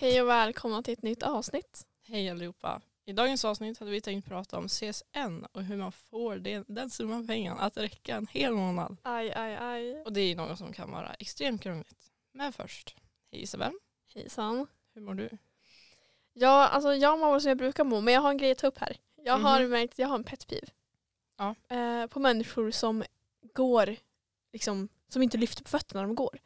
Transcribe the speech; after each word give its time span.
Hej 0.00 0.22
och 0.22 0.28
välkomna 0.28 0.82
till 0.82 0.92
ett 0.92 1.02
nytt 1.02 1.22
avsnitt. 1.22 1.86
Hej 2.06 2.30
allihopa. 2.30 2.80
I 3.04 3.12
dagens 3.12 3.44
avsnitt 3.44 3.78
hade 3.78 3.90
vi 3.90 4.00
tänkt 4.00 4.28
prata 4.28 4.58
om 4.58 4.68
CSN 4.68 5.44
och 5.52 5.62
hur 5.62 5.76
man 5.76 5.92
får 5.92 6.36
det, 6.36 6.64
den 6.68 6.90
summan 6.90 7.26
pengar 7.26 7.56
att 7.58 7.76
räcka 7.76 8.16
en 8.16 8.26
hel 8.26 8.52
månad. 8.52 8.96
Aj, 9.02 9.32
aj, 9.32 9.56
aj. 9.56 10.02
Och 10.02 10.12
det 10.12 10.20
är 10.20 10.36
något 10.36 10.58
som 10.58 10.72
kan 10.72 10.90
vara 10.90 11.14
extremt 11.14 11.62
krångligt. 11.62 12.10
Men 12.32 12.52
först, 12.52 12.96
hej 13.32 13.42
Isabel. 13.42 13.72
Hejsan. 14.14 14.66
Hur 14.94 15.00
mår 15.02 15.14
du? 15.14 15.28
Ja, 16.32 16.68
alltså 16.68 16.94
jag 16.94 17.18
mår 17.18 17.38
som 17.38 17.48
jag 17.48 17.58
brukar 17.58 17.84
må, 17.84 18.00
men 18.00 18.14
jag 18.14 18.20
har 18.20 18.30
en 18.30 18.38
grej 18.38 18.50
att 18.52 18.58
ta 18.58 18.66
upp 18.66 18.78
här. 18.78 18.96
Jag 19.24 19.38
har 19.38 19.60
Mhm. 19.60 19.70
märkt 19.70 19.92
att 19.92 19.98
jag 19.98 20.08
har 20.08 20.14
en 20.14 20.24
pet 20.24 20.46
peeve. 20.48 20.66
Ja. 21.38 21.54
Eh, 21.76 22.06
på 22.06 22.20
människor 22.20 22.70
som 22.70 23.04
går, 23.54 23.96
liksom, 24.52 24.88
som 25.08 25.22
inte 25.22 25.38
lyfter 25.38 25.62
på 25.62 25.68
fötterna 25.70 26.00
när 26.00 26.06
de 26.08 26.14
går. 26.14 26.38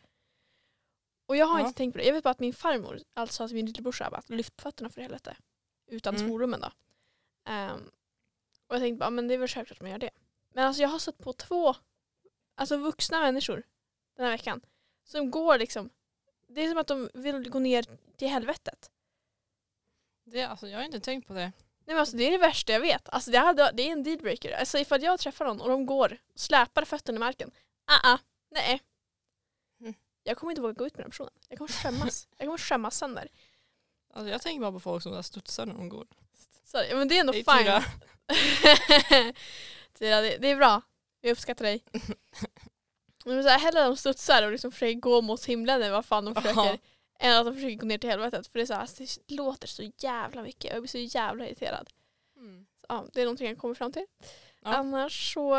Och 1.27 1.37
jag 1.37 1.47
har 1.47 1.61
Ja. 1.61 1.67
inte 1.67 1.77
tänkt 1.79 1.93
på 1.93 1.99
det. 1.99 2.05
Jag 2.05 2.12
vet 2.12 2.25
bara 2.25 2.31
att 2.31 2.41
min 2.41 2.53
farmor, 2.55 3.01
alltså 3.15 3.45
att 3.45 3.53
min 3.53 3.67
lillebrorsa, 3.67 4.11
bara 4.11 4.23
lyft 4.27 4.57
på 4.57 4.62
fötterna 4.62 4.91
för 4.91 5.01
helvete. 5.01 5.37
Utan 5.87 6.15
Mm. 6.17 6.29
svordomen 6.29 6.61
då. 6.61 6.71
Ehm, 7.45 7.91
och 8.67 8.75
jag 8.75 8.81
tänkte 8.83 8.98
bara, 8.98 9.11
men 9.11 9.29
det 9.29 9.35
är 9.35 9.39
väl 9.39 9.48
självklart 9.48 9.79
att 9.79 9.83
man 9.83 9.91
gör 9.91 9.98
det. 9.98 10.11
Men 10.55 10.65
alltså 10.67 10.83
jag 10.83 10.89
har 10.89 10.98
sett 10.98 11.19
på 11.19 11.33
två 11.33 11.75
alltså 12.55 12.77
vuxna 12.77 13.21
människor 13.21 13.62
den 14.17 14.25
här 14.25 14.33
veckan 14.33 14.61
som 15.05 15.31
går 15.31 15.59
liksom, 15.59 15.91
det 16.48 16.61
är 16.61 16.69
som 16.69 16.79
att 16.79 16.87
de 16.87 17.11
vill 17.15 17.51
gå 17.51 17.59
ner 17.59 17.86
till 18.17 18.29
helvetet. 18.29 18.91
Det, 20.25 20.42
alltså, 20.42 20.69
jag 20.69 20.79
har 20.79 20.84
inte 20.84 21.01
tänkt 21.01 21.27
på 21.29 21.33
det. 21.34 21.41
Nej 21.41 21.53
men 21.95 21.98
alltså 21.98 22.17
det 22.17 22.25
är 22.25 22.31
det 22.31 22.39
värsta 22.39 22.73
jag 22.73 22.81
vet. 22.81 23.09
Alltså 23.09 23.31
det, 23.31 23.39
hade, 23.39 23.70
det 23.75 23.83
är 23.83 23.92
en 23.92 24.03
dealbreaker. 24.03 24.53
Alltså 24.53 24.79
ifall 24.79 25.03
jag 25.03 25.20
träffar 25.20 25.45
någon 25.45 25.61
och 25.61 25.69
de 25.69 25.86
går 25.86 26.19
och 26.34 26.41
släpar 26.41 26.84
fötterna 26.84 27.17
i 27.17 27.19
marken. 27.19 27.51
Ah, 27.84 28.12
ah 28.14 28.19
nej. 28.51 28.81
Jag 30.23 30.37
kommer 30.37 30.51
inte 30.51 30.62
våga 30.62 30.73
gå 30.73 30.87
ut 30.87 30.97
med 30.97 31.05
den 31.05 31.11
personen. 31.11 31.33
Jag 31.48 31.59
kommer 31.59 31.69
skämmas. 31.69 32.28
jag 32.37 32.47
kommer 32.47 32.59
skämmas 32.59 32.98
sönder. 32.98 33.28
Alltså, 34.15 34.31
jag 34.31 34.42
tänker 34.42 34.61
bara 34.61 34.73
på 34.73 34.81
folk 34.81 35.03
som 35.03 35.12
där 35.12 35.23
studsar 35.23 35.67
när 35.67 35.75
de 35.75 35.89
går. 35.89 36.06
Så, 36.64 36.77
ja, 36.91 36.97
men 36.97 37.09
det 37.09 37.17
är 37.17 37.20
ändå 37.20 37.34
är 37.34 37.59
fine. 37.59 37.83
Tyra. 39.98 40.20
Det, 40.20 40.37
det 40.37 40.48
är 40.51 40.56
bra. 40.56 40.83
Jag 41.20 41.31
uppskattar 41.31 41.64
dig. 41.64 41.84
Men 43.25 43.42
så 43.42 43.48
här, 43.48 43.59
hellre 43.59 43.84
de 43.84 43.97
studsar 43.97 44.42
och 44.42 44.53
liksom 44.53 44.73
försöker 44.73 45.01
gå 45.01 45.23
mot 45.23 45.45
himlen 45.45 45.83
eller 45.83 45.92
vad 45.92 46.05
fan 46.05 46.25
de 46.25 46.34
försöker. 46.34 46.61
Ja. 46.61 46.79
Än 47.19 47.39
att 47.39 47.47
de 47.47 47.55
försöker 47.55 47.77
gå 47.77 47.86
ner 47.86 47.98
till 47.98 48.11
helvetet. 48.11 48.47
För 48.47 48.59
det, 48.59 48.62
är 48.62 48.67
så 48.67 48.73
här, 48.73 48.81
alltså, 48.81 49.03
det 49.27 49.34
låter 49.34 49.69
så 49.69 49.91
jävla 49.98 50.42
mycket. 50.42 50.73
Jag 50.73 50.83
blir 50.83 50.89
så 50.89 50.98
jävla 50.98 51.47
irriterad. 51.47 51.91
Mm. 52.36 52.67
Så, 52.81 52.86
ja, 52.89 53.07
det 53.12 53.20
är 53.20 53.25
någonting 53.25 53.48
jag 53.48 53.59
kommer 53.59 53.75
fram 53.75 53.92
till. 53.92 54.07
Ja. 54.62 54.75
Annars 54.75 55.34
så, 55.34 55.57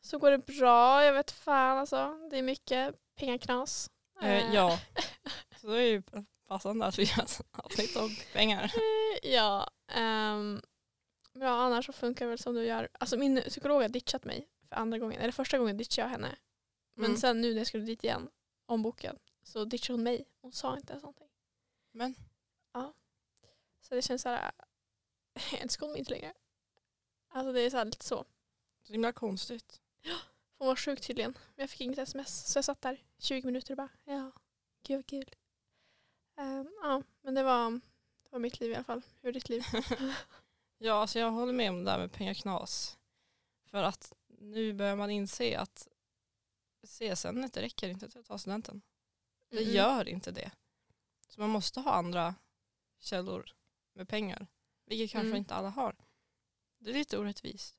så 0.00 0.18
går 0.18 0.30
det 0.30 0.38
bra. 0.38 1.04
Jag 1.04 1.12
vet 1.12 1.30
fan 1.30 1.78
alltså. 1.78 2.28
Det 2.30 2.38
är 2.38 2.42
mycket 2.42 2.94
pengaknas. 3.18 3.90
Eh, 4.22 4.54
ja, 4.54 4.80
så 5.60 5.66
det 5.66 5.78
är 5.82 5.86
ju 5.86 6.02
passande 6.46 6.86
att 6.86 6.98
vi 6.98 7.02
gör 7.04 7.22
ett 7.22 7.40
avsnitt 7.52 7.96
om 7.96 8.16
pengar. 8.32 8.64
Eh, 8.64 9.30
Ja. 9.32 9.70
Um, 9.96 10.62
ja, 11.32 11.48
annars 11.48 11.86
så 11.86 11.92
funkar 11.92 12.24
det 12.24 12.28
väl 12.28 12.38
som 12.38 12.54
du 12.54 12.64
gör. 12.64 12.88
Alltså 12.92 13.16
min 13.16 13.42
psykolog 13.42 13.82
har 13.82 13.88
ditchat 13.88 14.24
mig 14.24 14.48
för 14.68 14.76
andra 14.76 14.98
gången. 14.98 15.20
Eller 15.20 15.32
första 15.32 15.58
gången 15.58 15.76
ditchade 15.76 16.06
jag 16.08 16.10
henne. 16.10 16.36
Men 16.94 17.04
Mm. 17.06 17.16
sen 17.16 17.40
nu 17.40 17.50
när 17.50 17.58
jag 17.58 17.66
skulle 17.66 17.84
dit 17.84 18.04
igen, 18.04 18.28
ombokad, 18.66 19.18
så 19.42 19.64
ditchade 19.64 19.94
hon 19.96 20.02
mig. 20.02 20.24
Hon 20.40 20.52
sa 20.52 20.76
inte 20.76 20.92
ens 20.92 21.02
någonting. 21.02 21.28
Men 21.92 22.14
Så 23.80 23.94
det 23.94 24.02
känns 24.02 24.22
såhär, 24.22 24.50
jag 25.52 25.60
älskar 25.60 25.88
mig 25.88 25.98
inte 25.98 26.10
längre. 26.10 26.32
Alltså 27.28 27.52
det 27.52 27.60
är 27.60 27.70
så 27.70 27.76
här 27.76 27.84
lite 27.84 28.04
så. 28.04 28.24
så 28.82 28.92
himla 28.92 29.12
konstigt. 29.12 29.80
Hon 30.58 30.68
var 30.68 30.76
sjuk 30.76 31.00
tydligen. 31.00 31.32
Men 31.32 31.62
jag 31.62 31.70
fick 31.70 31.80
inget 31.80 31.98
sms. 31.98 32.46
Så 32.52 32.56
jag 32.58 32.64
satt 32.64 32.80
där 32.80 33.02
20 33.18 33.46
minuter 33.46 33.72
och 33.72 33.76
bara, 33.76 33.88
ja, 34.04 34.32
gud 34.82 34.96
vad 34.98 35.06
kul. 35.06 35.34
Ehm, 36.36 36.68
ja, 36.82 37.02
men 37.22 37.34
det 37.34 37.42
var, 37.42 37.70
det 38.22 38.28
var 38.30 38.38
mitt 38.38 38.60
liv 38.60 38.70
i 38.70 38.74
alla 38.74 38.84
fall. 38.84 39.02
Hur 39.20 39.28
är 39.28 39.32
ditt 39.32 39.48
liv? 39.48 39.62
Ja, 40.80 40.92
alltså 40.94 41.18
jag 41.18 41.30
håller 41.30 41.52
med 41.52 41.70
om 41.70 41.78
det 41.84 41.90
där 41.90 41.98
med 41.98 42.12
pengaknas. 42.12 42.98
För 43.64 43.82
att 43.82 44.12
nu 44.26 44.72
börjar 44.72 44.96
man 44.96 45.10
inse 45.10 45.58
att 45.58 45.88
CSN 46.86 47.44
inte 47.44 47.62
räcker 47.62 47.88
inte 47.88 48.08
till 48.10 48.20
att 48.20 48.26
ta 48.26 48.38
studenten. 48.38 48.82
Det 49.50 49.58
Mm. 49.62 49.74
gör 49.74 50.08
inte 50.08 50.30
det. 50.30 50.50
Så 51.28 51.40
man 51.40 51.50
måste 51.50 51.80
ha 51.80 51.92
andra 51.92 52.34
källor 52.98 53.50
med 53.92 54.08
pengar. 54.08 54.46
Vilket 54.86 55.10
kanske 55.10 55.26
Mm. 55.28 55.36
inte 55.38 55.54
alla 55.54 55.68
har. 55.68 55.96
Det 56.78 56.90
är 56.90 56.94
lite 56.94 57.18
orättvist. 57.18 57.76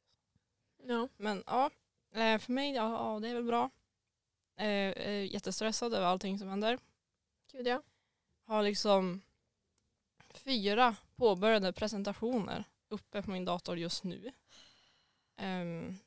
Ja. 0.84 1.08
Men 1.18 1.44
ja, 1.48 1.70
eh, 2.14 2.40
för 2.40 2.52
mig, 2.52 2.72
ja, 2.72 3.14
ja 3.14 3.20
det 3.20 3.30
är 3.30 3.34
väl 3.34 3.44
bra. 3.44 3.70
Eh, 4.56 4.68
är 5.08 5.24
jättestressad 5.24 5.94
över 5.94 6.06
allting 6.06 6.40
som 6.40 6.48
händer. 6.50 6.80
Gud 7.52 7.68
ja. 7.68 7.82
Har 8.46 8.64
liksom 8.64 9.22
fyra 10.34 10.96
påbörjade 11.16 11.74
presentationer 11.74 12.64
uppe 12.88 13.22
på 13.22 13.32
min 13.32 13.46
dator 13.46 13.78
just 13.78 14.04
nu. 14.04 14.32
Ehm, 15.38 15.98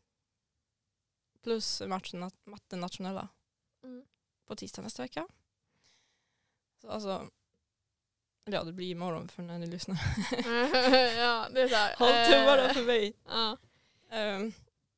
plus 1.43 1.83
matchen, 1.87 2.31
matten 2.45 2.81
nationella 2.81 3.29
Mm. 3.85 4.05
på 4.47 4.57
tisdag 4.57 4.83
nästa 4.83 5.03
vecka. 5.03 5.29
Så 6.81 6.89
alltså, 6.89 7.31
ja 8.45 8.65
det 8.65 8.73
blir 8.73 8.91
imorgon 8.91 9.29
för 9.29 9.43
när 9.43 9.59
ni 9.59 9.67
lyssnar. 9.67 9.97
ja, 11.17 11.49
det 11.53 11.63
är 11.63 11.69
såhär. 11.69 11.97
Håll 11.99 12.33
tummarna 12.33 12.75
för 12.75 12.87
mig. 12.87 13.15
Ja. 13.29 13.57
Um, 14.37 14.53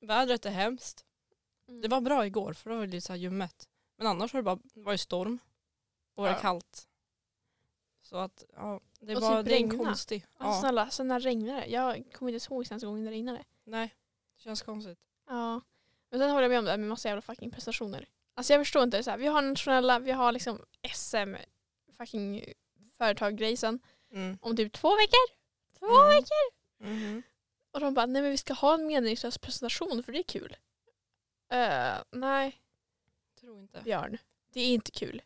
vädret 0.07 0.47
är 0.47 0.51
hemskt. 0.51 1.05
Mm. 1.69 1.81
Det 1.81 1.89
var 1.89 2.01
bra 2.01 2.27
igår 2.27 2.53
för 2.53 2.71
då 2.71 2.77
var 2.77 2.87
det 2.87 2.93
lite 2.93 3.07
så 3.07 3.13
här 3.13 3.21
ljummet. 3.21 3.69
Men 3.97 4.07
annars 4.07 4.33
har 4.33 4.39
det 4.39 4.43
bara 4.45 4.59
det 4.75 4.81
var 4.83 4.93
ju 4.93 4.99
storm 4.99 5.39
och 6.15 6.25
det 6.25 6.31
Ja. 6.31 6.39
kallt. 6.41 6.89
Så 8.03 8.17
att 8.17 8.45
ja, 8.57 8.81
det 9.01 9.17
Och 9.17 9.23
var 9.23 9.37
typ 9.37 9.45
det 9.49 9.53
är 9.55 9.61
en 9.63 9.71
regna. 9.71 9.85
konstig. 9.85 10.27
Alltså, 10.39 10.57
Ja, 10.57 10.61
snälla, 10.61 10.91
så 10.91 11.05
när 11.05 11.21
det? 11.21 11.67
Jag 11.67 12.13
kommer 12.13 12.33
inte 12.33 12.53
ihåg 12.55 12.67
senaste 12.67 12.87
gången 12.87 13.05
det 13.05 13.11
regnade. 13.11 13.45
nej, 13.65 13.95
det 14.37 14.43
känns 14.43 14.63
konstigt. 14.63 14.99
Ja. 15.27 15.61
Men 16.11 16.21
sen 16.21 16.31
håller 16.31 16.43
jag 16.43 16.49
med 16.51 16.59
om 16.59 16.65
det 16.65 16.71
här 16.71 16.79
med 16.79 16.89
massa 16.89 17.09
jävla 17.09 17.23
fucking 17.23 17.51
prestationer. 17.51 18.09
Alltså 18.35 18.53
jag 18.53 18.61
förstår 18.61 18.83
inte. 18.83 19.03
Så 19.03 19.11
här, 19.11 19.19
vi 19.19 19.27
har 19.27 19.43
nationella, 19.43 19.99
vi 19.99 20.13
har 20.13 20.33
liksom 20.33 20.59
SM 20.95 21.35
fucking 21.97 22.45
företag-grejsen 22.93 23.81
Mm. 24.13 24.39
om 24.41 24.57
typ 24.57 24.73
två 24.73 24.89
veckor. 24.97 25.37
Två 25.79 25.87
Mm. 25.87 26.09
veckor! 26.09 26.53
Mhm. 26.79 27.23
Och 27.75 27.81
de 27.81 27.95
bara, 27.95 28.07
nej 28.07 28.23
men 28.23 28.31
vi 28.31 28.37
ska 28.37 28.53
ha 28.55 28.75
en 28.75 28.87
meningslös 28.87 29.39
presentation 29.39 30.03
för 30.03 30.13
det 30.13 30.19
är 30.19 30.23
kul. 30.23 30.57
Eh, 31.49 31.95
nej, 32.11 32.61
Tror 33.41 33.59
inte. 33.59 33.81
Björn. 33.85 34.19
Det 34.53 34.61
är 34.61 34.75
inte 34.75 34.91
kul. 34.91 35.23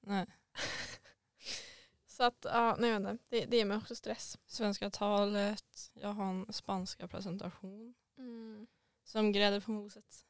Nej. 0.00 0.26
Så 2.06 2.22
att, 2.24 2.36
ja, 2.44 2.76
nej 2.78 2.90
jag 2.90 3.00
vet 3.00 3.10
inte. 3.10 3.24
Det, 3.28 3.44
det 3.44 3.56
ger 3.56 3.64
mig 3.64 3.76
också 3.76 3.94
stress. 3.94 4.38
Svenska 4.46 4.90
talet, 4.90 5.90
jag 5.94 6.08
har 6.08 6.24
en 6.24 6.52
spanska 6.52 7.08
presentation. 7.08 7.94
Mm. 8.18 8.66
Som 9.04 9.32
grädde 9.32 9.60
på 9.60 9.70
moset. 9.70 10.26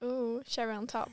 Oh, 0.00 0.42
cherry 0.44 0.76
on 0.76 0.86
top. 0.86 1.12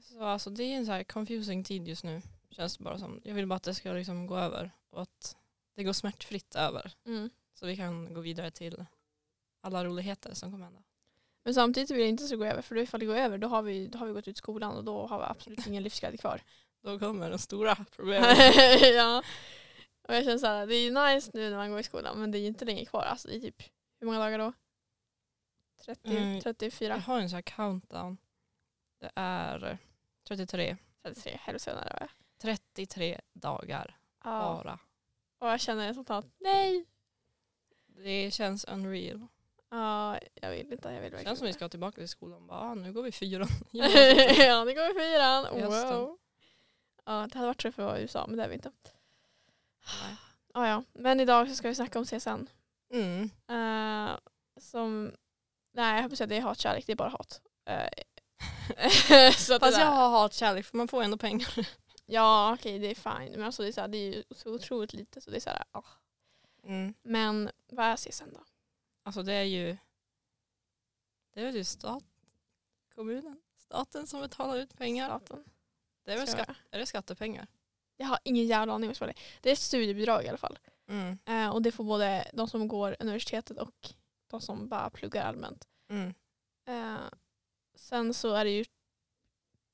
Så 0.00 0.24
alltså 0.24 0.50
det 0.50 0.62
är 0.64 0.76
en 0.76 0.86
så 0.86 0.92
här 0.92 1.04
confusing 1.04 1.64
tid 1.64 1.88
just 1.88 2.04
nu. 2.04 2.22
Känns 2.50 2.76
det 2.76 2.84
bara 2.84 2.98
som. 2.98 3.20
Jag 3.24 3.34
vill 3.34 3.46
bara 3.46 3.56
att 3.56 3.62
det 3.62 3.74
ska 3.74 3.92
liksom 3.92 4.26
gå 4.26 4.36
över. 4.36 4.70
Och 4.90 5.02
att 5.02 5.36
det 5.74 5.84
går 5.84 5.92
smärtfritt 5.92 6.54
över. 6.54 6.92
Mm. 7.04 7.30
Så 7.58 7.66
vi 7.66 7.76
kan 7.76 8.14
gå 8.14 8.20
vidare 8.20 8.50
till 8.50 8.84
alla 9.60 9.84
roligheter 9.84 10.34
som 10.34 10.50
kommer 10.50 10.64
hända. 10.64 10.82
Men 11.44 11.54
samtidigt 11.54 11.90
vill 11.90 12.00
jag 12.00 12.08
inte 12.08 12.24
det 12.24 12.28
ska 12.28 12.36
gå 12.36 12.44
över. 12.44 12.62
För 12.62 12.74
då 12.74 12.80
ifall 12.80 13.00
det 13.00 13.06
går 13.06 13.16
över 13.16 13.38
då 13.38 13.48
har, 13.48 13.62
vi, 13.62 13.86
då 13.86 13.98
har 13.98 14.06
vi 14.06 14.12
gått 14.12 14.28
ut 14.28 14.36
skolan 14.36 14.76
och 14.76 14.84
då 14.84 15.06
har 15.06 15.18
vi 15.18 15.24
absolut 15.24 15.66
ingen 15.66 15.82
livsglädje 15.82 16.18
kvar. 16.18 16.42
Då 16.82 16.98
kommer 16.98 17.30
de 17.30 17.38
stora 17.38 17.74
problemen. 17.96 18.36
ja. 18.94 19.22
Och 20.08 20.14
jag 20.14 20.24
känner 20.24 20.38
såhär, 20.38 20.66
det 20.66 20.74
är 20.76 20.82
ju 20.82 20.90
nice 21.14 21.30
nu 21.34 21.50
när 21.50 21.56
man 21.56 21.70
går 21.70 21.80
i 21.80 21.82
skolan 21.82 22.20
men 22.20 22.30
det 22.30 22.38
är 22.38 22.40
ju 22.40 22.46
inte 22.46 22.64
länge 22.64 22.84
kvar. 22.84 23.02
Alltså 23.02 23.28
det 23.28 23.36
är 23.36 23.40
typ, 23.40 23.62
hur 24.00 24.06
många 24.06 24.18
dagar 24.18 24.38
då? 24.38 24.52
30, 25.84 26.08
Mm. 26.16 26.40
34, 26.40 26.94
Jag 26.94 27.00
har 27.02 27.20
en 27.20 27.28
sån 27.30 27.34
här 27.36 27.42
countdown. 27.42 28.18
Det 29.00 29.10
är 29.14 29.78
33. 30.28 30.76
33, 31.02 31.38
hälften 31.42 31.60
senare 31.74 31.98
va? 32.00 32.08
33 32.42 33.20
dagar 33.32 33.96
Ja. 34.24 34.30
bara. 34.64 34.78
Och 35.38 35.48
jag 35.48 35.60
känner 35.60 35.92
spontant, 35.92 36.34
nej! 36.38 36.84
Det 38.04 38.30
känns 38.34 38.64
unreal. 38.64 39.26
Ja, 39.70 40.18
jag 40.34 40.50
vill 40.50 40.72
inte. 40.72 40.88
Jag 40.88 41.00
vill 41.00 41.10
Det 41.10 41.16
verkligen 41.16 41.24
känns 41.24 41.38
som 41.38 41.46
vi 41.46 41.52
ska 41.52 41.68
tillbaka 41.68 41.94
till 41.94 42.08
skolan. 42.08 42.46
Bara, 42.46 42.60
ah, 42.60 42.74
nu 42.74 42.92
går 42.92 43.02
vi 43.02 43.12
fyran. 43.12 43.48
ja, 43.70 44.64
det 44.64 44.74
går 44.74 44.90
i 44.90 44.94
fyran. 44.94 45.46
Wow. 45.52 46.18
Ja, 47.04 47.26
det 47.32 47.38
hade 47.38 47.46
varit 47.46 47.62
så 47.62 47.72
för 47.72 47.82
att 47.82 47.88
vara 47.88 47.98
i 47.98 48.02
USA, 48.02 48.26
men 48.26 48.36
det 48.36 48.44
är 48.44 48.48
vi 48.48 48.54
inte. 48.54 48.70
Nej. 50.02 50.16
Ja, 50.54 50.68
ja. 50.68 50.84
Men 50.92 51.20
idag 51.20 51.48
så 51.48 51.54
ska 51.54 51.68
vi 51.68 51.74
snacka 51.74 51.98
om 51.98 52.04
CSN. 52.04 52.48
Mm. 52.92 53.30
Eh, 53.48 54.16
som, 54.60 55.12
nej 55.72 56.02
jag 56.02 56.16
på 56.16 56.22
att 56.24 56.28
det 56.28 56.36
är 56.36 56.40
hatkärlek, 56.40 56.86
det 56.86 56.92
är 56.92 56.96
bara 56.96 57.08
hat. 57.08 57.40
Eh, 57.66 57.88
så 59.32 59.58
Fast 59.58 59.78
jag 59.78 59.86
har 59.86 60.08
hatkärlek 60.08 60.66
för 60.66 60.76
man 60.76 60.88
får 60.88 61.02
ändå 61.02 61.16
pengar. 61.16 61.68
Ja 62.06 62.54
okej 62.54 62.78
det 62.78 62.90
är 62.90 62.94
fine, 62.94 63.32
men 63.32 63.42
alltså 63.42 63.62
det 63.62 63.68
är, 63.68 63.72
så 63.72 63.80
här, 63.80 63.88
det 63.88 63.98
är 63.98 64.14
ju 64.14 64.24
så 64.30 64.54
otroligt 64.54 64.92
lite 64.92 65.20
så 65.20 65.30
det 65.30 65.36
är 65.36 65.40
så 65.40 65.50
här, 65.50 65.64
ah. 65.72 65.82
Mm. 66.62 66.94
Men 67.02 67.50
vad 67.68 67.86
är 67.86 67.96
CSN 67.96 68.32
då? 68.32 68.44
Alltså 69.02 69.22
det 69.22 69.32
är 69.32 69.42
ju 69.42 69.76
det 71.34 71.40
är 71.40 71.44
väl 71.44 71.56
ju 71.56 71.64
stat, 71.64 72.04
kommunen, 72.94 73.40
staten 73.56 74.06
som 74.06 74.20
betalar 74.20 74.56
ut 74.56 74.76
pengar. 74.76 75.06
Staten? 75.06 75.44
Det 76.04 76.12
är 76.12 76.16
väl 76.16 76.28
jag. 76.28 76.54
är 76.70 76.78
det 76.78 76.86
skattepengar? 76.86 77.46
Jag 77.96 78.06
har 78.06 78.18
ingen 78.24 78.46
jävla 78.46 78.72
aning 78.72 78.90
om 78.90 78.94
vad 79.00 79.08
det 79.08 79.12
är. 79.12 79.22
Det 79.40 79.50
är 79.50 79.56
studiebidrag 79.56 80.24
i 80.24 80.28
alla 80.28 80.38
fall. 80.38 80.58
Mm. 80.88 81.18
Eh, 81.24 81.48
och 81.48 81.62
det 81.62 81.72
får 81.72 81.84
både 81.84 82.30
de 82.32 82.48
som 82.48 82.68
går 82.68 82.96
universitetet 83.00 83.58
och 83.58 83.92
de 84.26 84.40
som 84.40 84.68
bara 84.68 84.90
pluggar 84.90 85.26
allmänt. 85.26 85.68
Mm. 85.88 86.14
Eh, 86.66 87.08
sen 87.74 88.14
så 88.14 88.32
är 88.34 88.44
det 88.44 88.50
ju 88.50 88.64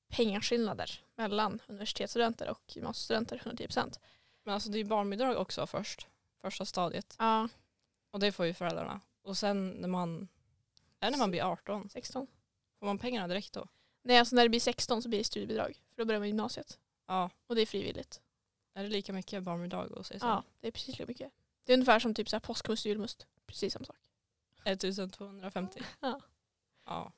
pengaskillnader 0.09 1.01
mellan 1.15 1.61
universitetsstudenter 1.67 2.51
och 2.51 2.63
gymnasiestudenter 2.77 3.39
110%. 3.39 3.99
Men 4.45 4.55
alltså 4.55 4.71
det 4.71 4.79
är 4.79 4.85
barnbidrag 4.85 5.37
också 5.37 5.67
först. 5.67 6.09
Första 6.45 6.65
stadiet. 6.65 7.17
Ja, 7.19 7.49
Och 8.11 8.21
det 8.21 8.33
får 8.33 8.47
ju 8.47 8.55
föräldrarna. 8.55 9.01
Och 9.23 9.37
sen 9.37 9.69
när 9.69 9.89
man, 9.89 10.29
är 11.01 11.11
när 11.11 11.19
man 11.19 11.31
blir 11.31 11.43
18, 11.43 11.89
16. 11.89 12.27
får 12.79 12.87
man 12.87 12.99
pengarna 12.99 13.29
direkt 13.29 13.53
då? 13.53 13.69
Nej, 14.03 14.19
alltså 14.19 14.37
när 14.37 14.43
det 14.43 14.49
blir 14.49 14.61
16 14.61 15.03
så 15.03 15.09
blir 15.09 15.19
det 15.19 15.25
studiebidrag. 15.25 15.83
För 15.95 16.03
då 16.03 16.05
börjar 16.05 16.21
man 16.21 16.29
gymnasiet. 16.29 16.79
Ja. 17.07 17.31
Och 17.47 17.55
det 17.55 17.63
är 17.63 17.67
frivilligt. 17.67 18.23
Är 18.75 18.83
det 18.83 18.89
lika 18.89 19.13
mycket 19.13 19.43
barnbidrag 19.43 19.93
och 19.93 20.07
CSN? 20.07 20.17
Ja, 20.21 20.45
det 20.61 20.67
är 20.67 20.73
precis 20.73 20.89
lika 20.89 21.07
mycket. 21.07 21.33
Det 21.65 21.73
är 21.73 21.75
ungefär 21.75 21.99
som 21.99 22.15
typ 22.15 22.29
så 22.29 22.37
här 22.37 22.41
påskmust 22.41 22.85
och 22.85 22.89
julmust. 22.89 23.27
Precis 23.47 23.73
samma 23.73 23.85
sak. 23.85 23.99
1250? 24.65 25.83
Ja. 26.01 26.21
ja. 26.85 27.13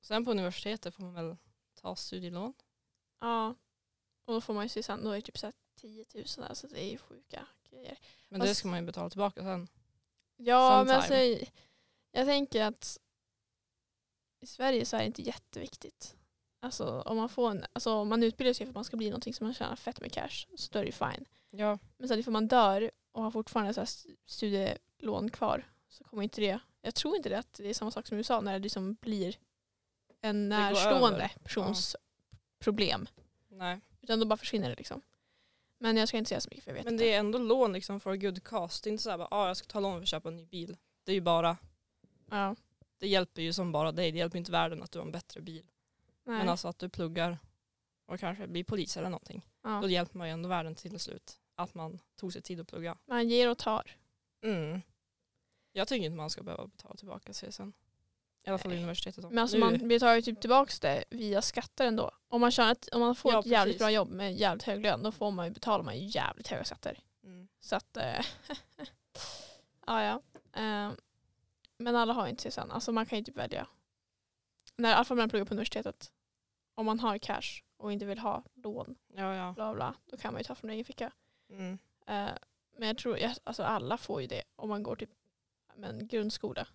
Sen 0.00 0.24
på 0.24 0.30
universitetet 0.30 0.94
får 0.94 1.02
man 1.02 1.14
väl 1.14 1.36
ta 1.74 1.96
studielån? 1.96 2.54
Ja. 3.20 3.54
Och 4.24 4.34
då 4.34 4.40
får 4.40 4.54
man 4.54 4.66
ju 4.66 4.82
sen, 4.82 5.04
då 5.04 5.10
är 5.10 5.16
det 5.16 5.22
typ 5.22 5.38
så 5.38 5.46
här 5.46 5.54
10 5.74 6.04
000 6.14 6.24
där, 6.36 6.54
så 6.54 6.66
det 6.66 6.84
är 6.84 6.90
ju 6.90 6.98
sjuka 6.98 7.46
grejer. 7.70 7.98
Men 8.28 8.40
det 8.40 8.54
ska 8.54 8.68
man 8.68 8.80
ju 8.80 8.86
betala 8.86 9.10
tillbaka 9.10 9.42
sen. 9.42 9.68
Ja, 10.36 10.84
men 10.84 11.02
Sometime. 11.02 11.34
alltså 11.34 11.46
jag 12.12 12.26
tänker 12.26 12.64
att 12.64 12.98
i 14.40 14.46
Sverige 14.46 14.84
så 14.84 14.96
är 14.96 15.00
det 15.00 15.06
inte 15.06 15.22
jätteviktigt. 15.22 16.16
Alltså 16.60 17.00
om 17.00 17.16
man 17.16 17.28
får 17.28 17.50
en, 17.50 17.64
alltså 17.72 17.92
om 17.92 18.08
man 18.08 18.22
utbildar 18.22 18.52
sig 18.52 18.66
för 18.66 18.70
att 18.70 18.74
man 18.74 18.84
ska 18.84 18.96
bli 18.96 19.10
någonting 19.10 19.34
som 19.34 19.46
man 19.46 19.54
tjänar 19.54 19.76
fett 19.76 20.00
med 20.00 20.12
cash 20.12 20.46
så 20.56 20.72
då 20.72 20.78
är 20.78 20.82
det 20.82 20.86
ju 20.86 20.92
fine. 20.92 21.24
Ja. 21.50 21.78
Men 21.96 22.08
sen 22.08 22.18
ifall 22.18 22.32
man 22.32 22.48
dör 22.48 22.90
och 23.12 23.22
har 23.22 23.30
fortfarande 23.30 23.74
så 23.74 23.86
studielån 24.26 25.30
kvar 25.30 25.70
så 25.88 26.04
kommer 26.04 26.22
inte 26.22 26.40
det, 26.40 26.60
jag 26.82 26.94
tror 26.94 27.16
inte 27.16 27.28
det 27.28 27.38
att 27.38 27.52
det 27.52 27.70
är 27.70 27.74
samma 27.74 27.90
sak 27.90 28.06
som 28.06 28.16
i 28.16 28.18
USA 28.18 28.40
när 28.40 28.52
det 28.52 28.58
liksom 28.58 28.94
blir 28.94 29.36
en 30.20 30.48
närstående 30.48 31.30
persons 31.42 31.96
problem. 32.58 33.08
Nej. 33.48 33.80
Utan 34.00 34.20
då 34.20 34.26
bara 34.26 34.36
försvinner 34.36 34.68
det 34.68 34.76
liksom. 34.76 35.02
Men 35.78 35.96
jag 35.96 36.08
ska 36.08 36.18
inte 36.18 36.28
säga 36.28 36.40
så 36.40 36.48
mycket 36.50 36.64
för 36.64 36.70
jag 36.70 36.74
vet 36.76 36.84
Men 36.84 36.96
det 36.96 37.12
är 37.12 37.18
ändå 37.18 37.38
lån 37.38 37.72
liksom 37.72 38.00
för 38.00 38.10
a 38.10 38.16
good 38.16 38.44
cast. 38.44 38.84
Det 38.84 38.90
är 38.90 38.92
inte 38.92 39.02
så 39.02 39.10
här 39.10 39.18
bara, 39.18 39.28
ah, 39.30 39.46
jag 39.46 39.56
ska 39.56 39.66
ta 39.66 39.80
lån 39.80 39.92
för 39.94 40.02
att 40.02 40.08
köpa 40.08 40.28
en 40.28 40.36
ny 40.36 40.46
bil. 40.46 40.76
Det 41.04 41.12
är 41.12 41.14
ju 41.14 41.20
bara, 41.20 41.56
Ja, 42.30 42.56
det 42.98 43.08
hjälper 43.08 43.42
ju 43.42 43.52
som 43.52 43.72
bara 43.72 43.92
dig. 43.92 44.12
Det 44.12 44.18
hjälper 44.18 44.38
inte 44.38 44.52
världen 44.52 44.82
att 44.82 44.92
du 44.92 44.98
har 44.98 45.06
en 45.06 45.12
bättre 45.12 45.40
bil. 45.40 45.66
nej. 46.24 46.38
Men 46.38 46.48
alltså 46.48 46.68
att 46.68 46.78
du 46.78 46.88
pluggar 46.88 47.38
och 48.06 48.20
kanske 48.20 48.46
blir 48.46 48.64
polis 48.64 48.96
eller 48.96 49.10
någonting. 49.10 49.46
ja. 49.62 49.80
Då 49.82 49.88
hjälper 49.88 50.18
man 50.18 50.26
ju 50.28 50.32
ändå 50.32 50.48
världen 50.48 50.74
till 50.74 50.98
slut. 50.98 51.40
Att 51.54 51.74
man 51.74 51.98
tog 52.16 52.32
sig 52.32 52.42
tid 52.42 52.60
att 52.60 52.68
plugga. 52.68 52.96
Man 53.06 53.28
ger 53.28 53.50
och 53.50 53.58
tar. 53.58 53.96
Mm. 54.42 54.80
Jag 55.72 55.88
tycker 55.88 56.06
inte 56.06 56.16
man 56.16 56.30
ska 56.30 56.42
behöva 56.42 56.66
betala 56.66 56.94
tillbaka 56.94 57.32
CSN. 57.32 57.72
I 58.46 58.48
alla 58.50 58.58
fall 58.58 58.70
Nej. 58.70 58.78
universitetet. 58.78 59.22
då. 59.22 59.28
Men 59.30 59.38
alltså 59.38 59.56
Nu- 59.56 59.64
man 59.64 59.88
betalar 59.88 60.14
ju 60.14 60.22
typ 60.22 60.40
tillbaka 60.40 60.72
det 60.80 61.04
via 61.10 61.42
skatter 61.42 61.86
ändå. 61.86 62.10
Om 62.28 62.40
man, 62.40 62.50
tjänar 62.50 62.72
ett, 62.72 62.88
om 62.92 63.00
man 63.00 63.14
får 63.14 63.32
Ja, 63.32 63.40
ett 63.40 63.46
jävligt 63.46 63.74
precis. 63.74 63.78
bra 63.78 63.90
jobb 63.90 64.10
med 64.10 64.34
jävligt 64.36 64.62
hög 64.62 64.80
lön 64.82 65.02
då 65.02 65.12
får 65.12 65.30
man 65.30 65.46
ju, 65.46 65.52
betalar 65.52 65.84
man 65.84 65.98
ju 65.98 66.06
jävligt 66.06 66.48
höga 66.48 66.64
skatter. 66.64 66.98
Mm. 67.24 67.48
Så 67.60 67.76
att, 67.76 67.96
eh, 67.96 68.20
ja 69.86 70.02
ja. 70.02 70.22
Eh, 70.62 70.92
men 71.78 71.96
alla 71.96 72.12
har 72.12 72.24
ju 72.26 72.30
inte 72.30 72.50
CSN. 72.50 72.70
Alltså 72.70 72.92
man 72.92 73.06
kan 73.06 73.18
ju 73.18 73.24
typ 73.24 73.36
välja. 73.36 73.66
När, 74.76 74.90
I 74.90 74.92
alla 74.92 75.04
fall 75.04 75.16
när 75.16 75.22
man 75.22 75.30
pluggar 75.30 75.44
på 75.46 75.54
universitetet. 75.54 76.12
Om 76.74 76.86
man 76.86 77.00
har 77.00 77.18
cash 77.18 77.62
och 77.76 77.92
inte 77.92 78.04
vill 78.06 78.18
ha 78.18 78.44
lån, 78.54 78.94
Ja, 79.14 79.34
ja. 79.34 79.52
bla 79.52 79.74
bla, 79.74 79.94
då 80.10 80.16
kan 80.16 80.32
man 80.32 80.40
ju 80.40 80.44
ta 80.44 80.54
från 80.54 80.70
egen 80.70 80.84
ficka. 80.84 81.12
Mm. 81.50 81.78
Eh, 82.06 82.28
men 82.76 82.88
jag 82.88 82.98
tror, 82.98 83.18
alltså 83.44 83.62
alla 83.62 83.98
får 83.98 84.20
ju 84.20 84.26
det 84.26 84.42
om 84.56 84.68
man 84.68 84.82
går 84.82 84.96
typ 84.96 85.10
men, 85.76 86.08
grundskola 86.08 86.66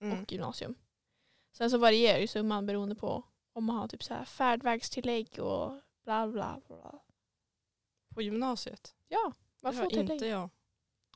Mm. 0.00 0.22
och 0.22 0.32
gymnasium. 0.32 0.74
Sen 1.52 1.70
så 1.70 1.78
varierar 1.78 2.18
ju 2.18 2.26
summan 2.26 2.66
beroende 2.66 2.94
på 2.94 3.22
om 3.52 3.64
man 3.64 3.76
har 3.76 3.88
typ 3.88 4.02
så 4.02 4.14
här 4.14 4.24
färdvägstillägg 4.24 5.38
och 5.38 5.80
bla 6.04 6.28
bla 6.28 6.60
bla. 6.66 7.00
På 8.14 8.22
gymnasiet? 8.22 8.94
Ja, 9.08 9.32
man 9.60 9.74
det 9.74 9.82
får 9.82 9.90
tillägg. 9.90 10.10
inte 10.10 10.26
jag. 10.26 10.50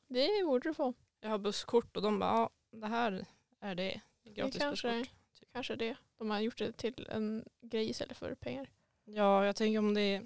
Det 0.07 0.43
borde 0.45 0.69
du 0.69 0.73
få. 0.73 0.93
Jag 1.19 1.29
har 1.29 1.37
busskort 1.37 1.97
och 1.97 2.03
de 2.03 2.19
bara, 2.19 2.31
ja 2.31 2.49
det 2.71 2.87
här 2.87 3.25
är 3.59 3.75
det. 3.75 4.01
Gratis 4.23 4.57
kanske 4.57 4.91
busskort. 4.91 5.17
Kanske 5.53 5.75
det. 5.75 5.95
De 6.17 6.29
har 6.29 6.39
gjort 6.39 6.57
det 6.57 6.71
till 6.71 7.07
en 7.11 7.45
grej 7.61 7.89
istället 7.89 8.17
för 8.17 8.35
pengar. 8.35 8.69
Ja, 9.03 9.45
jag 9.45 9.55
tänker 9.55 9.79
om 9.79 9.93
det 9.93 10.25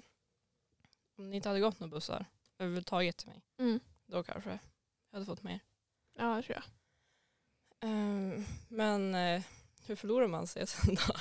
om 1.16 1.30
det 1.30 1.36
inte 1.36 1.48
hade 1.48 1.60
gått 1.60 1.80
några 1.80 1.90
bussar 1.90 2.26
överhuvudtaget 2.58 3.16
till 3.16 3.28
mig. 3.28 3.42
Mm. 3.58 3.80
Då 4.06 4.22
kanske 4.22 4.50
jag 4.50 5.16
hade 5.16 5.26
fått 5.26 5.42
mer. 5.42 5.60
Ja, 6.12 6.36
det 6.36 6.42
tror 6.42 6.56
jag. 6.56 6.64
Ehm, 7.90 8.44
men 8.68 9.14
eh, 9.14 9.42
hur 9.86 9.96
förlorar 9.96 10.26
man 10.26 10.46
sen 10.46 10.66
då? 10.86 11.14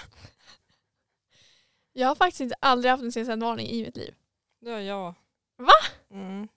Jag 1.93 2.07
har 2.07 2.15
faktiskt 2.15 2.41
inte 2.41 2.55
aldrig 2.59 2.91
haft 2.91 3.03
en 3.03 3.11
CSN-varning 3.11 3.67
i 3.67 3.83
mitt 3.85 3.97
liv. 3.97 4.15
Det 4.59 4.71
har 4.71 4.79
jag. 4.79 5.13
Va? 5.57 5.71
Mm. 6.09 6.47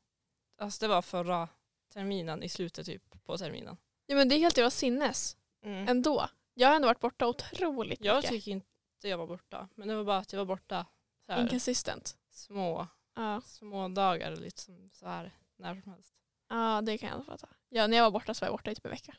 Alltså 0.59 0.85
det 0.85 0.89
var 0.89 1.03
förra 1.03 1.49
terminen, 1.93 2.43
i 2.43 2.49
slutet 2.49 2.87
typ 2.87 3.25
på 3.25 3.39
terminen. 3.39 3.77
Ja, 4.07 4.17
men 4.17 4.29
det 4.29 4.35
är 4.35 4.39
helt 4.39 4.57
jävla 4.57 4.71
sinnes. 4.71 5.37
Mm. 5.63 5.89
Ändå. 5.89 6.29
Jag 6.55 6.69
har 6.69 6.77
ändå 6.77 6.89
varit 6.89 7.01
borta 7.01 7.27
otroligt 7.27 8.05
Jag 8.05 8.17
mycket. 8.17 8.31
tycker 8.31 8.51
inte 8.53 8.67
jag 9.09 9.19
var 9.19 9.27
borta. 9.27 9.69
Men 9.75 9.89
det 9.89 9.97
var 9.97 10.05
bara 10.05 10.19
att 10.19 10.33
jag 10.33 10.39
var 10.41 10.45
borta 10.47 10.87
så 11.27 11.33
här, 11.33 11.43
Inconsistent. 11.43 12.17
små, 12.31 12.87
Ja. 13.15 13.41
små 13.41 13.89
dagar 13.89 14.37
liksom 14.37 14.91
så 14.93 15.07
här 15.07 15.33
när 15.57 15.81
som 15.83 15.93
helst. 15.93 16.15
ja, 16.49 16.81
det 16.83 16.99
kan 16.99 17.09
jag 17.09 17.27
fatta. 17.27 17.49
Ja, 17.69 17.87
när 17.87 17.97
jag 17.97 18.05
var 18.05 18.11
borta 18.11 18.35
så 18.35 18.45
var 18.45 18.49
jag 18.49 18.53
borta 18.59 18.71
i 18.71 18.75
typ 18.75 18.85
en 18.85 18.91
vecka. 18.91 19.17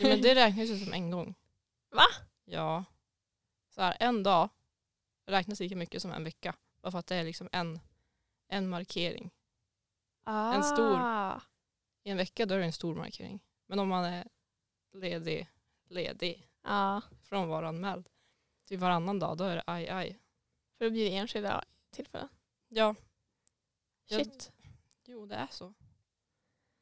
Ja, 0.00 0.08
men 0.08 0.20
det 0.22 0.34
räknas 0.34 0.68
ju 0.68 0.78
som 0.84 0.92
en 0.92 1.10
gång. 1.10 1.34
Va? 1.90 2.04
Ja. 2.44 2.84
Så 3.68 3.82
här, 3.82 3.96
en 4.00 4.22
dag 4.22 4.48
räknas 5.26 5.60
lika 5.60 5.76
mycket 5.76 6.02
som 6.02 6.10
en 6.10 6.24
vecka. 6.24 6.54
Bara 6.80 6.90
för 6.92 6.98
att 6.98 7.06
det 7.06 7.16
är 7.16 7.24
liksom 7.24 7.48
en, 7.52 7.80
en 8.48 8.68
markering. 8.68 9.30
Ah. 10.24 10.54
En 10.54 10.62
stor- 10.64 11.40
I 12.02 12.10
en 12.10 12.16
vecka 12.16 12.46
då 12.46 12.54
är 12.54 12.58
det 12.58 12.64
en 12.64 12.72
stor 12.72 12.94
markering. 12.94 13.40
Men 13.66 13.78
om 13.78 13.88
man 13.88 14.04
är 14.04 14.28
ledig, 14.92 15.48
ledig, 15.88 16.48
Ja, 16.62 17.02
frånvaroanmäld 17.22 18.08
till 18.64 18.78
varannan 18.78 19.18
dag, 19.18 19.36
då 19.36 19.44
är 19.44 19.56
det 19.56 19.62
aj 19.66 19.88
aj. 19.88 20.18
för 20.78 20.84
då 20.84 20.90
blir 20.90 21.10
det 21.10 21.16
enskilda 21.16 21.64
tillfällen. 21.90 22.28
Ja, 22.68 22.94
Jag- 24.06 24.20
Shit. 24.24 24.52
jo 25.04 25.26
det 25.26 25.34
är 25.34 25.46
så. 25.50 25.74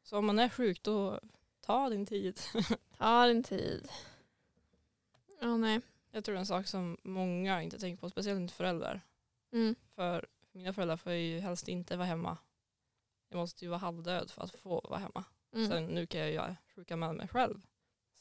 Så 0.02 0.18
om 0.18 0.26
man 0.26 0.38
är 0.38 0.48
sjuk 0.48 0.82
då 0.82 1.20
ta 1.60 1.88
din 1.88 2.06
tid. 2.06 2.40
Ta 2.98 3.26
din 3.26 3.42
tid. 3.42 3.88
Ja, 5.40 5.56
nej. 5.56 5.80
Jag 6.10 6.24
tror 6.24 6.36
en 6.36 6.46
sak 6.46 6.66
som 6.66 6.96
många 7.02 7.62
inte 7.62 7.78
tänker 7.78 8.00
på, 8.00 8.10
speciellt 8.10 8.40
inte 8.40 8.54
föräldrar. 8.54 9.00
Mm. 9.52 9.74
För 9.94 10.26
mina 10.52 10.72
föräldrar 10.72 10.96
får 10.96 11.12
ju 11.12 11.38
helst 11.40 11.68
inte 11.68 11.96
vara 11.96 12.06
hemma. 12.06 12.38
Jag 13.28 13.38
måste 13.38 13.64
ju 13.64 13.68
vara 13.68 13.78
halvdöd 13.78 14.30
för 14.30 14.42
att 14.42 14.50
få 14.50 14.80
vara 14.88 14.98
hemma. 15.00 15.24
Mm. 15.52 15.68
Sen 15.68 15.86
nu 15.86 16.06
kan 16.06 16.20
jag 16.20 16.30
ju 16.30 16.54
sjuka 16.74 16.96
med 16.96 17.14
mig 17.14 17.28
själv. 17.28 17.60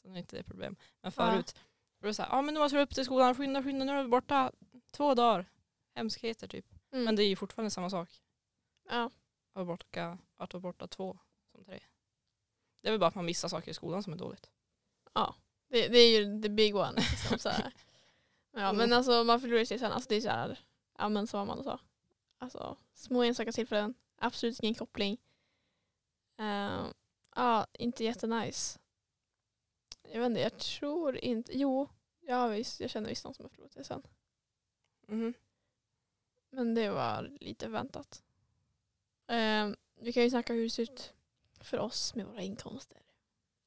Så 0.01 0.07
det 0.07 0.13
är 0.13 0.17
inte 0.17 0.36
det 0.38 0.43
problem. 0.43 0.75
Men 1.01 1.12
Ja. 1.17 1.31
förut 1.31 1.55
var 2.00 2.07
det 2.07 2.13
så 2.13 2.22
här, 2.24 2.29
ja 2.29 2.41
men 2.41 2.53
nu 2.53 2.60
måste 2.60 2.77
du 2.77 2.81
upp 2.84 2.95
till 2.95 3.05
skolan, 3.05 3.36
skynda, 3.36 3.63
skynda, 3.63 3.86
nu 3.86 3.91
är 3.91 4.03
du 4.03 4.10
borta 4.10 4.51
två 4.91 5.13
dagar. 5.15 5.45
Hemskheter 5.95 6.48
typ. 6.48 6.65
Mm. 6.91 7.05
Men 7.05 7.15
det 7.15 7.24
är 7.24 7.27
ju 7.27 7.36
fortfarande 7.36 7.72
samma 7.72 7.89
sak. 7.89 8.22
ja. 8.89 9.03
Att 9.05 9.12
vara 9.55 9.65
borta, 9.65 10.17
att 10.38 10.53
vara 10.53 10.62
borta 10.62 10.88
två 10.88 11.17
som 11.51 11.63
tre. 11.65 11.79
Det 12.81 12.88
är 12.88 12.91
väl 12.91 13.00
bara 13.00 13.07
att 13.07 13.15
man 13.15 13.25
missar 13.25 13.48
saker 13.50 13.72
i 13.72 13.74
skolan 13.74 14.03
som 14.03 14.13
är 14.13 14.17
dåligt. 14.17 14.50
Det, 15.75 15.88
det 15.88 15.98
är 16.00 16.20
ju 16.20 16.41
the 16.41 16.50
big 16.50 16.75
one. 16.75 16.94
Liksom, 17.12 17.39
så 17.39 17.50
här. 17.50 17.74
Ja, 18.58 18.62
Mm. 18.70 18.77
men 18.77 18.94
alltså 18.94 19.24
man 19.24 19.41
förlorar 19.41 19.65
sig 19.65 19.79
sen. 19.79 19.91
Alltså, 19.91 20.10
det 20.10 20.15
är 20.15 20.22
så 20.22 20.29
här, 20.29 20.60
ja 20.98 21.10
men 21.10 21.27
som 21.27 21.39
Amanda 21.39 21.63
sa. 21.63 21.79
Alltså, 22.38 22.77
små 22.94 23.24
enstaka 23.24 23.51
tillfällen, 23.51 23.94
absolut 24.17 24.60
ingen 24.60 24.75
koppling. 24.75 25.17
Ehm, 26.38 26.94
ja, 27.36 27.67
inte 27.74 28.03
jättenice. 28.03 28.79
Jag 30.12 30.20
vet 30.20 30.25
inte, 30.29 30.41
jag 30.41 30.58
tror 30.58 31.17
inte, 31.17 31.58
jo, 31.58 31.89
ja, 32.22 32.48
visst, 32.48 32.79
jag 32.79 32.89
känner 32.89 33.10
visst 33.10 33.24
någon 33.25 33.34
som 33.34 33.46
har 33.46 33.50
förlorat 33.50 33.72
det 33.75 33.84
sen. 33.84 34.03
Mhm. 35.08 35.34
Men 36.50 36.75
det 36.75 36.89
var 36.89 37.38
lite 37.41 37.67
väntat. 37.67 38.24
Um, 39.27 39.75
vi 39.96 40.13
kan 40.13 40.24
ju 40.24 40.29
snacka 40.29 40.53
hur 40.53 40.63
det 40.63 40.70
ser 40.70 40.84
ut 40.84 41.13
för 41.60 41.79
oss 41.79 42.15
med 42.15 42.25
våra 42.25 42.41
inkomster. 42.41 43.01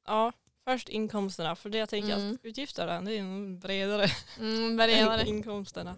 Ja, 0.05 0.33
först 0.69 0.89
inkomsterna. 0.89 1.57
För 1.57 1.71
det 1.71 1.79
jag 1.79 1.89
tänker 1.89 2.17
Mm. 2.17 2.35
att 2.35 2.45
utgifterna 2.45 3.01
det 3.01 3.19
är 3.19 3.57
bredare 3.57 4.07
Mm, 4.39 4.65
än 4.71 4.77
värderade. 4.77 5.29
inkomsterna. 5.29 5.97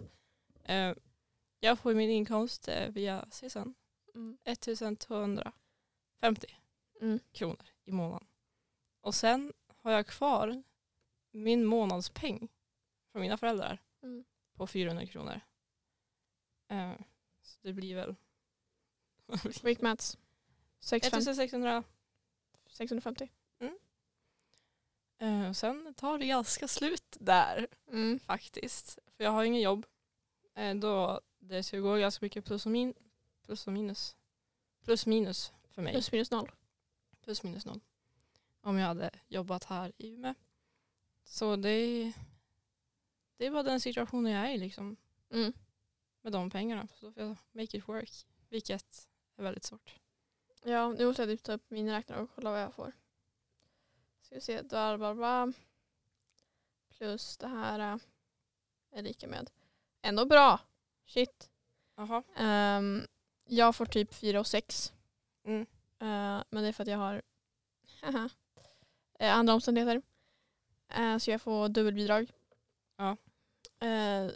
Eh, 0.63 0.93
jag 1.59 1.79
får 1.79 1.93
min 1.93 2.09
inkomst 2.09 2.67
eh, 2.67 2.89
via 2.89 3.25
CSN. 3.31 3.73
Mm. 4.15 4.37
1250 4.43 6.57
Mm. 7.01 7.19
kronor 7.31 7.65
i 7.85 7.91
månaden. 7.91 8.27
Och 9.01 9.15
sen 9.15 9.53
har 9.77 9.91
jag 9.91 10.07
kvar 10.07 10.63
min 11.31 11.65
månadspeng 11.65 12.47
från 13.11 13.21
mina 13.21 13.37
föräldrar 13.37 13.77
Mm. 14.03 14.23
på 14.53 14.67
400 14.67 15.05
kronor. 15.05 15.41
Eh, 16.67 16.93
så 17.41 17.59
det 17.61 17.73
blir 17.73 17.95
väl 17.95 18.15
Weekmats. 19.63 20.17
650. 20.79 21.31
1600. 21.31 21.83
650. 25.21 25.47
Eh, 25.47 25.51
sen 25.53 25.93
tar 25.93 26.17
det 26.17 26.25
ganska 26.25 26.67
slut 26.67 27.17
där 27.19 27.67
Mm. 27.87 28.19
faktiskt. 28.19 28.99
För 29.17 29.23
jag 29.23 29.31
har 29.31 29.43
ingen 29.43 29.61
jobb. 29.61 29.85
Eh, 30.55 30.75
då 30.75 31.21
det 31.39 31.63
ska 31.63 31.79
gå 31.79 31.95
ganska 31.95 32.25
mycket 32.25 32.45
plus 32.45 32.65
och, 32.65 32.71
min, 32.71 32.93
plus 33.45 33.67
och 33.67 33.73
minus. 33.73 34.15
Plus 34.83 35.05
minus 35.05 35.51
för 35.69 35.81
mig. 35.81 35.93
Plus 35.93 36.11
minus 36.11 36.31
noll. 36.31 36.51
plus 37.23 37.43
minus 37.43 37.65
noll. 37.65 37.79
Om 38.61 38.77
jag 38.77 38.87
hade 38.87 39.09
jobbat 39.27 39.63
här 39.63 39.91
i 39.97 40.13
Umeå. 40.13 40.33
Så 41.23 41.55
det, 41.55 42.13
det 43.37 43.45
är 43.45 43.51
bara 43.51 43.63
den 43.63 43.79
situationen 43.79 44.31
jag 44.31 44.45
är 44.49 44.53
i 44.53 44.57
liksom. 44.57 44.97
Mm. 45.31 45.53
Med 46.21 46.33
de 46.33 46.49
pengarna. 46.49 46.87
Så 46.87 47.05
då 47.05 47.11
får 47.11 47.23
jag 47.23 47.37
make 47.51 47.77
it 47.77 47.87
work. 47.87 48.25
Vilket 48.49 49.09
är 49.37 49.43
väldigt 49.43 49.63
svårt. 49.63 49.95
Ja, 50.63 50.89
nu 50.89 51.05
måste 51.05 51.21
jag 51.21 51.29
typ 51.29 51.43
ta 51.43 51.53
upp 51.53 51.69
min 51.69 51.89
räknare 51.89 52.21
och 52.21 52.29
kolla 52.35 52.51
vad 52.51 52.61
jag 52.61 52.73
får. 52.73 52.93
Ska 54.31 54.35
vi 54.35 54.41
se, 54.41 54.63
bla 54.63 54.97
bla 54.97 55.15
bla. 55.15 55.53
Plus 56.89 57.37
det 57.37 57.47
här 57.47 57.79
äh, 57.79 57.97
är 58.91 59.01
lika 59.01 59.27
med. 59.27 59.49
Ändå 60.01 60.25
bra. 60.25 60.59
Shit. 61.05 61.49
Jaha. 61.95 62.23
Ehm, 62.35 63.07
jag 63.45 63.75
får 63.75 63.85
typ 63.85 64.13
4 64.13 64.39
och 64.39 64.47
6. 64.47 64.93
Mm. 65.43 65.61
Eh, 65.99 66.43
men 66.49 66.63
det 66.63 66.67
är 66.67 66.71
för 66.73 66.83
att 66.83 66.89
jag 66.89 66.97
har 66.97 67.21
eh, 69.19 69.35
andra 69.35 69.53
omständigheter. 69.53 70.01
Eh, 70.89 71.17
så 71.17 71.31
jag 71.31 71.41
får 71.41 71.69
dubbelbidrag. 71.69 72.31
Ja. 72.95 73.17
Eh, 73.87 74.31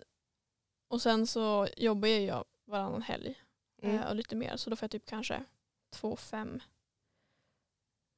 och 0.88 1.02
sen 1.02 1.28
så 1.28 1.68
jobbar 1.78 2.08
jag 2.08 2.46
varannan 2.66 3.02
helg 3.02 3.42
Mm. 3.82 3.96
eh, 3.96 4.10
och 4.10 4.16
lite 4.16 4.36
mer. 4.36 4.58
Så 4.58 4.70
då 4.70 4.76
får 4.76 4.84
jag 4.84 4.92
typ 4.92 5.06
kanske 5.06 5.44
2-5. 5.92 6.60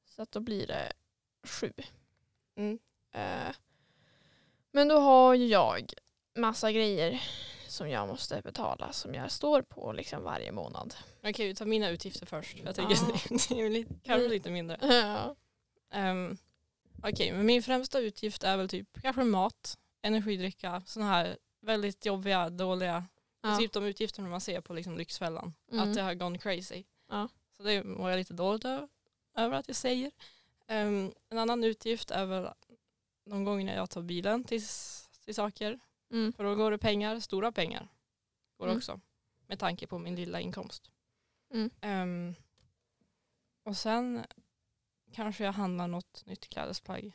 Så 0.04 0.22
att 0.22 0.32
då 0.32 0.40
blir 0.40 0.66
det 0.66 0.92
7. 1.42 1.72
Mm. 2.56 2.78
Eh, 3.12 3.54
men 4.72 4.88
då 4.88 4.98
har 4.98 5.34
ju 5.34 5.46
jag 5.46 5.92
massa 6.34 6.72
grejer 6.72 7.22
som 7.68 7.90
jag 7.90 8.08
måste 8.08 8.40
betala 8.40 8.92
som 8.92 9.14
jag 9.14 9.30
står 9.30 9.62
på 9.62 9.92
liksom 9.92 10.22
varje 10.22 10.52
månad. 10.52 10.94
Okej, 11.24 11.48
vi 11.48 11.54
tar 11.54 11.66
mina 11.66 11.88
utgifter 11.88 12.26
först. 12.26 12.56
Jag 12.64 12.74
tycker 12.74 12.90
Ja. 12.90 13.38
det 13.48 13.60
är 13.60 13.70
lite, 13.70 13.94
kanske 14.04 14.28
lite 14.28 14.50
mindre. 14.50 14.78
Ja. 14.80 15.34
Um, 16.10 16.38
Okej, 17.02 17.32
men 17.32 17.46
min 17.46 17.62
främsta 17.62 17.98
utgift 18.00 18.44
är 18.44 18.56
väl 18.56 18.68
typ 18.68 19.02
kanske 19.02 19.24
mat, 19.24 19.78
energidricka, 20.02 20.82
sådana 20.86 21.10
här 21.12 21.36
väldigt 21.60 22.06
jobbiga, 22.06 22.50
dåliga, 22.50 23.04
Ja. 23.42 23.56
typ 23.56 23.72
de 23.72 23.84
utgifterna 23.84 24.28
man 24.28 24.40
ser 24.40 24.60
på 24.60 24.74
liksom 24.74 24.96
Lyxfällan. 24.96 25.54
Mm. 25.72 25.88
Att 25.88 25.94
det 25.94 26.02
har 26.02 26.14
gone 26.14 26.38
crazy. 26.38 26.84
Ja. 27.10 27.28
Så 27.56 27.62
det 27.62 27.84
mår 27.84 28.10
jag 28.10 28.18
lite 28.18 28.34
dåligt 28.34 28.64
över, 28.64 28.88
över 29.36 29.56
att 29.56 29.68
jag 29.68 29.76
säger. 29.76 30.10
Ehm, 30.70 31.12
en 31.28 31.38
annan 31.38 31.64
utgift 31.64 32.10
är 32.10 32.26
väl 32.26 32.48
någon 33.24 33.44
gång 33.44 33.64
när 33.64 33.76
jag 33.76 33.90
tar 33.90 34.02
bilen 34.02 34.44
till, 34.44 34.62
till 35.24 35.34
saker. 35.34 35.78
Mm. 36.10 36.32
För 36.32 36.44
då 36.44 36.54
går 36.54 36.70
det 36.70 36.78
pengar, 36.78 37.20
stora 37.20 37.52
pengar. 37.52 37.88
Går 38.58 38.66
Mm. 38.66 38.76
också. 38.76 39.00
Med 39.46 39.58
tanke 39.58 39.86
på 39.86 39.98
min 39.98 40.16
lilla 40.16 40.40
inkomst. 40.40 40.90
Mm. 41.54 41.70
Ehm, 41.80 42.34
och 43.62 43.76
sen 43.76 44.24
kanske 45.12 45.44
jag 45.44 45.52
handlar 45.52 45.88
något 45.88 46.26
nytt 46.26 46.48
klädesplagg. 46.48 47.12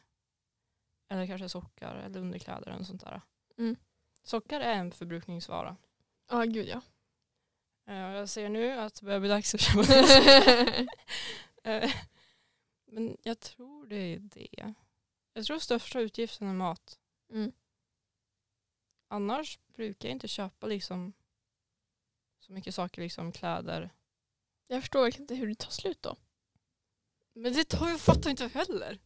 Eller 1.09 1.27
kanske 1.27 1.49
sockar 1.49 1.95
eller 1.95 2.19
underkläder 2.19 2.71
eller 2.71 2.83
sånt 2.83 3.03
där. 3.03 3.21
Mm. 3.57 3.75
Sockar 4.23 4.61
är 4.61 4.73
en 4.75 4.91
förbrukningsvara. 4.91 5.75
Ja, 6.29 6.43
gud 6.43 6.67
ja. 6.67 6.81
Eh, 7.87 7.95
jag 7.97 8.29
ser 8.29 8.49
nu 8.49 8.71
att 8.71 8.95
det 8.95 9.05
börjar 9.05 9.19
bli 9.19 9.29
dags 9.29 9.55
att 9.55 9.61
köpa 9.65 9.83
Men 12.93 13.17
jag 13.23 13.39
tror 13.39 13.87
det 13.87 13.95
är 13.95 14.19
det. 14.19 14.73
Jag 15.33 15.45
tror 15.45 15.59
största 15.59 15.99
utgiften 15.99 16.47
är 16.47 16.53
mat. 16.53 16.99
mm. 17.29 17.51
Annars 19.07 19.59
brukar 19.67 20.09
jag 20.09 20.15
inte 20.15 20.27
köpa 20.27 20.67
liksom 20.67 21.13
så 22.39 22.53
mycket 22.53 22.75
saker, 22.75 23.01
liksom 23.01 23.31
kläder. 23.31 23.89
Jag 24.67 24.81
förstår 24.81 25.01
verkligen 25.03 25.23
inte 25.23 25.35
hur 25.35 25.47
det 25.47 25.55
tar 25.55 25.71
slut 25.71 26.01
då. 26.01 26.15
Men 27.33 27.53
det 27.53 27.63
tar 27.63 27.89
jag 27.89 27.99
fattar 27.99 28.29
inte 28.29 28.47
heller. 28.47 28.99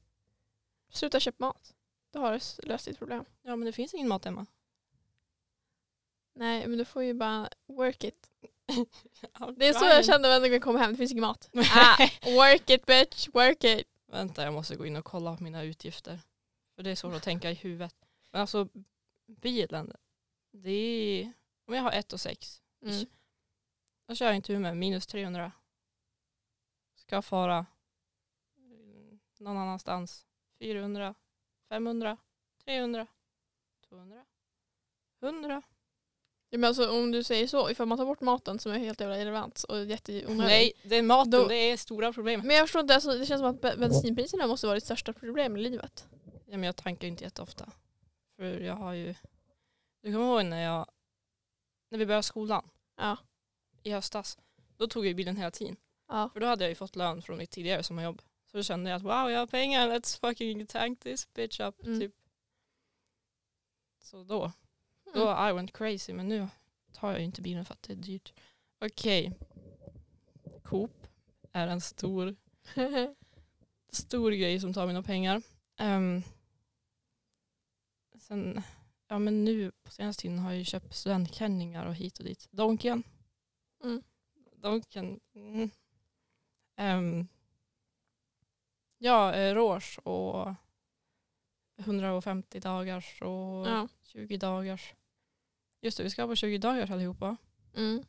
Sluta 0.90 1.20
köpa 1.20 1.46
mat. 1.46 1.76
Då 2.12 2.20
har 2.20 2.32
du 2.34 2.68
löst 2.68 2.86
ditt 2.86 2.98
problem. 2.98 3.26
Ja 3.42 3.56
men 3.56 3.66
det 3.66 3.72
finns 3.72 3.94
ingen 3.94 4.08
mat 4.08 4.26
hemma. 4.26 4.46
Nej, 6.34 6.68
men 6.68 6.78
du 6.78 6.86
får 6.86 7.04
ju 7.04 7.14
bara 7.14 7.50
work 7.66 8.04
it. 8.04 8.32
Det 9.58 9.68
är 9.68 9.74
så 9.74 9.86
jag 9.86 10.06
kände 10.06 10.40
när 10.40 10.48
jag 10.48 10.62
kom 10.62 10.76
hem. 10.76 10.92
Det 10.92 10.98
finns 10.98 11.12
ingen 11.12 11.22
mat. 11.22 11.50
Ah, 11.56 11.98
work 12.26 12.70
it 12.70 12.86
bitch, 12.86 13.28
work 13.34 13.64
it. 13.64 13.88
Vänta 14.12 14.44
jag 14.44 14.54
måste 14.54 14.76
gå 14.76 14.86
in 14.86 14.96
och 14.96 15.06
kolla 15.06 15.38
på 15.38 15.44
mina 15.44 15.64
utgifter. 15.64 16.20
För 16.76 16.84
det 16.84 16.92
är 16.92 16.96
svårt 16.96 17.14
att 17.14 17.24
tänka 17.24 17.52
i 17.52 17.54
huvudet. 17.54 17.96
Men 18.32 18.42
alltså 18.42 18.68
bilen. 19.28 19.94
Det 20.52 20.72
är, 20.72 21.34
om 21.68 21.74
jag 21.74 21.84
har 21.84 21.92
ett 21.92 22.14
och 22.14 22.20
sex. 22.20 22.62
Mm. 22.82 23.06
Då 24.08 24.16
kör 24.16 24.26
jag 24.26 24.36
en 24.36 24.42
tur 24.42 24.60
med 24.60 24.78
minus 24.78 25.08
300. 25.08 25.52
Ska 26.96 27.22
fara 27.22 27.66
mm, 28.58 29.20
någon 29.40 29.58
annanstans. 29.58 30.26
400, 30.60 31.16
500, 31.70 32.18
300, 32.66 33.08
200, 33.90 34.26
100. 35.22 35.62
Ja, 36.50 36.58
men 36.58 36.68
alltså, 36.68 36.90
om 36.92 37.12
du 37.12 37.24
säger 37.24 37.48
så, 37.48 37.70
ifall 37.70 37.88
man 37.88 37.98
tar 37.98 38.06
bort 38.06 38.22
maten 38.22 38.60
som 38.60 38.72
är 38.72 38.78
helt 38.80 39.00
jävla 39.00 39.16
irrelevant 39.18 39.64
och 39.64 39.86
jätteonödig. 39.86 40.38
Nej, 40.38 40.74
det 40.84 40.96
är 40.96 41.02
maten. 41.02 41.32
Då- 41.32 41.48
det 41.48 41.56
är 41.56 41.78
stora 41.78 42.14
problemet. 42.14 42.46
Men 42.46 42.56
jag 42.56 42.66
förstår 42.68 42.82
inte, 42.82 42.94
alltså, 42.96 43.18
det 43.18 43.26
känns 43.26 43.40
som 43.40 43.50
att 43.50 43.62
be- 43.62 43.76
bensinpriserna 43.78 44.48
måste 44.48 44.68
vara 44.68 44.76
ditt 44.76 44.84
största 44.84 45.14
problem 45.14 45.58
i 45.58 45.62
livet. 45.62 46.08
Ja, 46.46 46.58
men 46.58 46.64
jag 46.64 46.76
tankar 46.76 47.08
inte 47.08 47.24
jätteofta. 47.24 47.72
För 48.36 48.60
jag 48.60 48.76
har 48.76 48.94
ju... 48.94 49.16
Du 50.02 50.14
kommer 50.14 50.26
ihåg 50.26 50.46
när 50.46 50.64
jag... 50.64 50.88
När 51.90 51.98
vi 52.00 52.06
började 52.06 52.24
skolan 52.24 52.70
Ja. 52.98 53.18
i 53.84 53.92
höstas. 53.92 54.38
Då 54.78 54.88
tog 54.88 55.06
jag 55.08 55.16
bilen 55.16 55.38
hela 55.38 55.52
tiden. 55.52 55.76
Ja. 56.08 56.30
För 56.34 56.40
då 56.40 56.48
hade 56.48 56.64
jag 56.64 56.70
ju 56.70 56.76
fått 56.76 56.96
lön 56.96 57.22
från 57.22 57.38
mitt 57.38 57.52
tidigare 57.52 57.84
sommarjobb. 57.84 58.22
Så 58.52 58.58
då 58.58 58.64
kände 58.64 58.90
jag 58.90 58.98
att 58.98 59.04
wow, 59.04 59.32
jag 59.32 59.40
har 59.40 59.48
pengar, 59.48 59.88
let's 59.90 60.20
fucking 60.20 60.68
tank 60.68 61.00
this 61.00 61.34
bitch 61.34 61.60
up. 61.60 61.84
Mm. 61.86 62.00
Typ. 62.00 62.14
Så 64.04 64.24
då, 64.24 64.52
Mm. 65.14 65.26
då 65.26 65.50
I 65.50 65.54
went 65.54 65.74
crazy. 65.74 66.14
Men 66.14 66.28
nu 66.28 66.48
tar 66.94 67.12
jag 67.12 67.20
ju 67.20 67.26
inte 67.26 67.42
bilen 67.42 67.66
för 67.66 67.74
att 67.74 67.82
det 67.82 67.94
är 67.94 67.98
dyrt. 67.98 68.34
Okej. 68.80 69.34
Coop 70.64 71.08
är 71.52 71.68
en 71.68 71.82
stor, 71.82 72.36
stor 73.90 74.32
grej 74.32 74.60
som 74.60 74.74
tar 74.74 74.88
mina 74.88 75.04
pengar. 75.04 75.42
Ehm, 75.78 76.24
sen, 78.20 78.62
ja 79.08 79.20
men 79.20 79.46
nu 79.46 79.72
på 79.84 79.92
senaste 79.92 80.22
tiden 80.22 80.40
har 80.40 80.50
jag 80.50 80.58
ju 80.58 80.66
köpt 80.66 80.96
studentklänningar 80.96 81.86
och 81.86 81.96
hit 81.96 82.20
och 82.20 82.26
dit. 82.26 82.48
Donken. 82.52 83.04
Mm. 83.84 84.04
Donken. 84.56 85.20
Mm. 85.36 85.70
Ehm, 86.76 87.28
ja, 88.98 89.34
eh, 89.34 89.56
rouge 89.56 90.00
och 90.04 90.54
150 91.78 92.60
dagars 92.60 93.22
och 93.22 93.68
ja. 93.68 93.88
20 94.04 94.38
dagars. 94.38 94.94
Just 95.82 95.98
det, 95.98 96.04
vi 96.04 96.10
ska 96.10 96.28
på 96.28 96.36
20 96.36 96.58
dagars 96.58 96.90
allihopa. 96.90 97.38
Mm. 97.76 98.04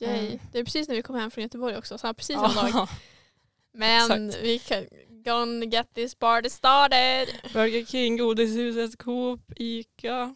Mm. 0.00 0.38
Det 0.52 0.58
är 0.58 0.64
precis 0.64 0.88
när 0.88 0.94
vi 0.94 1.02
kom 1.02 1.16
hem 1.16 1.30
från 1.30 1.42
Göteborg 1.42 1.76
också, 1.76 1.98
så 1.98 2.14
precis 2.14 2.36
samma 2.36 2.70
dag. 2.70 2.88
Men 3.72 4.28
Exakt. 4.28 4.44
vi 4.44 4.58
kan 4.58 4.86
gonna 5.24 5.64
get 5.64 5.94
this 5.94 6.14
party 6.14 6.48
started. 6.48 7.28
Burger 7.52 7.84
King, 7.84 8.16
Godishuset, 8.16 8.98
Coop, 8.98 9.40
Ica. 9.56 10.34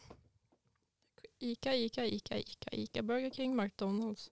Ica, 1.38 1.74
Ica, 1.74 2.04
Ica, 2.04 2.38
Ica, 2.38 2.70
Ica, 2.72 3.02
Burger 3.02 3.30
King, 3.30 3.56
McDonalds. 3.56 4.30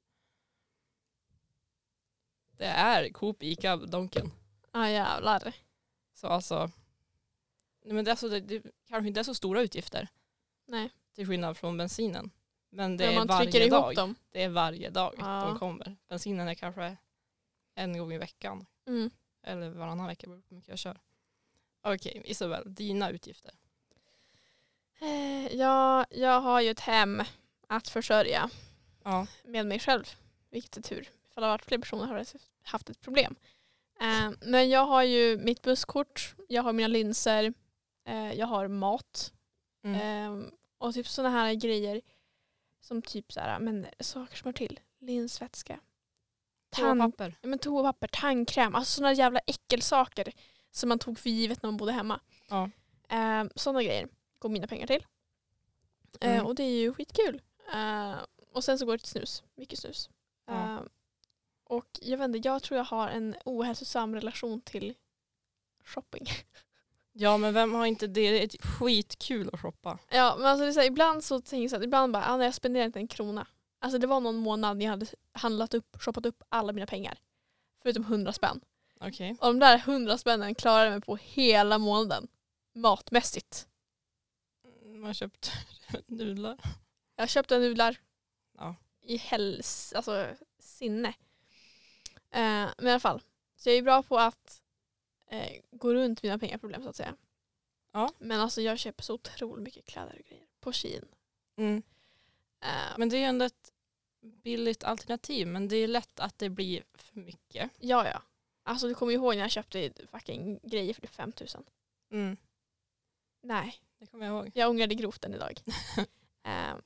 Det 2.57 2.67
är 2.67 3.09
Coop, 3.09 3.43
Ica, 3.43 3.77
Donken. 3.77 4.33
Ja 4.73 4.81
ah, 4.81 4.89
jävlar. 4.89 5.53
Så 6.15 6.27
alltså, 6.27 6.71
nej 7.87 7.95
men 7.95 8.05
det, 8.05 8.09
är 8.09 8.13
alltså 8.13 8.29
det, 8.29 8.41
det 8.41 8.63
kanske 8.89 9.09
inte 9.09 9.21
är 9.21 9.25
så 9.25 9.35
stora 9.35 9.61
utgifter 9.63 10.09
Nej. 10.67 10.91
till 11.15 11.27
skillnad 11.27 11.57
från 11.57 11.77
bensinen. 11.77 12.31
Men 12.71 12.97
det 12.97 13.07
Men 13.07 13.23
är 13.23 13.27
varje 13.27 13.69
dag. 13.71 13.95
dem. 13.95 14.15
Det 14.31 14.43
är 14.43 14.49
varje 14.49 14.91
dag 14.91 15.15
Ja. 15.19 15.45
de 15.49 15.59
kommer. 15.59 15.97
Bensinen 16.09 16.49
är 16.49 16.55
kanske 16.55 16.97
en 17.75 17.99
gång 17.99 18.13
i 18.13 18.19
veckan. 18.19 18.67
Mm. 18.87 19.11
Eller 19.43 19.71
varannan 19.71 20.07
vecka 20.07 20.27
beroende 20.27 20.43
på 20.49 20.55
hur 20.55 20.57
mycket 20.57 20.69
jag 20.69 20.79
kör. 20.79 20.99
Okej, 21.83 22.23
Isabel, 22.25 22.75
dina 22.75 23.11
utgifter. 23.11 23.53
Eh, 25.01 25.55
Ja, 25.57 26.07
jag 26.11 26.41
har 26.41 26.61
ju 26.61 26.71
ett 26.71 26.81
hem 26.81 27.23
att 27.69 27.89
försörja 27.89 28.51
Ja. 29.05 29.27
med 29.45 29.67
mig 29.67 29.79
själv. 29.79 30.05
Vilket 30.51 30.77
är 30.77 30.83
tur. 30.83 31.01
Ifall 31.01 31.11
det 31.35 31.47
hade 31.47 31.47
varit 31.47 31.65
fler 31.65 31.79
personer 31.79 32.07
hade 32.07 32.19
jag 32.19 32.41
haft 32.63 32.91
ett 32.91 33.01
problem. 33.01 33.35
Eh, 34.01 34.31
Men 34.41 34.69
jag 34.69 34.87
har 34.87 35.03
ju 35.03 35.39
mitt 35.39 35.63
busskort, 35.63 36.35
jag 36.49 36.63
har 36.63 36.73
mina 36.73 36.89
linser, 36.89 37.55
eh, 38.07 38.33
jag 38.33 38.47
har 38.47 38.69
mat. 38.69 39.33
Mm. 39.85 40.01
Eh, 40.45 40.49
Och 40.79 40.95
typ 40.95 41.09
sådana 41.09 41.31
här 41.41 41.55
grejer 41.55 42.01
som 42.81 43.03
typ 43.03 43.33
så 43.33 43.41
här, 43.41 43.59
men 43.59 43.87
saker 44.01 44.37
som 44.37 44.47
hör 44.49 44.53
till. 44.53 44.81
Linsvätska, 44.99 45.81
Toapapper. 46.71 47.35
ja, 47.43 47.49
men 47.49 47.59
toapapper, 47.59 48.09
tandkräm, 48.09 48.75
alltså 48.75 48.93
sådana 48.95 49.13
jävla 49.13 49.41
äckelsaker 49.47 50.33
som 50.71 50.89
man 50.89 50.99
tog 50.99 51.19
för 51.19 51.31
givet 51.31 51.63
när 51.63 51.71
man 51.71 51.77
bodde 51.77 51.93
hemma. 51.93 52.21
Ja. 52.49 52.71
Eh, 53.09 53.45
sådana 53.55 53.83
grejer 53.83 54.09
går 54.39 54.49
mina 54.49 54.67
pengar 54.67 54.87
till. 54.87 55.07
Eh, 56.21 56.33
Mm. 56.35 56.47
och 56.47 56.55
det 56.55 56.63
är 56.63 56.81
ju 56.81 56.95
skitkul. 56.95 57.43
Eh, 57.75 58.15
och 58.53 58.65
sen 58.65 58.79
så 58.79 58.87
går 58.87 58.93
det 58.93 58.99
till 58.99 59.09
snus, 59.13 59.43
mycket 59.55 59.79
snus. 59.79 60.11
Ja. 60.47 60.75
Eh, 60.75 60.81
och 61.65 61.87
jag 62.03 62.19
vet 62.19 62.25
inte, 62.25 62.49
jag 62.49 62.63
tror 62.63 62.77
jag 62.79 62.85
har 62.85 63.09
en 63.09 63.37
ohälsosam 63.45 64.15
relation 64.15 64.61
till 64.61 64.95
shopping. 65.85 66.27
Ja 67.19 67.37
men 67.37 67.55
vem 67.55 67.75
har 67.75 67.87
inte 67.87 68.07
det? 68.07 68.31
Det 68.31 68.41
är 68.41 68.45
ett 68.45 68.63
skitkul 68.65 69.51
att 69.53 69.61
shoppa. 69.61 69.99
Ja, 70.09 70.35
men 70.39 70.47
alltså 70.47 70.73
så 70.73 70.81
här, 70.81 70.87
ibland 70.87 71.25
så 71.25 71.41
tänker 71.41 71.63
jag 71.63 71.71
så 71.71 71.77
här, 71.77 71.83
ibland 71.85 72.13
bara, 72.13 72.25
ah, 72.27 72.37
nej, 72.37 72.47
jag 72.47 72.55
spenderar 72.55 72.85
inte 72.85 72.99
en 72.99 73.09
krona. 73.09 73.47
Alltså 73.79 73.99
det 73.99 74.07
var 74.07 74.21
någon 74.21 74.37
månad 74.37 74.83
jag 74.83 74.91
hade 74.91 75.07
handlat 75.33 75.75
upp, 75.75 75.97
shoppat 76.03 76.27
upp 76.27 76.43
alla 76.49 76.73
mina 76.73 76.87
pengar. 76.87 77.19
Förutom 77.83 78.03
100 78.03 78.33
spänn. 78.33 78.61
Okej. 79.01 79.37
Och 79.41 79.47
de 79.47 79.59
där 79.59 79.79
100 79.79 80.19
spännen 80.19 80.55
klarade 80.55 80.85
jag 80.85 80.93
mig 80.93 81.01
på 81.01 81.17
hela 81.17 81.79
månaden. 81.79 82.29
Matmässigt. 82.75 83.67
Man 84.85 85.03
har 85.05 85.13
köpt 85.15 85.53
nudlar. 86.07 86.57
Jag 87.17 87.29
köpte 87.29 87.59
nudlar 87.59 87.97
Ja. 88.59 88.75
i 89.03 89.17
hells, 89.17 89.93
alltså 89.97 90.27
sinne. 90.59 91.09
Eh, 92.31 92.67
men 92.79 92.87
i 92.87 92.91
alla 92.91 93.01
fall, 93.01 93.23
så 93.57 93.69
jag 93.69 93.77
är 93.77 93.83
bra 93.83 94.03
på 94.03 94.19
att 94.19 94.63
eh, 95.31 95.53
gå 95.71 95.95
runt 95.95 96.23
mina 96.23 96.39
pengaproblem 96.39 96.83
så 96.83 96.89
att 96.89 96.97
säga. 96.97 97.17
Ja. 97.93 98.11
Men 98.19 98.41
alltså 98.41 98.61
jag 98.61 98.79
köper 98.79 99.03
så 99.03 99.15
otroligt 99.15 99.63
mycket 99.65 99.87
kläder 99.87 100.17
och 100.19 100.25
grejer 100.29 100.47
på 100.61 100.73
Shein. 100.73 101.05
Mm. 101.57 101.83
Eh, 102.61 102.99
Men 102.99 103.09
det 103.09 103.17
är 103.17 103.19
ju 103.19 103.25
ändå 103.25 103.45
ett 103.45 103.73
billigt 104.21 104.85
alternativ 104.85 105.47
men 105.47 105.69
det 105.69 105.77
är 105.77 105.89
lätt 105.89 106.21
att 106.21 106.39
det 106.39 106.49
blir 106.51 106.83
för 106.95 107.21
mycket. 107.21 107.71
ja, 107.81 108.09
ja. 108.09 108.23
Alltså 108.63 108.89
du 108.89 108.95
kommer 108.95 109.13
ju 109.13 109.19
ihåg 109.19 109.35
när 109.35 109.43
jag 109.43 109.51
köpte 109.51 109.93
fucking 110.11 110.61
grejer 110.63 110.95
för 110.95 111.01
typ 111.03 111.11
5000. 111.15 111.65
Mm. 112.13 112.37
Nej, 113.43 113.75
Det 113.99 114.07
kommer 114.07 114.27
jag 114.27 114.35
ihåg. 114.37 114.51
jag 114.55 114.71
ångrade 114.71 114.95
grovt 114.95 115.23
den 115.23 115.35
idag. 115.35 115.61
Eh, 116.47 116.77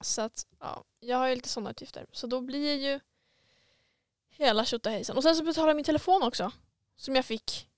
så 0.00 0.22
att 0.22 0.46
ja, 0.58 0.84
jag 1.00 1.16
har 1.16 1.28
ju 1.28 1.34
lite 1.34 1.48
sådana 1.48 1.70
utgifter. 1.70 2.06
Så 2.12 2.26
då 2.26 2.40
blir 2.40 2.74
ju 2.74 3.00
hela 4.30 4.64
tjottahejsan. 4.64 5.16
Och 5.16 5.22
sen 5.22 5.36
så 5.36 5.44
betalar 5.44 5.68
jag 5.68 5.76
min 5.76 5.84
telefon 5.84 6.22
också. 6.22 6.52
Som 6.96 7.16
jag 7.16 7.24
fick 7.24 7.68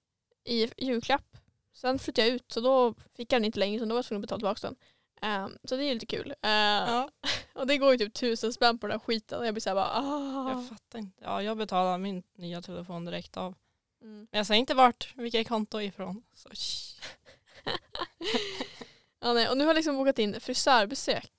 i 0.44 0.70
julklapp. 0.78 1.36
Sen 1.72 1.98
flyttade 1.98 2.28
jag 2.28 2.34
ut 2.34 2.52
så 2.52 2.60
då 2.60 2.94
fick 3.14 3.32
jag 3.32 3.40
den 3.40 3.44
inte 3.44 3.58
längre 3.58 3.78
så 3.78 3.84
då 3.84 3.88
var 3.88 3.98
jag 3.98 4.04
tvungen 4.04 4.24
att 4.24 4.28
betala 4.28 4.54
tillbaka 4.54 4.66
den. 4.66 4.76
Eh, 5.22 5.48
så 5.64 5.76
det 5.76 5.84
är 5.84 5.86
ju 5.86 5.94
lite 5.94 6.06
kul. 6.06 6.34
Eh, 6.42 6.50
Ja, 6.50 7.10
Och 7.54 7.66
det 7.66 7.78
går 7.78 7.92
ju 7.92 7.98
typ 7.98 8.14
tusen 8.14 8.52
spänn 8.52 8.78
på 8.78 8.86
den 8.86 9.00
här 9.00 9.06
skiten 9.06 9.38
och 9.38 9.46
jag 9.46 9.54
blir 9.54 9.60
såhär 9.60 9.74
bara 9.74 9.90
ah. 9.94 10.50
jag 10.50 10.68
fattar 10.68 10.98
inte. 10.98 11.24
Ja, 11.24 11.42
jag 11.42 11.56
betalar 11.56 11.98
min 11.98 12.22
nya 12.36 12.62
telefon 12.62 13.04
direkt 13.04 13.36
av. 13.36 13.54
Mm. 14.02 14.18
Men 14.30 14.38
jag 14.38 14.46
säger 14.46 14.60
inte 14.60 14.74
vart, 14.74 15.12
vilket 15.16 15.48
konto 15.48 15.80
ifrån. 15.80 16.22
Så. 16.34 16.48
Ja, 19.20 19.32
nej. 19.32 19.48
Och 19.48 19.58
nu 19.58 19.64
har 19.64 19.68
jag 19.68 19.74
liksom 19.76 19.96
bokat 19.96 20.18
in 20.18 20.40
frisörbesök. 20.40 21.32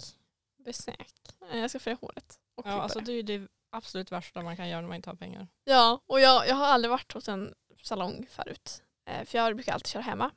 Besök. 0.57 1.11
Jag 1.51 1.69
ska 1.69 1.79
färga 1.79 1.97
håret. 2.01 2.39
Ja, 2.63 2.71
alltså 2.71 2.99
det. 2.99 3.05
det 3.05 3.11
är 3.11 3.15
ju 3.15 3.39
det 3.39 3.47
absolut 3.69 4.11
värsta 4.11 4.41
man 4.41 4.57
kan 4.57 4.69
göra 4.69 4.81
när 4.81 4.87
man 4.87 4.95
inte 4.95 5.09
har 5.09 5.15
pengar. 5.15 5.47
Ja, 5.63 6.01
och 6.07 6.19
jag, 6.19 6.47
jag 6.47 6.55
har 6.55 6.65
aldrig 6.65 6.89
varit 6.89 7.13
hos 7.13 7.29
en 7.29 7.53
salong 7.85 8.27
förut. 8.29 8.83
Eh, 9.05 9.25
för 9.25 9.37
jag 9.37 9.55
brukar 9.55 9.73
alltid 9.73 9.87
köra 9.87 10.03
hemma. 10.03 10.31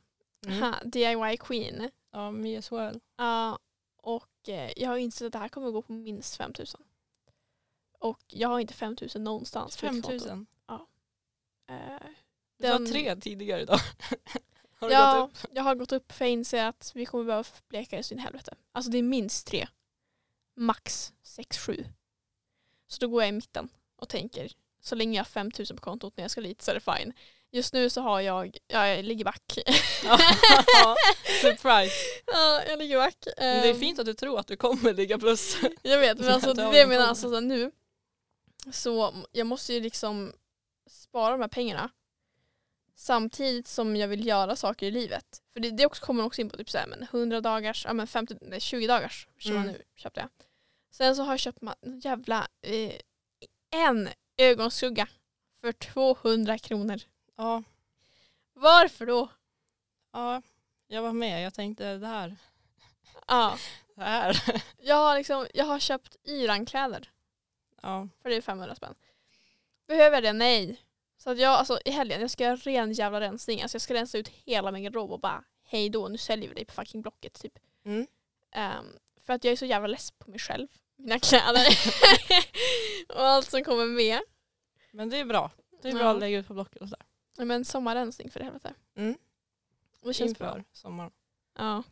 Mm. 0.46 0.62
Ha, 0.62 0.74
DIY 0.84 1.36
Queen. 1.36 1.90
Ja, 2.10 2.30
me 2.30 2.56
as 2.56 2.72
well. 2.72 3.00
Ja, 3.16 3.58
och 3.96 4.48
eh, 4.48 4.72
jag 4.76 4.88
har 4.88 4.96
insett 4.96 5.26
att 5.26 5.32
det 5.32 5.38
här 5.38 5.48
kommer 5.48 5.66
att 5.66 5.72
gå 5.72 5.82
på 5.82 5.92
minst 5.92 6.36
5000. 6.36 6.80
Och 7.98 8.20
jag 8.28 8.48
har 8.48 8.60
inte 8.60 8.74
5000 8.74 9.24
någonstans. 9.24 9.76
på 9.76 9.92
mitt 9.92 10.04
konto. 10.04 10.08
5000. 10.08 10.46
Eh, 11.68 11.76
Du 12.56 12.68
Den- 12.68 12.86
tre 12.86 13.16
tidigare 13.16 13.62
idag. 13.62 13.78
har 14.74 14.90
ja, 14.90 15.20
gått 15.20 15.44
upp? 15.44 15.50
jag 15.54 15.62
har 15.62 15.74
gått 15.74 15.92
upp 15.92 16.12
för 16.12 16.24
jag 16.24 16.32
inser 16.32 16.64
att 16.64 16.92
vi 16.94 17.06
kommer 17.06 17.24
behöva 17.24 17.44
bleka 17.68 17.98
i 17.98 18.18
helvete. 18.18 18.54
Alltså 18.72 18.90
det 18.90 18.98
är 18.98 19.02
minst 19.02 19.46
tre. 19.46 19.68
Max 20.56 21.12
sex, 21.22 21.58
sju. 21.58 21.84
Så 22.86 23.00
då 23.00 23.08
går 23.08 23.22
jag 23.22 23.28
i 23.28 23.32
mitten 23.32 23.68
och 23.96 24.08
tänker 24.08 24.52
så 24.80 24.94
länge 24.94 25.16
jag 25.18 25.24
har 25.24 25.28
5000 25.30 25.76
på 25.76 25.82
kontot 25.82 26.16
när 26.16 26.24
jag 26.24 26.30
ska 26.30 26.40
dit 26.40 26.62
så 26.62 26.70
är 26.70 26.74
det 26.74 26.98
fine. 26.98 27.12
Just 27.52 27.72
nu 27.74 27.90
så 27.90 28.00
har 28.00 28.20
jag, 28.20 28.56
ja, 28.66 28.88
jag 28.88 29.04
ligger 29.04 29.24
back. 29.24 29.42
Surprise. 31.42 31.94
ja, 32.26 32.62
jag 32.68 32.78
ligger 32.78 32.96
back. 32.96 33.16
Men 33.36 33.62
det 33.62 33.68
är 33.68 33.74
Ehm, 33.74 33.80
fint 33.80 33.98
att 33.98 34.06
du 34.06 34.14
tror 34.14 34.38
att 34.40 34.46
du 34.46 34.56
kommer 34.56 34.94
ligga 34.94 35.18
plus. 35.18 35.56
Jag 35.82 35.98
vet, 35.98 36.18
men 36.18 36.28
alltså, 36.34 36.54
det 36.54 36.78
jag 36.78 36.88
menar. 36.88 37.06
Alltså, 37.06 37.30
så 37.30 37.40
nu 37.40 37.70
så 38.72 39.14
jag 39.32 39.46
måste 39.46 39.72
ju 39.74 39.80
liksom 39.80 40.32
spara 40.90 41.30
de 41.30 41.40
här 41.40 41.48
pengarna 41.48 41.90
samtidigt 42.96 43.68
som 43.68 43.96
jag 43.96 44.08
vill 44.08 44.26
göra 44.26 44.56
saker 44.56 44.86
i 44.86 44.90
livet. 44.90 45.24
För 45.52 45.60
det, 45.60 45.70
det 45.70 45.86
också 45.86 46.04
kommer 46.04 46.24
också 46.24 46.40
in 46.40 46.50
på 46.50 46.56
typ 46.56 46.70
så 46.70 46.78
här, 46.78 46.86
men 46.86 47.02
100 47.02 47.40
dagars, 47.40 47.84
ja 47.84 47.92
men 47.92 48.06
50, 48.06 48.36
nej, 48.40 48.60
20 48.60 48.86
dagars 48.86 49.28
som 49.38 49.50
Mm. 49.52 49.64
jag 49.66 49.72
nu 49.72 49.82
köpte 49.96 50.20
jag. 50.20 50.28
Sen 50.92 51.16
så 51.16 51.22
har 51.22 51.32
jag 51.32 51.40
köpt 51.40 51.58
en 51.62 52.00
jävla 52.00 52.48
eh, 52.62 52.92
en 53.76 54.08
ögonskugga 54.38 55.08
för 55.60 55.72
200 55.72 56.58
kronor. 56.58 57.00
Ja, 57.38 57.62
Varför 58.54 59.06
då? 59.06 59.28
ja, 60.12 60.42
jag 60.88 61.02
var 61.02 61.12
med. 61.12 61.42
Jag 61.44 61.54
tänkte 61.54 61.96
det 61.96 62.06
här. 62.06 62.36
Ja, 63.26 63.58
Det 63.96 64.02
här. 64.04 64.62
jag 64.78 64.96
har 64.96 65.16
liksom, 65.16 65.46
jag 65.54 65.64
har 65.64 65.78
köpt 65.78 66.16
Yran-kläder 66.24 67.10
Ja, 67.82 68.08
för 68.22 68.28
det 68.28 68.36
är 68.36 68.40
500 68.40 68.74
spänn. 68.74 68.94
Behöver 69.86 70.16
jag 70.16 70.22
det? 70.24 70.32
Nej. 70.32 70.82
Så 71.16 71.30
att 71.30 71.38
jag, 71.38 71.50
alltså 71.52 71.80
i 71.84 71.90
helgen, 71.90 72.20
jag 72.20 72.30
ska 72.30 72.44
göra 72.44 72.56
ren 72.56 72.92
jävla 72.92 73.20
rensning. 73.20 73.62
Alltså 73.62 73.74
jag 73.74 73.82
ska 73.82 73.94
rensa 73.94 74.18
ut 74.18 74.28
hela 74.28 74.70
min 74.72 74.82
garderob 74.82 75.10
och 75.12 75.20
bara 75.20 75.44
hej 75.64 75.88
då, 75.90 76.08
nu 76.08 76.18
säljer 76.18 76.48
vi 76.48 76.54
dig 76.54 76.64
på 76.64 76.72
fucking 76.72 77.02
Blocket 77.02 77.34
typ. 77.40 77.58
mm. 77.84 78.06
Ehm, 78.52 78.86
för 79.22 79.32
att 79.32 79.44
jag 79.44 79.52
är 79.52 79.56
så 79.56 79.66
jävla 79.66 79.86
less 79.88 80.10
på 80.10 80.30
mig 80.30 80.38
själv, 80.38 80.68
mina 80.96 81.18
kläder 81.18 81.66
och 83.08 83.22
allt 83.26 83.50
som 83.50 83.64
kommer 83.64 83.86
med. 83.86 84.20
men 84.92 85.10
det 85.10 85.16
är 85.18 85.24
bra. 85.24 85.50
Det 85.82 85.88
är 85.88 85.92
bra 85.92 86.02
Ja. 86.02 86.10
att 86.10 86.20
lägga 86.20 86.38
ut 86.38 86.46
på 86.48 86.54
Blocket 86.54 86.82
och 86.82 86.88
sådär. 86.88 87.06
Men 87.44 87.64
sommarrensning 87.64 88.30
för 88.30 88.40
helvete. 88.40 88.74
Mm. 88.94 89.18
Det 90.02 90.14
känns 90.14 90.30
Inför 90.30 90.44
bra. 90.44 90.64
sommaren. 90.72 91.10
Ja. 91.58 91.82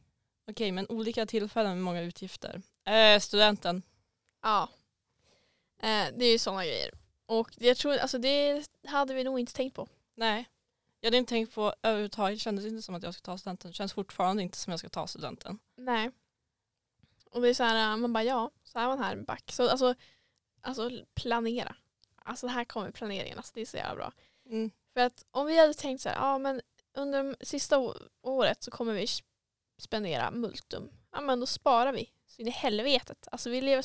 Okej, 0.51 0.73
men 0.73 0.87
olika 0.89 1.27
tillfällen 1.27 1.75
med 1.75 1.83
många 1.85 2.01
utgifter. 2.03 2.63
Eh, 2.85 3.21
studenten. 3.21 3.83
ja. 4.43 4.69
Eh, 5.79 6.07
det 6.17 6.25
är 6.25 6.33
ju 6.33 6.39
sådana 6.39 6.65
grejer. 6.65 6.91
Och 7.27 7.51
jag 7.57 7.77
tror, 7.77 7.97
alltså 7.97 8.19
det 8.19 8.67
hade 8.87 9.15
vi 9.15 9.25
nog 9.25 9.41
inte 9.41 9.53
tänkt 9.53 9.75
på. 9.75 9.89
Nej. 10.15 10.45
Jag 11.01 11.07
hade 11.07 11.17
inte 11.17 11.31
tänkt 11.31 11.55
på 11.55 11.75
överhuvudtaget. 11.83 12.37
Det 12.37 12.41
kändes 12.41 12.65
inte 12.65 12.83
som 12.83 12.95
att 12.95 13.03
jag 13.03 13.15
ska 13.15 13.23
ta 13.23 13.39
studenten. 13.39 13.71
Det 13.71 13.75
känns 13.75 13.93
fortfarande 13.93 14.43
inte 14.43 14.59
som 14.59 14.71
att 14.71 14.73
jag 14.73 14.79
ska 14.79 14.89
ta 14.89 15.07
studenten. 15.07 15.59
Nej. 15.77 16.11
Och 17.31 17.41
det 17.43 17.49
är 17.49 17.55
så 17.55 17.65
här, 17.65 17.97
man 17.97 18.13
bara 18.13 18.25
ja, 18.25 18.51
så 18.63 18.79
är 18.79 18.87
man 18.87 18.99
här 18.99 19.17
back. 19.17 19.53
Så 19.53 19.69
alltså, 19.69 19.95
alltså 20.61 20.91
planera. 21.15 21.77
Alltså 22.17 22.47
det 22.47 22.53
här 22.53 22.65
kommer 22.65 22.91
planeringen, 22.91 23.39
alltså 23.39 23.53
det 23.55 23.61
är 23.61 23.67
så 23.67 23.77
jävla 23.77 23.95
bra. 23.95 24.13
Mm. 24.47 24.71
För 24.97 25.01
att 25.01 25.25
om 25.31 25.47
vi 25.47 25.59
hade 25.59 25.75
tänkt 25.75 26.01
så 26.03 26.09
här, 26.09 26.17
ja 26.17 26.39
men 26.39 26.61
under 26.95 27.37
sista 27.41 27.95
året 28.23 28.63
så 28.63 28.71
kommer 28.71 28.93
vi 28.93 29.07
spendera 29.79 30.31
multum. 30.31 30.91
Ja 31.13 31.21
men 31.21 31.41
då 31.41 31.47
sparar 31.47 31.93
vi. 31.93 32.11
Så 32.27 32.43
in 32.43 32.49
i 32.49 32.51
helvetet. 32.51 33.29
Alltså 33.33 33.51
vi 33.51 33.61
lever 33.61 33.85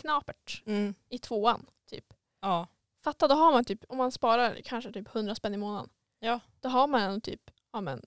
knapert 0.00 0.62
Mm. 0.66 0.94
i 1.08 1.18
tvåan 1.18 1.66
typ. 1.86 2.14
Ja. 2.40 2.66
Fatta 3.04 3.28
då 3.28 3.34
har 3.34 3.52
man 3.52 3.64
typ, 3.64 3.84
om 3.88 3.98
man 3.98 4.12
sparar 4.12 4.60
kanske 4.64 4.92
typ 4.92 5.14
100 5.14 5.34
spänn 5.34 5.54
i 5.54 5.56
månaden. 5.56 5.90
Ja. 6.18 6.40
Då 6.60 6.68
har 6.68 6.86
man 6.86 7.20
typ, 7.20 7.50
ja 7.72 7.80
men 7.80 8.02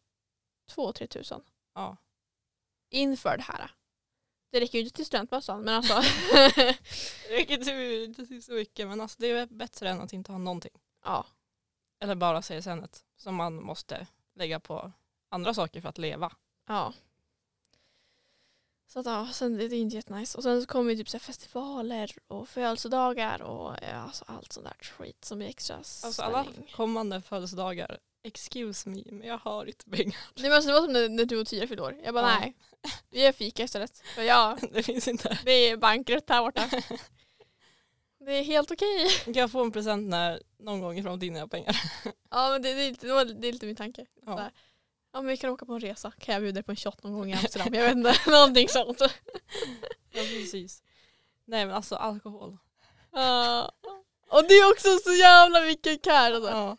2-3 0.71 1.07
tusen 1.07 1.43
ja. 1.75 1.97
inför 2.89 3.37
det 3.37 3.43
här. 3.43 3.71
Det 4.51 4.59
räcker 4.59 4.77
ju 4.77 4.83
inte 4.83 4.95
till 4.95 5.05
studentmössan 5.05 5.61
men 5.61 5.73
alltså. 5.73 5.93
Det 7.27 7.35
räcker 7.35 8.03
inte 8.03 8.25
till 8.25 8.43
så 8.43 8.51
mycket 8.51 8.87
men 8.87 9.01
alltså 9.01 9.17
det 9.19 9.27
är 9.27 9.45
bättre 9.45 9.89
än 9.89 10.01
att 10.01 10.13
inte 10.13 10.31
ha 10.31 10.39
någonting. 10.39 10.71
ja. 11.05 11.25
Eller 12.03 12.15
bara 12.15 12.41
CSN 12.41 12.83
som 13.17 13.35
man 13.35 13.63
måste 13.63 14.07
lägga 14.35 14.59
på 14.59 14.91
andra 15.29 15.53
saker 15.53 15.81
för 15.81 15.89
att 15.89 15.97
leva. 15.97 16.31
Ja. 16.67 16.93
Så 18.87 18.99
att 18.99 19.05
ja, 19.05 19.29
sen 19.33 19.57
det 19.57 19.63
är 19.65 19.73
inte 19.73 19.95
jättenice. 19.95 20.37
Och 20.37 20.43
sen 20.43 20.61
så 20.61 20.67
kommer 20.67 20.91
ju 20.91 20.97
typ 20.97 21.09
så 21.09 21.19
festivaler 21.19 22.11
och 22.27 22.49
födelsedagar 22.49 23.41
och 23.41 23.75
ja, 23.81 23.93
alltså 23.93 24.25
allt 24.27 24.53
sånt 24.53 24.65
där 24.65 24.75
skit 24.97 25.25
som 25.25 25.41
är 25.41 25.45
extra 25.47 25.75
Alltså 25.77 26.21
alla 26.21 26.43
spänning. 26.43 26.71
kommande 26.75 27.21
födelsedagar, 27.21 27.99
excuse 28.23 28.89
me, 28.89 29.03
men 29.11 29.27
jag 29.27 29.37
har 29.37 29.65
inte 29.65 29.89
pengar. 29.89 30.17
Det 30.35 30.49
måste 30.49 30.71
vara 30.71 30.83
som 30.83 30.93
när, 30.93 31.09
när 31.09 31.25
du 31.25 31.41
och 31.41 31.47
Tyra 31.47 31.67
fyllde 31.67 31.83
år. 31.83 32.01
Jag 32.03 32.13
bara 32.13 32.29
Ja. 32.31 32.39
nej, 32.39 32.53
vi 33.09 33.23
gör 33.23 33.31
fika 33.31 33.63
istället. 33.63 33.97
För 34.15 34.21
ja, 34.21 34.57
Det 34.71 34.83
finns 34.83 35.07
inte. 35.07 35.39
det 35.45 35.51
är 35.51 35.77
bankrutt 35.77 36.29
här 36.29 36.41
borta. 36.41 36.69
Det 38.25 38.31
är 38.33 38.43
helt 38.43 38.71
okej. 38.71 39.09
Kan 39.23 39.33
jag 39.33 39.51
få 39.51 39.61
en 39.63 39.71
present 39.71 40.07
när 40.09 40.41
någon 40.59 40.81
gång 40.81 40.97
i 40.99 41.03
framtiden 41.03 41.35
jag 41.35 41.41
har 41.41 41.47
pengar? 41.47 41.75
Ja 42.29 42.49
men 42.51 42.61
det, 42.61 42.73
det, 42.73 42.81
är 42.81 42.89
lite- 42.91 43.07
det, 43.07 43.13
var, 43.13 43.25
det 43.25 43.47
är 43.47 43.53
lite 43.53 43.65
min 43.65 43.75
tanke. 43.75 44.05
Ja. 44.25 44.49
Ja 45.13 45.21
men 45.21 45.27
vi 45.27 45.37
kan 45.37 45.49
åka 45.49 45.65
på 45.65 45.73
en 45.73 45.79
resa. 45.79 46.11
Kan 46.19 46.33
jag 46.33 46.41
bjuda 46.41 46.53
dig 46.53 46.63
på 46.63 46.71
en 46.71 46.75
shot 46.75 47.03
någon 47.03 47.13
gång 47.13 47.29
i 47.31 47.33
Amsterdam? 47.37 47.73
Jag 47.73 47.83
vet 47.83 47.95
inte, 47.95 48.15
någonting 48.27 48.69
sånt. 48.69 48.99
Ja 49.01 49.09
precis. 50.11 50.83
Nej 51.45 51.65
men 51.65 51.75
alltså 51.75 51.95
alkohol. 51.95 52.57
Ja. 53.11 53.71
Och 54.29 54.43
det 54.47 54.53
är 54.53 54.71
också 54.71 54.97
så 55.03 55.11
jävla 55.13 55.61
mycket 55.61 56.01
care 56.03 56.35
alltså. 56.35 56.49
Ja. 56.51 56.77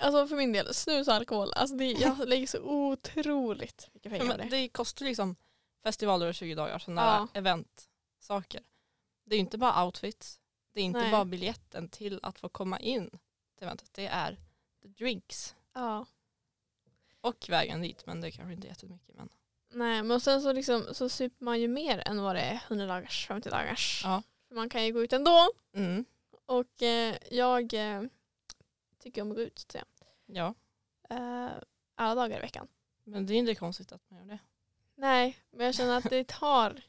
Alltså 0.00 0.26
för 0.26 0.36
min 0.36 0.52
del, 0.52 0.74
snus 0.74 1.08
och 1.08 1.14
alkohol. 1.14 1.52
Alltså 1.52 1.76
det, 1.76 1.84
jag 1.92 2.28
lägger 2.28 2.46
så 2.46 2.58
otroligt 2.60 3.88
mycket 3.92 4.12
pengar 4.12 4.32
på 4.32 4.36
det. 4.38 4.48
det 4.50 4.68
kostar 4.68 5.04
liksom 5.06 5.36
festivaler 5.82 6.26
och 6.28 6.34
20 6.34 6.54
dagar, 6.54 6.78
sådana 6.78 7.02
Ja. 7.32 7.38
eventsaker. 7.38 8.62
Det 9.24 9.34
är 9.34 9.36
ju 9.36 9.40
inte 9.40 9.58
bara 9.58 9.84
outfits. 9.84 10.40
Det 10.76 10.80
är 10.80 10.84
inte 10.84 11.00
Nej. 11.00 11.10
bara 11.10 11.24
biljetten 11.24 11.88
till 11.88 12.20
att 12.22 12.38
få 12.38 12.48
komma 12.48 12.78
in 12.80 13.10
till 13.54 13.64
eventet. 13.66 13.94
Det 13.94 14.06
är 14.06 14.36
the 14.82 14.88
drinks 14.88 15.54
Ja. 15.72 16.06
och 17.20 17.46
vägen 17.48 17.82
dit. 17.82 18.06
Men 18.06 18.20
det 18.20 18.26
är 18.28 18.30
kanske 18.30 18.52
inte 18.54 18.66
är 18.66 18.68
jättemycket. 18.68 19.14
Men 19.16 19.28
Nej 19.70 20.02
men 20.02 20.20
sen 20.20 20.42
så, 20.42 20.52
liksom, 20.52 20.86
så 20.94 21.08
super 21.08 21.44
man 21.44 21.60
ju 21.60 21.68
mer 21.68 22.02
än 22.08 22.22
vad 22.22 22.36
det 22.36 22.40
är 22.40 22.62
100 22.68 22.86
dagars, 22.86 23.26
50 23.26 23.50
dagars. 23.50 24.02
Ja. 24.04 24.22
För 24.48 24.54
man 24.54 24.68
kan 24.68 24.84
ju 24.84 24.92
gå 24.92 25.02
ut 25.02 25.12
ändå. 25.12 25.48
mm. 25.74 26.04
Och 26.46 26.82
eh, 26.82 27.16
jag 27.30 27.74
eh, 27.74 28.02
tycker 28.98 29.22
om 29.22 29.30
att 29.30 29.36
gå 29.36 29.42
ut 29.42 29.58
så 29.58 29.64
att 29.66 29.72
säga. 29.72 29.84
ja. 30.26 30.54
Eh, 31.10 31.50
alla 31.94 32.14
dagar 32.14 32.38
i 32.38 32.40
veckan. 32.40 32.68
Men 33.04 33.26
det 33.26 33.34
är 33.34 33.38
inte 33.38 33.54
konstigt 33.54 33.92
att 33.92 34.10
man 34.10 34.18
gör 34.18 34.26
det. 34.26 34.38
Nej, 34.94 35.38
men 35.50 35.66
jag 35.66 35.74
känner 35.74 35.96
att 35.98 36.10
det 36.10 36.28
tar. 36.28 36.82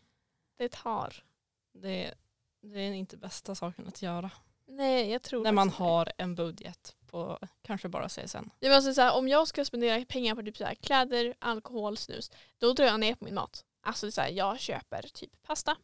Det 0.58 0.70
tar. 0.70 1.24
Det, 1.72 2.14
det 2.62 2.80
är 2.80 2.94
inte 2.94 3.18
bästa 3.18 3.56
saken 3.56 3.88
att 3.88 4.02
göra. 4.02 4.32
Nej, 4.66 5.12
jag 5.12 5.22
tror 5.24 5.44
När 5.44 5.52
man 5.52 5.68
inte 5.68 5.84
har 5.84 6.12
en 6.18 6.36
budget 6.36 6.96
på 7.08 7.40
kanske 7.62 7.90
bara 7.90 8.10
CSN. 8.10 8.38
Ja, 8.38 8.50
men 8.60 8.74
alltså, 8.74 8.94
så 8.94 9.02
här, 9.02 9.16
om 9.18 9.28
jag 9.28 9.48
ska 9.48 9.66
spendera 9.66 10.06
pengar 10.06 10.36
på 10.36 10.42
typ 10.42 10.58
så 10.58 10.66
här, 10.66 10.76
kläder, 10.76 11.36
alkohol, 11.40 11.98
snus, 11.98 12.32
då 12.58 12.74
drar 12.74 12.86
jag 12.86 13.00
ner 13.00 13.16
på 13.16 13.26
min 13.26 13.36
mat. 13.36 13.66
Alltså 13.82 14.06
det 14.06 14.10
är 14.10 14.12
så 14.12 14.22
här, 14.22 14.30
jag 14.30 14.60
köper 14.60 15.02
typ 15.02 15.44
pasta, 15.44 15.78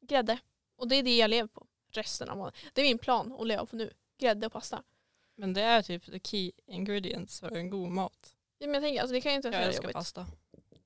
grädde 0.00 0.38
och 0.76 0.88
det 0.88 0.96
är 0.96 1.02
det 1.02 1.16
jag 1.16 1.30
lever 1.30 1.48
på 1.48 1.66
resten 1.90 2.30
av 2.30 2.36
månaden. 2.36 2.60
Det 2.72 2.80
är 2.80 2.84
min 2.84 2.98
plan 2.98 3.36
att 3.40 3.46
leva 3.46 3.66
på 3.66 3.76
nu. 3.76 3.92
Grädde 4.18 4.46
och 4.46 4.52
pasta. 4.52 4.82
Men 5.34 5.52
det 5.52 5.62
är 5.62 5.82
typ 5.82 6.06
the 6.06 6.20
key 6.20 6.52
ingredients 6.66 7.40
för 7.40 7.56
en 7.56 7.70
god 7.70 7.90
mat. 7.90 8.34
Ja, 8.58 8.66
men 8.66 8.74
jag 8.74 8.82
tänker, 8.82 9.00
alltså, 9.00 9.14
det 9.14 9.20
kan 9.20 9.32
ju 9.32 9.36
inte 9.36 9.48
Jag 9.48 9.52
vara 9.52 9.64
älskar 9.64 9.82
jobbigt. 9.82 9.94
pasta. 9.96 10.26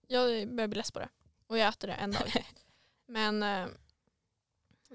Jag 0.07 0.49
börjar 0.49 0.69
bli 0.69 0.77
less 0.77 0.91
på 0.91 0.99
det. 0.99 1.09
Och 1.47 1.59
jag 1.59 1.69
äter 1.69 1.89
det 1.89 1.95
en 1.95 2.11
dag. 2.13 2.45
men 3.07 3.43
eh, 3.43 3.67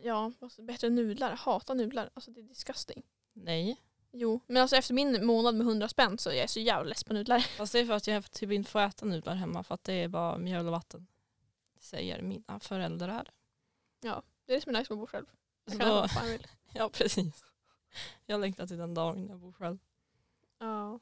ja, 0.01 0.31
vad 0.39 0.51
så- 0.51 0.61
bättre 0.61 0.87
än 0.87 0.95
nudlar. 0.95 1.29
Jag 1.29 1.37
hatar 1.37 1.75
nudlar. 1.75 2.09
Alltså 2.13 2.31
det 2.31 2.39
är 2.39 2.43
disgusting. 2.43 3.03
Nej. 3.33 3.81
Jo, 4.11 4.39
men 4.47 4.61
alltså 4.61 4.75
efter 4.75 4.93
min 4.93 5.25
månad 5.25 5.55
med 5.55 5.67
100 5.67 5.87
spänn 5.87 6.17
så 6.17 6.29
är 6.29 6.35
jag 6.35 6.49
så 6.49 6.59
jävla 6.59 6.89
less 6.89 7.03
på 7.03 7.13
nudlar. 7.13 7.39
Fast 7.57 7.73
det 7.73 7.79
är 7.79 7.85
för 7.85 7.93
att 7.93 8.07
jag 8.07 8.31
typ 8.31 8.51
inte 8.51 8.71
får 8.71 8.79
äta 8.79 9.05
nudlar 9.05 9.35
hemma 9.35 9.63
för 9.63 9.73
att 9.73 9.83
det 9.83 9.93
är 9.93 10.07
bara 10.07 10.37
mjöl 10.37 10.65
och 10.65 10.71
vatten. 10.71 11.07
Säger 11.79 12.21
mina 12.21 12.59
föräldrar. 12.59 13.31
Det 13.99 14.07
är 14.07 14.21
det 14.45 14.61
som 14.61 14.75
är 14.75 14.79
nice 14.79 14.93
med 14.93 14.95
att 14.95 14.99
bo 14.99 15.07
själv. 15.07 15.25
Jag 15.65 15.79
kan 15.79 15.89
då, 15.89 16.07
jag 16.15 16.31
vill. 16.31 16.47
ja 16.73 16.89
precis. 16.89 17.43
Jag 18.25 18.41
längtar 18.41 18.67
till 18.67 18.77
den 18.77 18.93
dagen 18.93 19.27
jag 19.29 19.39
bor 19.39 19.51
själv. 19.51 19.77
Ja. 20.59 20.99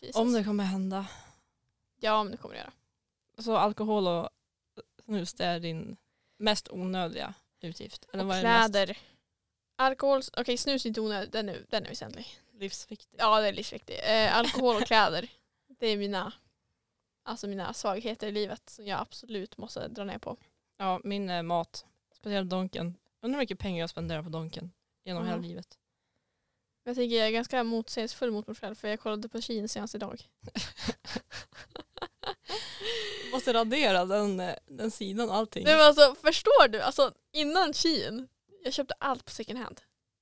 Jesus. 0.00 0.16
Om 0.16 0.32
det 0.32 0.44
kommer 0.44 0.64
hända. 0.64 1.06
Ja, 1.96 2.22
men 2.22 2.30
det 2.32 2.36
kommer 2.38 2.54
det 2.54 2.60
göra. 2.60 2.72
Så 3.38 3.56
alkohol 3.56 4.06
och 4.06 4.28
snus 5.04 5.34
det 5.34 5.44
är 5.44 5.60
din 5.60 5.96
mest 6.42 6.68
onödiga 6.70 7.34
utgift. 7.60 8.08
Eller 8.12 8.24
vad 8.24 8.36
är 8.36 8.42
det 8.42 8.48
mest 8.48 8.72
kläder. 8.72 8.98
Alkohol, 9.76 10.22
okej 10.36 10.56
snus 10.56 10.84
är 10.84 10.88
inte 10.88 11.00
onödigt, 11.00 11.32
den 11.32 11.48
är, 11.48 11.66
den 11.68 11.84
är 11.84 11.88
väsentlig. 11.88 12.26
livsviktigt? 12.52 13.14
Ja 13.18 13.40
det 13.40 13.48
är 13.48 13.52
livsviktigt. 13.52 14.00
Eh, 14.04 14.36
alkohol 14.36 14.76
och 14.76 14.86
kläder, 14.86 15.28
det 15.78 15.86
är 15.86 15.96
mina, 15.96 16.32
alltså 17.22 17.46
mina 17.46 17.74
svagheter 17.74 18.26
i 18.26 18.32
livet 18.32 18.70
som 18.70 18.86
jag 18.86 19.00
absolut 19.00 19.56
måste 19.56 19.88
dra 19.88 20.04
ner 20.04 20.18
på. 20.18 20.36
Ja, 20.76 21.00
min 21.04 21.30
eh, 21.30 21.42
mat. 21.42 21.86
Speciellt 22.14 22.50
Donken. 22.50 22.94
Undrar 23.22 23.36
hur 23.36 23.42
mycket 23.42 23.58
pengar 23.58 23.80
jag 23.80 23.90
spenderar 23.90 24.22
på 24.22 24.28
Donken 24.28 24.72
genom 25.04 25.26
hela 25.26 25.38
livet. 25.38 25.78
Jag 26.84 26.96
tycker 26.96 27.16
jag 27.16 27.26
är 27.26 27.30
ganska 27.30 27.64
motsägelsefull 27.64 28.30
mot 28.30 28.46
mig 28.46 28.56
själv 28.56 28.74
för 28.74 28.88
jag 28.88 29.00
kollade 29.00 29.28
på 29.28 29.40
Shein 29.40 29.68
senast 29.68 29.94
idag. 29.94 30.22
Måste 33.32 33.52
radera 33.52 34.04
den, 34.04 34.42
den 34.66 34.90
sidan 34.90 35.28
och 35.28 35.36
allting. 35.36 35.64
Nej 35.64 35.76
men 35.76 35.86
alltså 35.86 36.14
förstår 36.14 36.68
du? 36.68 36.80
Alltså 36.80 37.14
innan 37.32 37.72
Shein, 37.72 38.28
jag 38.64 38.72
köpte 38.72 38.94
allt 38.98 39.24
på 39.24 39.30
second 39.30 39.58
hand. 39.58 39.80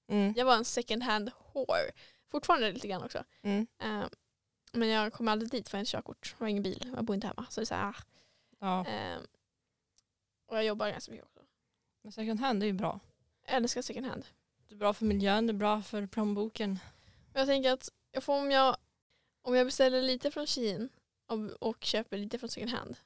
Mm. 0.08 0.34
Jag 0.36 0.44
var 0.44 0.56
en 0.56 0.64
second 0.64 1.02
hand 1.02 1.30
whore. 1.52 1.92
Fortfarande 2.30 2.72
lite 2.72 2.88
grann 2.88 3.02
också. 3.02 3.24
Mm. 3.42 3.66
Eh, 3.82 4.08
men 4.72 4.88
jag 4.88 5.12
kom 5.12 5.28
aldrig 5.28 5.50
dit 5.50 5.68
för 5.68 5.78
jag 5.78 5.82
inte 5.82 5.90
körkort. 5.90 6.34
Jag 6.38 6.44
har 6.44 6.50
ingen 6.50 6.62
bil. 6.62 6.92
Jag 6.96 7.04
bor 7.04 7.14
inte 7.14 7.26
hemma. 7.26 7.46
Så 7.50 7.60
det 7.60 7.64
är 7.64 7.66
så 7.66 7.74
här. 7.74 7.96
Ja. 8.60 8.86
Eh, 8.86 9.18
och 10.46 10.56
jag 10.56 10.64
jobbar 10.64 10.90
ganska 10.90 11.12
mycket 11.12 11.26
också. 11.26 11.40
Men 12.02 12.12
second 12.12 12.40
hand 12.40 12.62
är 12.62 12.66
ju 12.66 12.72
bra. 12.72 13.00
Jag 13.46 13.56
älskar 13.56 13.82
second 13.82 14.06
hand. 14.06 14.26
Det 14.68 14.74
är 14.74 14.78
bra 14.78 14.92
för 14.92 15.04
miljön, 15.04 15.46
det 15.46 15.50
är 15.50 15.54
bra 15.54 15.82
för 15.82 16.06
plånboken. 16.06 16.78
Jag 17.34 17.46
tänker 17.46 17.72
att 17.72 17.88
jag 18.12 18.24
får, 18.24 18.38
om, 18.38 18.50
jag, 18.50 18.76
om 19.42 19.54
jag 19.54 19.66
beställer 19.66 20.02
lite 20.02 20.30
från 20.30 20.46
Shein 20.46 20.88
och, 21.30 21.68
och 21.68 21.84
köper 21.84 22.18
lite 22.18 22.38
från 22.38 22.48
second 22.48 22.70
hand. 22.70 22.96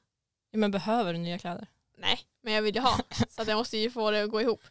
Ja, 0.50 0.58
men 0.58 0.70
behöver 0.70 1.12
du 1.12 1.18
nya 1.18 1.38
kläder? 1.38 1.66
Nej, 1.98 2.18
men 2.42 2.52
jag 2.52 2.62
vill 2.62 2.74
ju 2.74 2.80
ha. 2.80 2.98
så 3.28 3.42
att 3.42 3.48
jag 3.48 3.56
måste 3.56 3.78
ju 3.78 3.90
få 3.90 4.10
det 4.10 4.24
att 4.24 4.30
gå 4.30 4.40
ihop. 4.40 4.62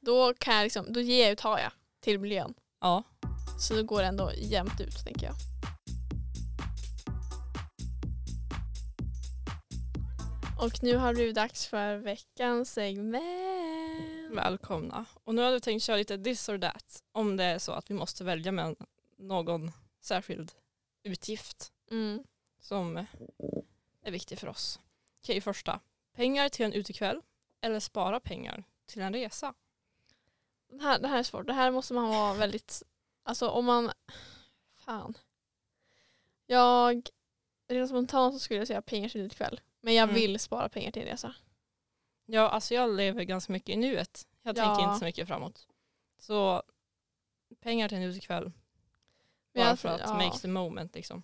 Då, 0.00 0.34
kan 0.34 0.54
jag 0.54 0.62
liksom, 0.62 0.92
då 0.92 1.00
ger 1.00 1.24
jag 1.24 1.32
och 1.32 1.38
tar 1.38 1.58
jag 1.58 1.72
till 2.00 2.18
miljön. 2.18 2.54
Ja. 2.80 3.02
Så 3.60 3.74
då 3.74 3.82
går 3.82 4.00
det 4.00 4.06
ändå 4.06 4.32
jämnt 4.36 4.80
ut 4.80 5.04
tänker 5.04 5.26
jag. 5.26 5.34
Och 10.60 10.82
nu 10.82 10.96
har 10.96 11.08
det 11.08 11.14
blivit 11.14 11.34
dags 11.34 11.66
för 11.66 11.96
veckans 11.96 12.72
segment. 12.72 13.22
Välkomna. 14.32 15.04
Och 15.24 15.34
nu 15.34 15.42
har 15.42 15.50
du 15.50 15.60
tänkt 15.60 15.82
köra 15.82 15.96
lite 15.96 16.18
this 16.18 16.48
or 16.48 16.58
that. 16.58 17.02
Om 17.12 17.36
det 17.36 17.44
är 17.44 17.58
så 17.58 17.72
att 17.72 17.90
vi 17.90 17.94
måste 17.94 18.24
välja 18.24 18.52
med 18.52 18.76
någon 19.18 19.72
särskild 20.00 20.52
utgift 21.04 21.72
Mm. 21.92 22.22
Som 22.62 23.06
är 24.02 24.10
viktig 24.10 24.38
för 24.38 24.48
oss. 24.48 24.80
Okej, 25.22 25.40
första. 25.40 25.80
Pengar 26.14 26.48
till 26.48 26.64
en 26.66 26.72
utekväll 26.72 27.20
eller 27.60 27.80
spara 27.80 28.20
pengar 28.20 28.64
till 28.86 29.02
en 29.02 29.12
resa? 29.12 29.54
Det, 30.68 30.82
här, 30.82 30.98
det 30.98 31.08
här 31.08 31.18
är 31.18 31.22
svårt. 31.22 31.46
Det 31.46 31.52
här 31.52 31.70
måste 31.70 31.94
man 31.94 32.08
vara 32.08 32.34
väldigt... 32.34 32.82
Alltså 33.22 33.48
om 33.48 33.64
man... 33.64 33.92
Fan. 34.74 35.18
Jag... 36.46 37.08
Rent 37.68 37.88
spontant 37.88 38.34
så 38.34 38.38
skulle 38.38 38.58
jag 38.60 38.66
säga 38.66 38.82
pengar 38.82 39.08
till 39.08 39.20
en 39.20 39.28
kväll. 39.30 39.60
Men 39.80 39.94
jag 39.94 40.02
Mm. 40.02 40.14
vill 40.14 40.38
spara 40.38 40.68
pengar 40.68 40.90
till 40.90 41.02
en 41.02 41.08
resa. 41.08 41.34
Ja, 42.26 42.48
alltså 42.48 42.74
jag 42.74 42.90
lever 42.96 43.24
ganska 43.24 43.52
mycket 43.52 43.68
i 43.68 43.76
nuet. 43.76 44.26
Jag 44.42 44.58
Ja. 44.58 44.64
tänker 44.64 44.84
inte 44.84 44.98
så 44.98 45.04
mycket 45.04 45.28
framåt. 45.28 45.66
Så 46.18 46.62
pengar 47.60 47.88
till 47.88 47.96
en 47.98 48.02
utekväll. 48.02 48.52
Bara 49.54 49.76
för 49.76 49.88
att 49.88 50.00
ja, 50.00 50.14
make 50.14 50.38
the 50.38 50.48
moment 50.48 50.94
liksom. 50.94 51.22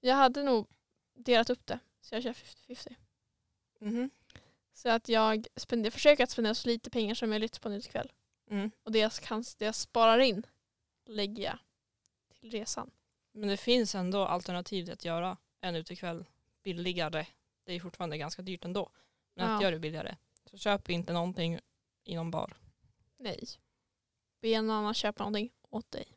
Jag 0.00 0.14
hade 0.14 0.42
nog 0.42 0.66
delat 1.14 1.50
upp 1.50 1.66
det. 1.66 1.78
Så 2.00 2.14
jag 2.14 2.22
kör 2.22 2.32
50-50. 2.32 2.94
Mhm. 3.80 4.10
Så 4.72 4.88
att 4.88 5.08
jag 5.08 5.46
spender, 5.56 5.90
försöker 5.90 6.24
att 6.24 6.30
spendera 6.30 6.54
så 6.54 6.68
lite 6.68 6.90
pengar 6.90 7.14
som 7.14 7.30
möjligt 7.30 7.60
på 7.60 7.68
en 7.68 7.74
utekväll. 7.74 8.12
Mm. 8.50 8.70
Och 8.82 8.92
det 8.92 8.98
jag, 8.98 9.12
kan, 9.12 9.44
det 9.58 9.64
jag 9.64 9.74
sparar 9.74 10.18
in 10.18 10.46
lägger 11.06 11.44
jag 11.44 11.58
till 12.40 12.50
resan. 12.50 12.90
Men 13.32 13.48
det 13.48 13.56
finns 13.56 13.94
ändå 13.94 14.24
alternativ 14.24 14.84
till 14.84 14.92
att 14.92 15.04
göra 15.04 15.36
en 15.60 15.76
utekväll 15.76 16.24
billigare. 16.62 17.26
Det 17.64 17.72
är 17.72 17.80
fortfarande 17.80 18.18
ganska 18.18 18.42
dyrt 18.42 18.64
ändå. 18.64 18.90
Men 19.34 19.46
att 19.46 19.60
Ja. 19.60 19.62
göra 19.62 19.74
det 19.74 19.78
billigare. 19.80 20.16
Så 20.50 20.58
köp 20.58 20.90
inte 20.90 21.12
någonting 21.12 21.58
i 22.04 22.14
någon 22.16 22.30
bar. 22.30 22.56
Nej. 23.16 23.44
Be 24.40 24.60
någon 24.62 24.70
annan 24.76 24.94
köpa 24.94 25.24
någonting 25.24 25.50
åt 25.70 25.90
dig. 25.90 26.16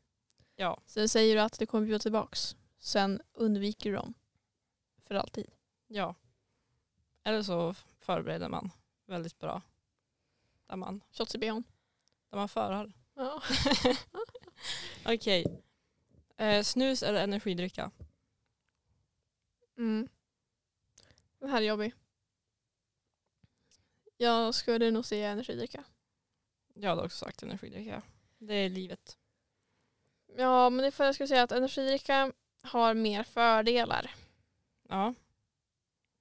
Ja. 0.55 0.81
Sen 0.85 1.09
säger 1.09 1.35
du 1.35 1.41
att 1.41 1.59
det 1.59 1.65
kommer 1.65 1.85
bjuda 1.85 1.99
tillbaks. 1.99 2.55
Sen 2.81 3.21
undviker 3.33 3.89
du 3.89 3.95
dem. 3.95 4.13
För 4.97 5.15
alltid. 5.15 5.51
Ja. 5.87 6.15
Eller 7.23 7.43
så 7.43 7.73
förbereder 7.99 8.49
man 8.49 8.71
väldigt 9.05 9.39
bra. 9.39 9.61
Där 10.67 10.75
man, 10.75 11.01
Shots 11.11 11.35
i 11.35 11.37
bhn. 11.37 11.63
där 12.29 12.37
man 12.37 12.49
förar. 12.49 12.93
Ja. 13.13 13.41
Okej. 15.05 15.63
Eh, 16.37 16.63
snus 16.63 17.03
eller 17.03 17.23
energidricka? 17.23 17.91
Mm. 19.77 20.09
Den 21.39 21.49
här 21.49 21.61
är 21.61 21.65
jobbig. 21.65 21.93
Jag 24.17 24.55
skulle 24.55 24.91
nog 24.91 25.05
säga 25.05 25.29
energidricka. 25.29 25.83
Jag 26.73 26.89
hade 26.89 27.01
också 27.01 27.25
sagt 27.25 27.43
energidricka. 27.43 28.01
Det 28.37 28.53
är 28.53 28.69
livet. 28.69 29.17
Ja 30.37 30.69
men 30.69 30.77
det 30.81 30.87
är 30.87 30.91
för 30.91 31.03
att 31.03 31.07
jag 31.07 31.15
skulle 31.15 31.27
säga 31.27 31.43
att 31.43 31.51
energidricka 31.51 32.33
har 32.61 32.93
mer 32.93 33.23
fördelar 33.23 34.15
Ja. 34.89 35.13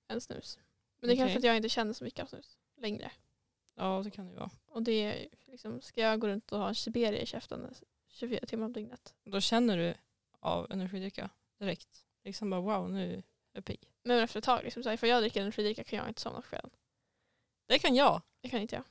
än 0.09 0.21
snus. 0.21 0.59
Men 1.01 1.09
det 1.09 1.15
är 1.15 1.17
kanske 1.17 1.25
Okej. 1.25 1.33
för 1.33 1.39
att 1.39 1.45
jag 1.45 1.57
inte 1.57 1.69
känner 1.69 1.93
så 1.93 2.05
mycket 2.05 2.23
av 2.23 2.27
snus 2.27 2.59
längre. 2.77 3.13
Ja, 3.75 4.01
det 4.05 4.11
kan 4.11 4.25
det 4.27 4.31
ju 4.33 4.39
vara. 4.39 4.51
Och 4.67 4.83
det 4.83 4.93
är 4.93 5.29
liksom, 5.47 5.81
ska 5.81 6.01
jag 6.01 6.21
gå 6.21 6.29
runt 6.29 6.53
och 6.53 6.59
ha 6.59 6.69
en 6.69 6.75
Siberia 6.75 7.21
i 7.21 7.27
käften 7.27 7.75
24 8.09 8.47
timmar 8.47 8.67
om 8.67 8.73
dygnet? 8.73 9.15
Då 9.25 9.41
känner 9.41 9.77
du 9.77 9.95
av 10.41 10.73
energidricka 10.73 11.31
direkt. 11.59 12.07
Liksom 12.25 12.51
bara 12.51 12.61
wow, 12.61 12.91
nu 12.91 13.15
är 13.15 13.23
jag 13.53 13.65
pigg. 13.65 13.89
Men 14.03 14.19
efter 14.19 14.39
ett 14.39 14.45
tag, 14.45 14.65
liksom, 14.65 14.83
så 14.83 14.89
här, 14.89 14.97
för 14.97 15.07
jag 15.07 15.23
dricker 15.23 15.41
energidricka 15.41 15.85
kan 15.85 15.99
jag 15.99 16.09
inte 16.09 16.21
somna 16.21 16.41
på 16.41 16.49
kvällen. 16.49 16.71
Det 17.67 17.79
kan 17.79 17.95
jag. 17.95 18.23
Det 18.41 18.49
kan 18.49 18.61
inte 18.61 18.75
jag. 18.77 18.85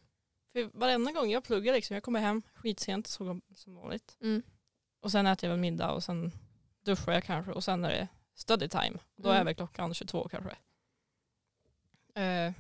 För 0.54 0.70
För 0.70 0.80
varenda 0.80 1.12
gång 1.12 1.32
jag 1.32 1.44
pluggar 1.44 1.74
liksom, 1.74 1.94
jag 1.94 2.04
kommer 2.04 2.20
hem 2.20 2.42
skitsent 2.54 3.08
så, 3.08 3.42
som 3.56 3.76
vanligt. 3.76 4.18
Mm. 4.22 4.44
Och 5.00 5.12
sen 5.12 5.28
äter 5.28 5.50
jag 5.50 5.52
väl 5.52 5.60
middag 5.60 5.92
och 5.92 6.04
sen 6.04 6.32
duschar 6.90 7.12
jag 7.14 7.24
kanske 7.24 7.52
och 7.52 7.64
sen 7.64 7.86
är 7.86 7.90
det 7.90 8.08
study 8.34 8.68
time. 8.68 9.00
Då 9.16 9.30
är 9.30 9.34
Mm. 9.36 9.46
väl 9.46 9.56
klockan 9.56 9.94
22 9.94 10.28
kanske. 10.30 10.56
Eh, 12.22 12.54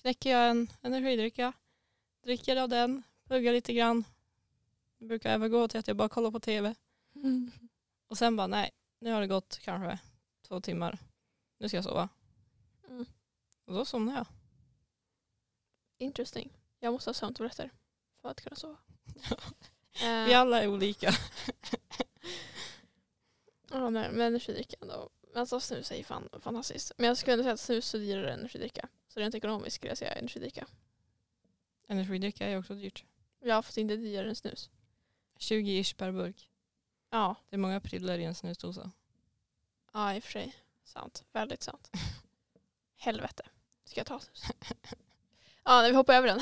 knäcker 0.00 0.30
jag 0.30 0.50
en 0.50 0.68
energidricka, 0.82 1.52
dricker 2.22 2.56
av 2.56 2.68
den, 2.68 3.02
pluggar 3.26 3.52
lite 3.52 3.72
grann. 3.74 4.04
Det 4.98 5.04
brukar 5.06 5.30
övergå 5.32 5.68
till 5.68 5.80
att 5.80 5.88
jag 5.88 5.96
bara 5.96 6.08
kollar 6.08 6.30
på 6.30 6.40
tv. 6.40 6.74
Mm. 7.14 7.50
Och 8.08 8.18
sen 8.18 8.36
bara 8.36 8.46
nej, 8.46 8.70
nu 8.98 9.12
har 9.12 9.20
det 9.20 9.26
gått 9.26 9.58
kanske 9.58 9.98
två 10.48 10.60
timmar. 10.60 10.98
Nu 11.58 11.68
ska 11.68 11.76
jag 11.76 11.84
sova. 11.84 12.08
Mm. 12.88 13.06
Och 13.64 13.74
då 13.74 13.84
somnar 13.84 14.14
jag. 14.14 14.26
Interesting. 15.98 16.52
Jag 16.80 16.92
måste 16.92 17.10
ha 17.10 17.14
sömntabletter 17.14 17.70
för 18.22 18.28
att 18.28 18.40
kunna 18.40 18.56
sova. 18.56 18.76
Eh, 20.02 20.24
Vi 20.24 20.34
alla 20.34 20.62
är 20.62 20.68
olika. 20.68 21.10
Ja, 23.70 23.90
nej, 23.90 24.10
men 24.12 24.20
energidricka 24.20 24.76
då. 24.80 25.10
Alltså 25.34 25.60
snus 25.60 25.90
är 25.92 25.96
ju 25.96 26.04
fan 26.04 26.28
fantastiskt. 26.40 26.92
Men 26.96 27.06
jag 27.08 27.16
skulle 27.16 27.32
ändå 27.32 27.42
säga 27.42 27.54
att 27.54 27.60
snus 27.60 27.94
är 27.94 27.98
dyrare 27.98 28.32
än 28.32 28.38
energidricka. 28.38 28.88
Så 29.08 29.20
rent 29.20 29.34
ekonomiskt 29.34 29.76
skulle 29.76 29.90
jag 29.90 29.98
säga 29.98 30.12
energidricka. 30.12 30.66
Energidricka 31.88 32.46
är 32.46 32.58
också 32.58 32.74
dyrt. 32.74 33.04
Ja, 33.40 33.62
fast 33.62 33.78
inte 33.78 33.96
dyrare 33.96 34.28
än 34.28 34.36
snus. 34.36 34.70
20 35.38 35.78
ish 35.80 35.96
per 35.96 36.12
burk. 36.12 36.50
Ja, 37.10 37.34
Det 37.50 37.56
är 37.56 37.58
många 37.58 37.80
prillor 37.80 38.18
i 38.18 38.24
en 38.24 38.34
snusdosa. 38.34 38.90
ja 39.92 40.14
i 40.14 40.18
och 40.18 40.24
för 40.24 40.32
sig. 40.32 40.54
Sant. 40.84 41.24
Väldigt 41.32 41.62
sant. 41.62 41.90
Helvete. 42.96 43.42
Ska 43.84 44.00
jag 44.00 44.06
ta 44.06 44.20
snus? 44.20 44.42
Ja, 45.64 45.80
nej, 45.82 45.90
vi 45.90 45.96
hoppar 45.96 46.14
över 46.14 46.28
den. 46.28 46.40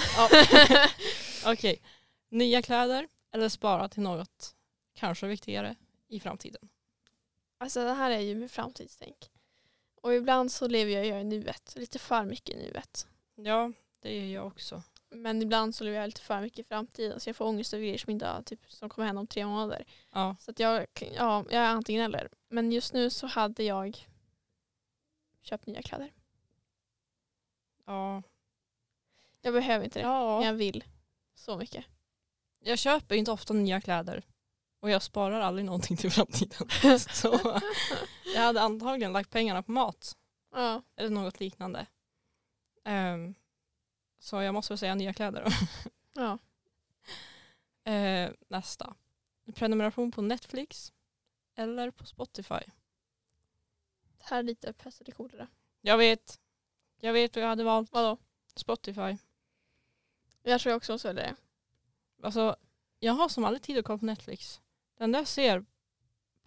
Okej. 1.52 1.82
Nya 2.28 2.62
kläder 2.62 3.08
eller 3.32 3.48
spara 3.48 3.88
till 3.88 4.02
något 4.02 4.54
kanske 4.94 5.26
viktigare 5.26 5.76
i 6.08 6.20
framtiden. 6.20 6.68
Alltså 7.58 7.84
det 7.84 7.92
här 7.92 8.10
är 8.10 8.20
ju 8.20 8.34
med 8.34 8.50
framtidstänk. 8.50 9.30
Och 10.02 10.14
ibland 10.14 10.52
så 10.52 10.68
lever 10.68 10.92
jag 10.92 11.06
ju 11.06 11.20
i 11.20 11.24
nuet. 11.24 11.72
Lite 11.76 11.98
för 11.98 12.24
mycket 12.24 12.56
i 12.56 12.58
nuet. 12.58 13.06
Ja, 13.34 13.72
det 14.00 14.18
gör 14.18 14.34
jag 14.34 14.46
också. 14.46 14.82
Men 15.10 15.42
ibland 15.42 15.74
så 15.74 15.84
lever 15.84 15.98
jag 15.98 16.06
lite 16.06 16.20
för 16.20 16.40
mycket 16.40 16.58
i 16.58 16.64
framtiden. 16.64 17.20
Så 17.20 17.28
jag 17.28 17.36
får 17.36 17.44
ångest 17.44 17.74
över 17.74 17.84
grejer 17.84 17.98
som, 17.98 18.10
inte, 18.10 18.42
typ, 18.46 18.60
som 18.68 18.88
kommer 18.88 19.06
hända 19.06 19.20
om 19.20 19.26
tre 19.26 19.46
månader. 19.46 19.84
Ja, 20.12 20.36
Så 20.40 20.50
att 20.50 20.58
jag, 20.58 20.86
ja, 21.14 21.44
jag 21.50 21.62
är 21.62 21.68
antingen 21.68 22.04
eller. 22.04 22.28
Men 22.48 22.72
just 22.72 22.92
nu 22.92 23.10
så 23.10 23.26
hade 23.26 23.62
jag 23.62 24.08
köpt 25.42 25.66
nya 25.66 25.82
kläder. 25.82 26.12
ja. 27.86 28.22
Jag 29.40 29.54
behöver 29.54 29.84
inte 29.84 29.98
det. 29.98 30.04
Men 30.06 30.14
ja. 30.14 30.44
jag 30.44 30.52
vill. 30.54 30.84
Så 31.34 31.56
mycket. 31.56 31.84
Jag 32.58 32.78
köper 32.78 33.14
inte 33.14 33.32
ofta 33.32 33.54
nya 33.54 33.80
kläder. 33.80 34.22
Och 34.84 34.90
jag 34.90 35.02
sparar 35.02 35.40
aldrig 35.40 35.64
någonting 35.64 35.96
till 35.96 36.10
framtiden. 36.10 36.68
Så 36.98 37.60
jag 38.34 38.42
hade 38.42 38.60
antagligen 38.60 39.12
lagt 39.12 39.30
pengarna 39.30 39.62
på 39.62 39.72
mat. 39.72 40.16
Ja. 40.52 40.82
Eller 40.96 41.10
något 41.10 41.40
liknande. 41.40 41.86
Ehm, 42.84 43.34
så 44.18 44.42
jag 44.42 44.54
måste 44.54 44.72
väl 44.72 44.78
säga 44.78 44.94
nya 44.94 45.12
kläder 45.14 45.44
då. 45.44 45.50
ja. 46.22 46.38
Eh, 47.92 48.30
nästa. 48.48 48.94
Prenumeration 49.54 50.12
på 50.12 50.22
Netflix 50.22 50.92
eller 51.54 51.90
på 51.90 52.06
Spotify. 52.06 52.64
Det 54.18 54.24
här 54.24 54.38
är 54.38 54.42
lite 54.42 54.72
pest 54.72 55.00
eller 55.00 55.12
kolera. 55.12 55.48
Jag 55.80 55.98
vet. 55.98 56.40
Jag 57.00 57.12
vet 57.12 57.36
vad 57.36 57.44
jag 57.44 57.48
hade 57.48 57.64
valt. 57.64 57.92
Vadå? 57.92 58.18
Spotify. 58.54 59.16
Jag 60.42 60.60
tror 60.60 60.70
jag 60.70 60.76
också 60.76 60.92
måste 60.92 61.08
välja 61.08 61.22
det. 61.22 61.36
Alltså, 62.26 62.56
jag 62.98 63.12
har 63.12 63.28
som 63.28 63.44
aldrig 63.44 63.62
tid 63.62 63.78
att 63.78 63.84
kolla 63.84 63.98
på 63.98 64.06
Netflix. 64.06 64.60
Den 65.04 65.12
där 65.12 65.20
jag 65.20 65.28
ser 65.28 65.64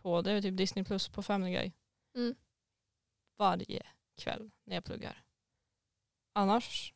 på 0.02 0.22
det 0.22 0.32
är 0.32 0.42
typ 0.42 0.58
Disney 0.58 0.86
Plus 0.86 1.10
på 1.10 1.24
Family 1.24 1.52
Guy. 1.52 1.72
Mm. 2.16 2.36
Varje 3.38 3.86
kväll 4.16 4.52
när 4.64 4.76
jag 4.76 4.84
pluggar. 4.84 5.24
Annars, 6.34 6.94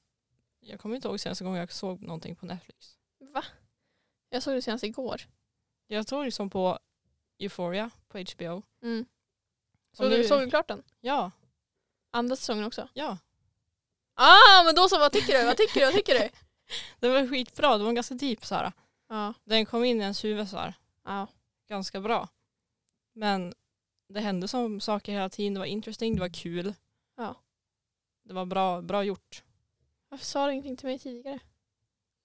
jag 0.60 0.80
kommer 0.80 0.96
inte 0.96 1.08
ihåg 1.08 1.20
senaste 1.20 1.44
gången 1.44 1.60
jag 1.60 1.72
såg 1.72 2.02
någonting 2.02 2.36
på 2.36 2.46
Netflix. 2.46 2.98
Va? 3.20 3.44
Jag 4.30 4.44
såg 4.44 4.54
det 4.54 4.62
senast 4.62 4.84
igår. 4.84 5.22
Jag 5.88 6.08
såg 6.08 6.26
liksom 6.26 6.50
på 6.50 6.80
Euphoria 7.40 7.90
på 8.08 8.18
HBO. 8.18 8.62
Mm. 8.82 9.06
Nu- 10.00 10.10
du, 10.10 10.24
såg 10.24 10.42
du 10.42 10.50
klart 10.50 10.68
den? 10.68 10.84
Ja, 11.00 11.32
Andra 12.12 12.36
säsongen 12.36 12.64
också? 12.66 12.90
ja. 12.94 13.18
Ah, 14.14 14.64
men 14.66 14.76
då 14.76 14.90
så, 14.90 15.00
vad 15.00 15.12
tycker 15.12 15.40
du? 15.40 15.46
Vad 15.46 15.58
tycker 15.58 15.80
du? 15.80 15.86
Vad 15.86 15.96
tycker 15.96 16.20
du? 16.20 16.30
Det 17.00 17.10
var 17.10 17.28
skitbra, 17.28 17.78
det 17.78 17.84
var 17.84 17.94
ganska 17.94 18.16
deep 18.16 18.46
så 18.46 18.56
här. 18.56 18.72
Ja. 19.10 19.34
Den 19.44 19.66
kom 19.66 19.84
in 19.84 19.98
i 20.00 20.02
ens 20.04 20.24
huvud 20.24 20.50
så 20.50 20.58
här. 20.58 20.74
ja. 21.06 21.28
Ganska 21.72 22.02
bra. 22.02 22.30
Men 23.14 23.54
det 24.08 24.20
hände 24.20 24.48
som 24.48 24.80
saker 24.80 25.12
hela 25.12 25.30
tiden. 25.30 25.54
Det 25.54 25.60
var 25.60 25.66
interesting, 25.66 26.16
det 26.16 26.22
var 26.22 26.34
kul. 26.34 26.74
Ja. 27.16 27.36
Det 28.24 28.34
var 28.34 28.46
bra, 28.46 28.82
bra 28.82 29.04
gjort. 29.04 29.44
Varför 30.10 30.26
sa 30.26 30.46
du 30.46 30.52
ingenting 30.52 30.78
till 30.78 30.88
mig 30.88 31.00
tidigare? 31.00 31.40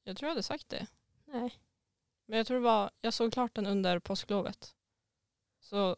Jag 0.04 0.16
tror 0.16 0.26
jag 0.26 0.30
hade 0.30 0.42
sagt 0.42 0.68
det. 0.68 0.86
Nej. 1.24 1.58
Men 2.26 2.36
jag 2.36 2.46
tror 2.46 2.56
det 2.56 2.64
var, 2.64 2.90
jag 3.00 3.14
såg 3.14 3.32
klart 3.32 3.54
den 3.54 3.66
under 3.66 3.98
påsklovet. 3.98 4.74
Så 5.60 5.96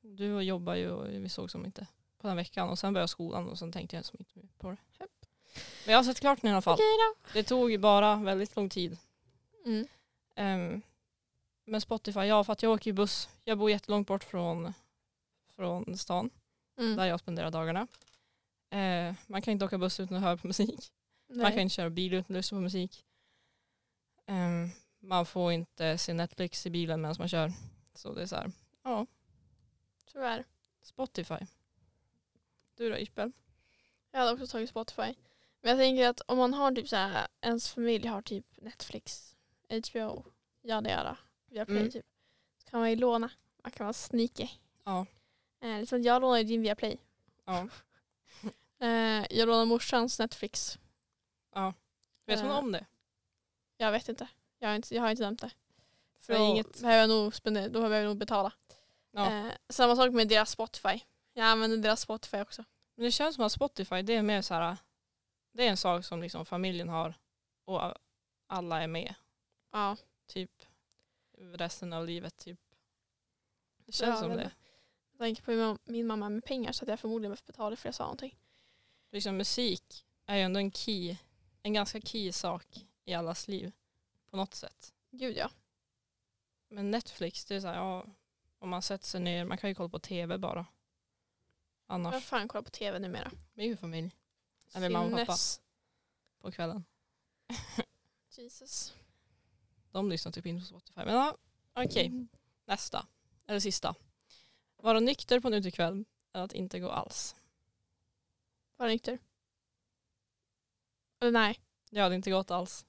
du 0.00 0.34
och 0.34 0.44
jobbar 0.44 0.74
ju 0.74 0.90
och 0.90 1.08
vi 1.08 1.28
såg 1.28 1.50
som 1.50 1.64
inte 1.64 1.86
på 2.18 2.26
den 2.26 2.36
veckan 2.36 2.68
och 2.68 2.78
sen 2.78 2.92
började 2.92 3.08
skolan 3.08 3.48
och 3.48 3.58
sen 3.58 3.72
tänkte 3.72 3.96
jag 3.96 4.04
som 4.04 4.16
inte 4.18 4.48
på 4.58 4.70
det. 4.70 4.76
Men 5.84 5.92
jag 5.92 5.98
har 5.98 6.04
sett 6.04 6.20
klart 6.20 6.40
den 6.42 6.50
i 6.50 6.52
alla 6.52 6.62
fall. 6.62 6.78
Det 7.32 7.42
tog 7.42 7.80
bara 7.80 8.16
väldigt 8.16 8.56
lång 8.56 8.68
tid. 8.68 8.98
Mm. 9.64 9.86
Ehm, 10.34 10.82
men 11.64 11.80
Spotify, 11.80 12.20
ja 12.20 12.44
för 12.44 12.52
att 12.52 12.62
jag 12.62 12.72
åker 12.72 12.90
ju 12.90 12.94
buss. 12.94 13.28
Jag 13.44 13.58
bor 13.58 13.70
jättelångt 13.70 14.08
bort 14.08 14.24
från, 14.24 14.72
från 15.56 15.98
stan. 15.98 16.30
Mm. 16.78 16.96
där 16.96 17.06
jag 17.06 17.20
spenderar 17.20 17.50
dagarna. 17.50 17.86
Eh, 18.70 19.14
man 19.26 19.42
kan 19.42 19.52
inte 19.52 19.64
åka 19.64 19.78
buss 19.78 20.00
utan 20.00 20.16
att 20.16 20.22
höra 20.22 20.36
på 20.36 20.46
musik. 20.46 20.92
Man 21.28 21.38
Nej. 21.38 21.52
kan 21.52 21.60
inte 21.60 21.74
köra 21.74 21.90
bil 21.90 22.14
utan 22.14 22.36
att 22.36 22.38
lyssna 22.38 22.56
på 22.56 22.62
musik. 22.62 23.04
Ehm, 24.26 24.70
man 24.98 25.26
får 25.26 25.52
inte 25.52 25.98
se 25.98 26.14
Netflix 26.14 26.66
i 26.66 26.70
bilen 26.70 27.00
medan 27.00 27.16
man 27.18 27.28
kör. 27.28 27.52
Så 27.94 28.14
det 28.14 28.22
är 28.22 28.26
så 28.26 28.36
här, 28.36 28.52
ja, 28.82 29.06
Tyvärr. 30.12 30.44
Spotify. 30.82 31.46
Du 32.74 32.90
då 32.90 32.98
Ishbel? 32.98 33.32
Jag 34.10 34.20
hade 34.20 34.32
också 34.32 34.46
tagit 34.46 34.70
Spotify. 34.70 35.14
Men 35.60 35.70
jag 35.70 35.78
tänker 35.78 36.08
att 36.08 36.20
om 36.20 36.38
man 36.38 36.54
har 36.54 36.72
typ 36.72 36.88
så 36.88 36.96
här, 36.96 37.26
ens 37.40 37.70
familj 37.70 38.06
har 38.06 38.22
typ 38.22 38.46
Netflix, 38.56 39.36
HBO, 39.68 40.24
jada 40.62 41.16
Viaplay 41.50 41.78
Mm. 41.78 41.90
typ. 41.90 42.06
Så 42.64 42.70
kan 42.70 42.80
man 42.80 42.90
ju 42.90 42.96
låna. 42.96 43.30
Man 43.62 43.72
kan 43.72 43.86
vara 43.86 43.92
sneaky. 43.92 44.48
Ja. 44.84 45.06
Eh, 45.60 45.78
liksom 45.80 46.02
jag 46.02 46.22
lånar 46.22 46.38
ju 46.38 46.44
din 46.44 46.62
Viaplay. 46.62 46.98
Ja. 47.44 47.68
Eh, 48.82 49.26
jag 49.30 49.46
lånar 49.48 49.64
morsans 49.64 50.18
Netflix. 50.18 50.78
Vet 52.26 52.40
hon 52.40 52.50
Eh. 52.50 52.58
om 52.58 52.72
det? 52.72 52.86
Jag 53.76 53.92
vet 53.92 54.08
inte. 54.08 54.28
Jag 54.58 54.68
har 54.68 54.76
inte, 54.76 54.94
jag 54.94 55.02
har 55.02 55.10
inte 55.10 55.22
nämnt 55.22 55.40
det. 55.40 55.50
För 56.20 56.34
då 56.38 56.44
inget- 56.44 56.80
behöver 56.80 57.00
jag 57.00 57.08
nog 57.08 57.34
spendera, 57.34 57.68
då 57.68 57.72
behöver 57.78 57.96
jag 57.96 58.04
nog 58.06 58.16
betala. 58.16 58.52
Ja. 59.10 59.30
Eh, 59.46 59.52
samma 59.68 59.96
sak 59.96 60.12
med 60.12 60.28
deras 60.28 60.50
Spotify. 60.50 61.00
Jag 61.32 61.46
använder 61.46 61.76
deras 61.76 62.00
Spotify 62.00 62.40
också. 62.40 62.64
Men 62.94 63.04
det 63.04 63.10
känns 63.12 63.34
som 63.36 63.44
att 63.44 63.52
Spotify 63.52 64.02
det 64.02 64.12
är 64.16 64.22
mer 64.22 64.42
så 64.42 64.54
här, 64.54 64.76
det 65.52 65.66
är 65.66 65.70
en 65.70 65.76
sak 65.76 66.04
som 66.04 66.22
liksom 66.22 66.46
familjen 66.46 66.88
har 66.88 67.14
och 67.64 67.94
alla 68.46 68.82
är 68.82 68.86
med. 68.86 69.14
Ja. 69.72 69.96
Typ 70.26 70.50
resten 71.40 71.92
av 71.92 72.06
livet 72.06 72.36
typ. 72.36 72.60
Det 73.86 73.92
känns 73.92 74.08
Ja, 74.08 74.20
som 74.28 74.36
det. 74.36 74.52
Jag 75.12 75.18
tänker 75.18 75.42
på 75.42 75.50
min 75.50 75.60
mam- 75.60 75.78
min 75.84 76.06
mamma 76.06 76.28
med 76.28 76.44
pengar 76.44 76.72
så 76.72 76.84
att 76.84 76.88
jag 76.88 77.00
förmodligen 77.00 77.30
behöver 77.30 77.46
betala 77.46 77.76
för 77.76 77.88
jag 77.88 77.94
sa 77.94 78.04
någonting. 78.04 78.38
liksom 79.10 79.36
musik 79.36 80.06
är 80.26 80.36
ju 80.36 80.42
ändå 80.42 80.60
en 80.60 80.72
key, 80.72 81.16
en 81.62 81.72
ganska 81.72 82.00
key 82.00 82.32
sak 82.32 82.86
i 83.04 83.14
allas 83.14 83.48
liv 83.48 83.72
på 84.30 84.36
något 84.36 84.54
sätt. 84.54 84.92
Gud 85.10 85.36
ja. 85.36 85.50
Men 86.68 86.90
Netflix, 86.90 87.44
det 87.44 87.54
är 87.56 87.60
så 87.60 87.66
här, 87.66 87.74
ja, 87.74 88.06
om 88.58 88.68
man 88.68 88.82
sätter 88.82 89.06
sig 89.06 89.20
ner, 89.20 89.44
man 89.44 89.58
kan 89.58 89.70
ju 89.70 89.74
kolla 89.74 89.88
på 89.88 89.98
tv 89.98 90.38
bara. 90.38 90.66
Annars, 91.86 92.12
Jag 92.14 92.22
fan 92.22 92.48
kollar 92.48 92.62
på 92.62 92.70
tv 92.70 92.98
numera. 92.98 93.30
ju 93.54 93.76
familj 93.76 94.16
Eller 94.74 94.90
mamma 94.90 95.20
och 95.20 95.26
pappa. 95.26 95.36
På 96.40 96.52
kvällen. 96.52 96.84
Jesus. 98.30 98.94
De 99.90 100.08
lyssnar 100.10 100.32
typ 100.32 100.46
in 100.46 100.60
på 100.60 100.64
Spotify. 100.66 101.00
Men 101.04 101.14
ja, 101.14 101.36
okej, 101.74 102.06
Mm. 102.06 102.28
nästa. 102.64 103.06
Eller 103.46 103.60
sista. 103.60 103.94
Vara 104.76 105.00
nykter 105.00 105.40
på 105.40 105.48
en 105.48 105.54
utekväll 105.54 106.04
eller 106.32 106.44
att 106.44 106.52
inte 106.52 106.78
gå 106.80 106.90
alls. 106.90 107.36
Var 108.76 108.88
nykter? 108.88 109.18
Eller 111.20 111.32
nej. 111.32 111.60
Jag 111.90 112.02
hade 112.02 112.14
inte 112.14 112.30
gått 112.30 112.50
alls. 112.50 112.86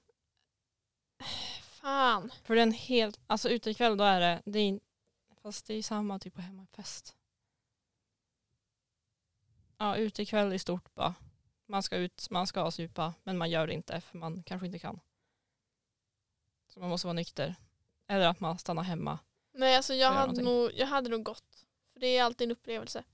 Fan. 1.62 2.32
För 2.42 2.54
den 2.56 2.72
helt, 2.72 3.20
alltså 3.26 3.48
utekväll 3.48 3.96
då 3.96 4.04
är 4.04 4.20
det, 4.20 4.42
det 4.44 4.58
är, 4.58 4.80
fast 5.42 5.66
det 5.66 5.74
är 5.74 5.82
samma 5.82 6.18
typ 6.18 6.34
på 6.34 6.40
hemmafest. 6.40 7.16
Ja, 9.78 9.96
utekväll 9.96 10.52
i 10.52 10.58
stort 10.58 10.94
bara. 10.94 11.14
Man 11.66 11.82
ska 11.82 11.96
ut, 11.96 12.26
man 12.30 12.46
ska 12.46 12.70
supa, 12.70 13.14
men 13.22 13.38
man 13.38 13.50
gör 13.50 13.66
det 13.66 13.72
inte 13.74 14.00
för 14.00 14.18
man 14.18 14.42
kanske 14.42 14.66
inte 14.66 14.78
kan. 14.78 15.00
Så 16.74 16.80
man 16.80 16.88
måste 16.88 17.06
vara 17.06 17.12
nykter. 17.14 17.54
Eller 18.06 18.28
att 18.28 18.40
man 18.40 18.58
stannar 18.58 18.82
hemma. 18.82 19.18
Nej 19.52 19.76
alltså 19.76 19.94
jag 19.94 20.10
hade, 20.10 20.42
nog, 20.42 20.72
jag 20.74 20.86
hade 20.86 21.10
nog 21.10 21.22
gått. 21.22 21.66
För 21.92 22.00
det 22.00 22.06
är 22.06 22.24
alltid 22.24 22.44
en 22.44 22.52
upplevelse. 22.52 23.04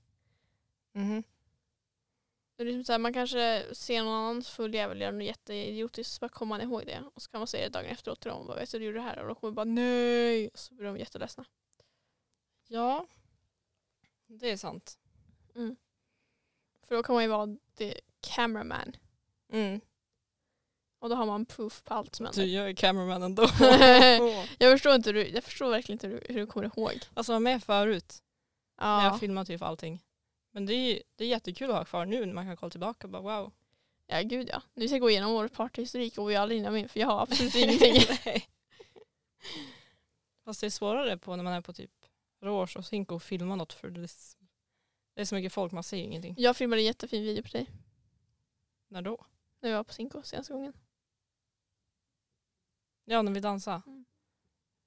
Mhm. 0.93 1.23
Det 2.55 2.63
är 2.63 2.65
liksom 2.65 2.83
så 2.83 2.91
här, 2.91 2.99
man 2.99 3.13
kanske 3.13 3.65
ser 3.71 4.03
någon 4.03 4.13
annan 4.13 4.43
full 4.43 4.73
jävel 4.73 5.01
göra 5.01 5.11
något 5.11 5.23
jätteidiotiskt 5.23 6.13
så 6.13 6.19
bara 6.19 6.29
kommer 6.29 6.57
man 6.57 6.61
ihåg 6.61 6.85
det. 6.85 7.03
Och 7.13 7.21
så 7.21 7.31
kan 7.31 7.39
man 7.39 7.47
säga 7.47 7.63
det 7.63 7.73
dagen 7.73 7.85
efteråt 7.85 8.19
till 8.19 8.31
dem 8.31 8.47
bara 8.47 8.59
vet 8.59 8.71
du 8.71 8.79
du 8.79 8.85
gjorde 8.85 8.97
det 8.97 9.03
här 9.03 9.19
och 9.19 9.27
de 9.27 9.35
kommer 9.35 9.53
bara 9.53 9.65
nej. 9.65 10.47
Och 10.47 10.59
så 10.59 10.73
blir 10.73 10.85
de 10.85 10.97
jätteledsna. 10.97 11.45
Ja, 12.67 13.07
det 14.27 14.51
är 14.51 14.57
sant. 14.57 14.99
För 16.87 16.95
då 16.95 17.03
kan 17.03 17.15
man 17.15 17.23
ju 17.23 17.29
vara 17.29 17.57
the 17.75 17.99
cameraman. 18.19 18.95
Mm. 19.49 19.81
Och 20.99 21.09
då 21.09 21.15
har 21.15 21.25
man 21.25 21.45
proof 21.45 21.83
på 21.83 21.93
allt 21.93 22.15
som 22.15 22.25
händer. 22.25 22.41
Du 22.41 22.47
gör 22.49 22.73
cameraman 22.73 23.23
ändå. 23.23 23.41
jag 24.59 24.71
förstår 24.73 24.95
inte 24.95 25.11
du, 25.11 25.27
jag 25.27 25.43
förstår 25.43 25.69
verkligen 25.69 25.95
inte 25.95 26.07
hur, 26.07 26.23
du- 26.27 26.33
hur 26.33 26.39
du 26.39 26.47
kommer 26.47 26.65
ihåg. 26.65 26.99
alltså 27.13 27.31
var 27.33 27.39
med 27.39 27.63
förut. 27.63 28.23
När 28.81 29.03
jag 29.03 29.13
Ja, 29.13 29.17
filmade 29.19 29.45
typ 29.45 29.61
allting. 29.61 30.03
Men 30.51 30.65
det 30.65 30.73
är, 30.73 31.01
det 31.15 31.23
är 31.23 31.27
jättekul 31.27 31.69
att 31.71 31.77
ha 31.77 31.85
kvar 31.85 32.05
nu 32.05 32.25
när 32.25 32.33
man 32.33 32.45
kan 32.45 32.57
kolla 32.57 32.69
tillbaka 32.69 33.07
och 33.07 33.11
bara 33.11 33.21
wow. 33.21 33.51
ja 34.07 34.21
gud 34.21 34.49
ja. 34.53 34.61
Nu 34.73 34.87
ska 34.87 34.95
jag 34.95 35.01
gå 35.01 35.09
igenom 35.09 35.31
vår 35.31 35.47
partyhistorik 35.47 36.17
och 36.17 36.29
vi 36.29 36.35
alla 36.35 36.53
hinner 36.53 36.71
med 36.71 36.91
för 36.91 36.99
jag 36.99 37.07
har 37.07 37.21
absolut 37.23 37.55
ingenting. 37.55 38.01
Fast 40.45 40.61
det 40.61 40.67
är 40.67 40.71
svårare 40.71 41.17
på 41.17 41.35
när 41.35 41.43
man 41.43 41.53
är 41.53 41.61
på 41.61 41.73
typ 41.73 41.91
Rouge 42.41 42.77
och 42.77 42.85
Cinco 42.85 43.15
och 43.15 43.23
filma 43.23 43.55
något 43.55 43.73
för 43.73 43.89
det 43.89 44.01
är, 44.01 44.09
det 45.15 45.21
är 45.21 45.25
så 45.25 45.35
mycket 45.35 45.53
folk 45.53 45.71
man 45.71 45.83
ser 45.83 45.97
ingenting. 45.97 46.35
Jag 46.37 46.57
filmade 46.57 46.81
en 46.81 46.85
jättefin 46.85 47.23
video 47.23 47.43
på 47.43 47.49
dig 47.49 47.67
När 48.87 49.01
då? 49.01 49.25
när 49.61 49.69
vi 49.69 49.75
var 49.75 49.83
på 49.83 49.93
Cinco 49.93 50.21
senaste 50.23 50.53
gången. 50.53 50.73
Ja, 53.11 53.21
när 53.21 53.31
vi 53.31 53.39
dansade. 53.39 53.81
Mm. 53.85 54.05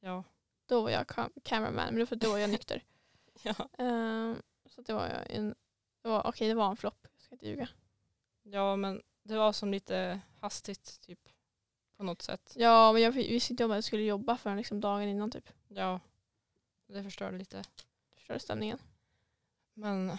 Ja. 0.01 0.25
Då 0.67 0.83
var 0.83 0.91
jag 0.91 1.07
cam- 1.07 1.41
cameraman 1.45 1.85
men 1.85 1.95
det 1.95 2.01
var 2.01 2.07
för 2.07 2.17
att 2.17 2.23
då 2.23 2.31
var 2.31 2.39
jag 2.39 2.51
nykter. 2.51 2.83
Ja. 3.43 3.69
Ehm, 3.79 4.43
så 4.67 4.83
det 4.83 4.93
var 4.93 5.07
en, 5.07 5.55
det 6.03 6.09
var, 6.09 6.27
okej 6.27 6.49
det 6.49 6.55
var 6.55 6.71
en 6.71 6.77
flopp. 6.77 7.07
Jag 7.13 7.23
ska 7.23 7.35
inte 7.35 7.47
ljuga. 7.49 7.69
ja, 8.43 8.77
men 8.77 9.03
det 9.23 9.37
var 9.37 9.53
som 9.53 9.71
lite 9.71 10.21
hastigt 10.41 11.01
typ. 11.01 11.29
På 11.97 12.03
något 12.03 12.23
sätt. 12.23 12.53
Ja 12.57 12.93
men 12.93 13.03
jag 13.03 13.13
visste 13.13 13.53
inte 13.53 13.65
om 13.65 13.71
att 13.71 13.77
jag 13.77 13.85
skulle 13.85 14.03
jobba 14.03 14.37
förrän 14.37 14.57
liksom 14.57 14.81
dagen 14.81 15.09
innan 15.09 15.31
typ. 15.31 15.51
Ja. 15.69 16.01
Det 16.87 17.03
förstörde 17.03 17.39
lite. 17.39 17.63
Förstörde 18.15 18.41
stämningen. 18.41 18.79
Men 19.75 20.19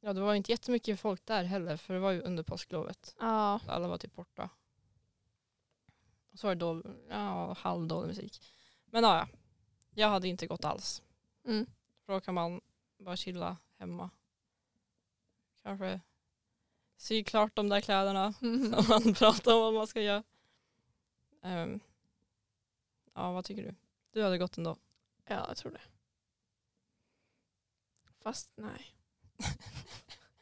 ja, 0.00 0.12
det 0.12 0.20
var 0.20 0.34
inte 0.34 0.52
jättemycket 0.52 1.00
folk 1.00 1.26
där 1.26 1.44
heller 1.44 1.76
för 1.76 1.94
det 1.94 2.00
var 2.00 2.10
ju 2.10 2.20
under 2.20 2.42
påsklovet. 2.42 3.16
Ja, 3.20 3.60
Alla 3.68 3.88
var 3.88 3.98
typ 3.98 4.14
borta. 4.14 4.50
Och 6.38 6.40
så 6.40 6.46
var 6.46 6.54
det 6.54 6.60
då, 6.60 6.82
ja, 7.08 7.52
halvdålig 7.52 8.08
musik. 8.08 8.42
Men 8.86 9.04
ja, 9.04 9.16
ja, 9.16 9.28
jag 9.94 10.08
hade 10.08 10.28
inte 10.28 10.46
gått 10.46 10.64
alls. 10.64 11.02
mm. 11.44 11.66
För 12.06 12.12
då 12.12 12.20
kan 12.20 12.34
man 12.34 12.60
bara 12.98 13.16
chilla 13.16 13.56
hemma. 13.78 14.10
Kanske 15.62 16.00
sy 16.96 17.24
klart 17.24 17.56
de 17.56 17.68
där 17.68 17.80
kläderna 17.80 18.32
som 18.72 18.84
man 18.88 19.14
pratar 19.14 19.54
om 19.54 19.60
vad 19.60 19.74
man 19.74 19.86
ska 19.86 20.00
göra. 20.00 20.22
Ehm, 21.42 21.80
ja, 23.14 23.32
vad 23.32 23.44
tycker 23.44 23.62
du? 23.62 23.74
Du 24.10 24.22
hade 24.22 24.38
gått 24.38 24.58
ändå. 24.58 24.76
Ja, 25.24 25.44
jag 25.48 25.56
tror 25.56 25.72
det. 25.72 25.82
Fast 28.22 28.50
nej. 28.54 28.94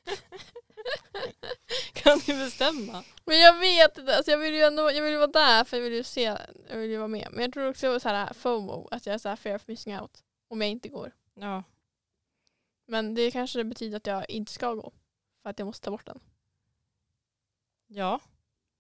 kan 2.07 2.19
du 2.27 2.45
bestämma? 2.45 3.05
Men 3.25 3.41
jag 3.41 3.59
vet 3.59 3.99
inte, 3.99 4.17
alltså 4.17 4.31
jag 4.31 4.39
vill 4.39 4.55
ju 4.55 4.63
ändå 4.63 4.91
jag 4.93 5.03
vill 5.03 5.13
ju 5.13 5.19
vara 5.19 5.27
där 5.27 5.65
för 5.65 5.77
jag 5.77 5.85
vill 5.85 5.93
ju 5.93 6.03
se, 6.05 6.39
jag 6.69 6.79
vill 6.79 6.91
ju 6.91 6.97
vara 6.97 7.09
med. 7.09 7.29
Men 7.33 7.41
jag 7.41 7.53
tror 7.53 7.69
också 7.69 8.01
så 8.01 8.09
här 8.09 8.33
FOMO, 8.35 8.89
att 8.91 9.07
jag 9.07 9.15
är 9.15 9.19
så 9.19 9.29
här 9.29 9.37
fear 9.37 9.57
of 9.57 9.69
missing 9.69 10.01
out. 10.01 10.23
Om 10.49 10.61
jag 10.61 10.71
inte 10.71 10.89
går. 10.89 11.13
Ja, 11.35 11.63
Men 12.87 13.15
det 13.15 13.31
kanske 13.31 13.65
betyder 13.65 13.97
att 13.97 14.07
jag 14.07 14.31
inte 14.31 14.53
ska 14.53 14.75
gå. 14.75 14.93
För 15.43 15.51
att 15.51 15.59
jag 15.59 15.67
måste 15.67 15.85
ta 15.85 15.91
bort 15.91 16.07
den. 16.07 16.21
ja. 17.87 18.21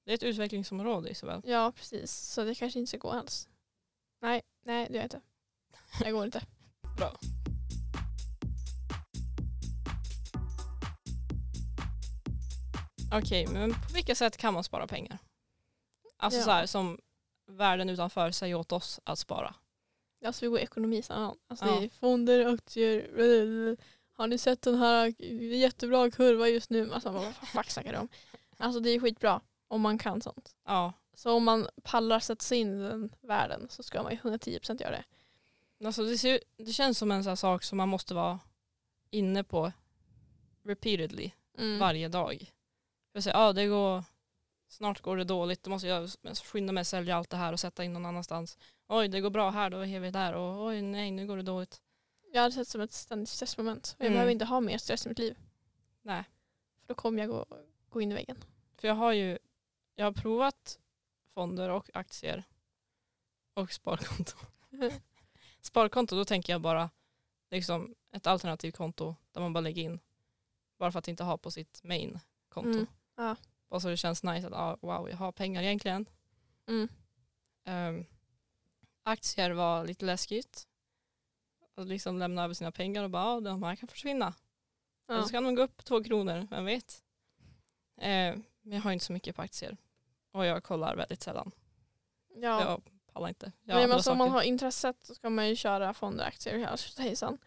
Det 0.05 0.13
är 0.13 0.15
ett 0.15 0.23
utvecklingsområde 0.23 1.11
Isabel. 1.11 1.41
Ja, 1.45 1.73
precis. 1.77 2.13
Så 2.13 2.45
det 2.45 2.55
kanske 2.55 2.79
inte 2.79 2.89
ska 2.89 2.99
gå 2.99 3.11
alls. 3.11 3.49
Nej, 4.21 4.43
nej 4.65 4.87
det 4.91 4.95
gör 4.95 5.01
jag 5.01 5.05
inte. 5.07 5.21
Jag 6.01 6.13
går 6.13 6.25
inte. 6.25 6.43
Bra. 6.97 7.17
Okej, 13.19 13.47
men 13.47 13.73
på 13.73 13.93
vilka 13.95 14.15
sätt 14.15 14.37
kan 14.37 14.55
man 14.55 14.65
spara 14.65 14.87
pengar? 14.87 15.19
Alltså 16.17 16.39
Ja. 16.41 16.45
så 16.45 16.51
här 16.51 16.67
som 16.67 16.99
världen 17.47 17.89
utanför 17.91 18.31
säger 18.31 18.55
åt 18.55 18.73
oss 18.73 19.01
att 19.05 19.19
spara. 19.19 19.55
Alltså 20.25 20.45
vi 20.45 20.49
går 20.51 20.59
ekonomisamman. 20.59 21.37
Alltså 21.49 21.67
Ja. 21.67 21.81
det 21.81 21.85
är 21.85 21.89
fonder, 21.89 22.55
aktier. 22.55 23.09
blablabla. 23.15 23.77
Har 24.17 24.27
ni 24.27 24.39
sett 24.39 24.63
den 24.63 24.75
här 24.79 25.23
jättebra 25.55 26.11
kurva 26.11 26.49
just 26.49 26.71
nu? 26.71 26.93
Alltså 26.93 27.11
vad 27.11 27.35
fuck 27.35 27.71
snackar 27.71 27.93
du 27.93 27.99
om? 27.99 28.09
Alltså 28.59 28.81
det 28.81 28.91
är 28.91 29.01
skitbra 29.01 29.41
om 29.69 29.81
man 29.81 29.99
kan 29.99 30.21
sånt. 30.23 30.57
Ja, 30.65 30.93
Så 31.15 31.33
om 31.33 31.45
man 31.45 31.69
pallar 31.83 32.21
sätta 32.21 32.43
sig 32.43 32.59
in 32.59 32.81
i 32.81 32.89
den 32.89 33.11
världen 33.21 33.67
så 33.71 33.83
ska 33.83 34.03
man 34.03 34.13
ju 34.13 34.19
110% 34.19 34.81
göra 34.83 34.91
det. 34.91 35.05
alltså 35.87 36.05
det, 36.05 36.19
ser, 36.19 36.41
det 36.57 36.73
känns 36.73 36.99
som 36.99 37.11
en 37.11 37.23
sån 37.25 37.31
här 37.31 37.37
sak 37.37 37.63
som 37.65 37.79
man 37.79 37.89
måste 37.89 38.15
vara 38.15 38.39
inne 39.11 39.45
på 39.45 39.73
repeatedly 40.65 41.31
Mm. 41.59 41.79
varje 41.79 42.09
dag. 42.09 42.53
Jag 43.17 43.23
säger, 43.23 43.39
ja 43.39 43.53
det 43.53 43.67
går, 43.67 44.05
snart 44.69 45.01
går 45.01 45.17
det 45.17 45.25
dåligt, 45.25 45.63
då 45.63 45.71
måste 45.71 45.89
jag 45.89 46.11
skynda 46.45 46.73
mig 46.73 46.81
att 46.81 46.87
sälja 46.87 47.17
allt 47.17 47.31
det 47.31 47.37
här 47.37 47.53
och 47.53 47.61
sätta 47.61 47.85
in 47.85 47.93
någon 47.93 48.07
annanstans. 48.07 48.59
Oj, 48.89 49.09
det 49.09 49.21
går 49.21 49.31
bra 49.31 49.51
här, 49.51 49.71
då 49.71 49.87
är 49.87 50.01
vi 50.01 50.11
där 50.11 50.33
och 50.35 50.65
oj 50.67 50.83
nej, 50.83 51.11
nu 51.11 51.27
går 51.27 51.37
det 51.37 51.43
dåligt. 51.43 51.83
Jag 52.33 52.43
hade 52.43 52.55
sett 52.55 52.69
som 52.69 52.81
ett 52.81 52.93
ständigt 52.93 53.29
stressmoment. 53.29 53.95
Och 53.99 54.05
jag 54.05 54.07
Mm. 54.07 54.15
behöver 54.15 54.33
inte 54.33 54.45
ha 54.45 54.61
mer 54.61 54.79
stress 54.79 55.07
i 55.07 55.09
mitt 55.09 55.19
liv. 55.19 55.39
Nej. 56.03 56.25
För 56.81 56.89
då 56.89 56.95
kommer 56.95 57.19
jag 57.23 57.29
gå, 57.29 57.47
gå 57.89 58.01
in 58.01 58.13
i 58.13 58.15
väggen. 58.15 58.45
För 58.77 58.89
jag 58.89 58.95
har 58.95 59.13
ju 59.13 59.39
jag 59.95 60.05
har 60.05 60.13
provat 60.13 60.79
fonder 61.35 61.69
och 61.71 61.91
aktier 61.95 62.45
och 63.55 63.73
sparkonto. 63.73 64.37
Sparkonto, 65.61 66.17
då 66.17 66.25
tänker 66.25 66.53
jag 66.53 66.61
bara 66.61 66.91
liksom 67.51 67.95
ett 68.13 68.27
alternativt 68.27 68.77
konto 68.77 69.15
där 69.33 69.41
man 69.41 69.53
bara 69.53 69.61
lägger 69.61 69.83
in. 69.83 70.01
Bara 70.79 70.93
för 70.93 70.99
att 70.99 71.09
inte 71.09 71.25
ha 71.25 71.39
på 71.39 71.51
sitt 71.51 71.81
main 71.85 72.21
konto. 72.49 72.71
Mm. 72.71 72.87
Ja. 73.17 73.37
Bara 73.69 73.81
så 73.81 73.89
det 73.89 73.97
känns 73.97 74.23
nice 74.23 74.47
att 74.47 74.53
ah, 74.53 74.77
wow, 74.81 75.11
jag 75.11 75.17
har 75.17 75.33
pengar 75.33 75.63
egentligen. 75.63 76.07
Mm. 76.69 76.89
Ehm, 77.65 78.05
aktier 79.03 79.51
var 79.51 79.85
lite 79.85 80.05
läskigt. 80.05 80.67
Att 81.77 81.87
liksom 81.87 82.19
lämna 82.19 82.45
över 82.45 82.55
sina 82.55 82.73
pengar 82.73 83.05
och 83.05 83.11
bara, 83.11 83.25
ah, 83.25 83.41
de 83.41 83.63
här 83.63 83.77
kan 83.77 83.89
försvinna. 83.89 84.35
Ja. 85.09 85.23
så 85.23 85.29
kan 85.29 85.45
de 85.45 85.55
gå 85.55 85.63
upp 85.63 85.85
två 85.85 86.05
kronor, 86.05 86.47
vem 86.51 86.65
vet. 86.65 87.03
Ehm, 88.01 88.43
men 88.63 88.73
jag 88.73 88.81
har 88.83 88.93
inte 88.93 89.05
så 89.05 89.13
mycket 89.13 89.37
på 89.37 89.43
aktier. 89.43 89.77
Och 90.33 90.47
jag 90.47 90.65
kollar 90.65 90.97
väldigt 90.97 91.23
sällan. 91.23 91.51
Ja. 92.35 92.61
Jag 92.61 92.83
pallar 93.13 93.29
inte. 93.29 93.53
Jag 93.65 93.77
Men 93.77 93.93
alltså, 93.93 94.13
om 94.13 94.19
man 94.19 94.31
har 94.31 94.43
intresset 94.43 94.97
så 95.03 95.15
ska 95.15 95.31
man 95.31 95.49
ju 95.49 95.57
köra 95.57 95.95
fonder, 95.95 96.25
aktier 96.25 96.73
och 96.73 97.03
hejsan. 97.03 97.39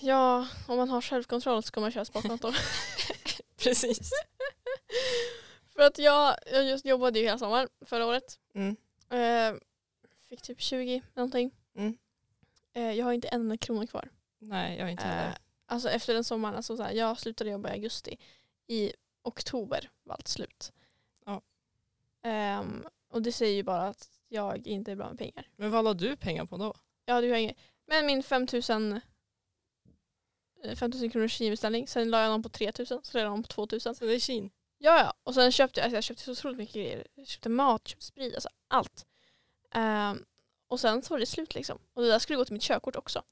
Ja, 0.00 0.48
om 0.68 0.76
man 0.76 0.90
har 0.90 1.00
självkontroll 1.00 1.62
så 1.62 1.66
ska 1.66 1.80
man 1.80 1.90
köra 1.90 2.04
sparkonto. 2.04 2.52
Precis. 3.68 4.10
För 5.74 5.82
att 5.82 5.98
jag, 5.98 6.36
jag 6.52 6.64
just 6.64 6.84
jobbade 6.84 7.18
ju 7.18 7.24
hela 7.24 7.38
sommaren 7.38 7.68
förra 7.80 8.06
året. 8.06 8.38
Mm. 8.54 8.76
Eh, 9.10 9.60
fick 10.28 10.42
typ 10.42 10.60
20 10.60 11.02
någonting. 11.14 11.50
Mm. 11.76 11.96
Eh, 12.72 12.92
jag 12.92 13.04
har 13.04 13.12
inte 13.12 13.28
en 13.28 13.40
enda 13.40 13.56
krona 13.56 13.86
kvar. 13.86 14.08
Nej, 14.38 14.78
jag 14.78 14.86
är 14.88 14.92
inte 14.92 15.04
Eh, 15.04 15.10
heller. 15.10 15.38
alltså 15.66 15.88
efter 15.90 16.14
den 16.14 16.24
sommaren, 16.24 16.54
alltså 16.56 16.76
så 16.76 16.82
här, 16.82 16.92
jag 16.92 17.18
slutade 17.20 17.50
jobba 17.50 17.68
i 17.68 17.72
augusti. 17.72 18.18
I 18.66 18.92
oktober 19.22 19.90
var 20.02 20.14
allt 20.14 20.28
slut. 20.28 20.72
Ja. 21.26 21.42
Ehm, 22.22 22.86
och 23.08 23.22
det 23.22 23.32
säger 23.32 23.54
ju 23.54 23.62
bara 23.62 23.88
att 23.88 24.08
jag 24.28 24.66
inte 24.66 24.92
är 24.92 24.96
bra 24.96 25.08
med 25.08 25.18
pengar. 25.18 25.48
Men 25.56 25.70
vad 25.70 25.84
la 25.84 25.94
du 25.94 26.16
pengar 26.16 26.44
på 26.44 26.56
då? 26.56 26.74
Ja, 27.04 27.20
det 27.20 27.28
har 27.30 27.36
inget. 27.36 27.56
Men 27.86 28.06
min 28.06 28.22
5000 28.22 28.92
eh, 28.92 28.98
5000 30.76 31.10
kronors 31.10 31.40
inbeställning. 31.40 31.88
Sen 31.88 32.10
la 32.10 32.22
jag 32.22 32.30
dem 32.30 32.42
på 32.42 32.48
3000, 32.48 33.00
så 33.02 33.18
la 33.18 33.20
jag 33.20 33.32
dem 33.32 33.42
på 33.42 33.48
2000. 33.48 33.94
Så 33.94 34.04
det 34.04 34.14
är 34.14 34.18
Kin. 34.18 34.50
Ja, 34.78 34.98
ja. 34.98 35.14
Och 35.24 35.34
sen 35.34 35.52
köpte 35.52 35.80
jag, 35.80 35.84
alltså 35.84 35.96
jag 35.96 36.04
köpte 36.04 36.24
så 36.24 36.32
otroligt 36.32 36.58
mycket 36.58 36.74
grejer. 36.74 37.06
Jag 37.14 37.26
köpte 37.26 37.48
mat, 37.48 37.88
köpte 37.88 38.04
sprit, 38.04 38.34
alltså 38.34 38.48
allt. 38.68 39.06
Ehm, 39.74 40.24
och 40.68 40.80
sen 40.80 41.02
så 41.02 41.14
var 41.14 41.18
det 41.18 41.26
slut 41.26 41.54
liksom. 41.54 41.78
Och 41.94 42.02
det 42.02 42.08
där 42.08 42.18
skulle 42.18 42.36
gå 42.36 42.44
till 42.44 42.54
mitt 42.54 42.62
körkort 42.62 42.96
också. 42.96 43.22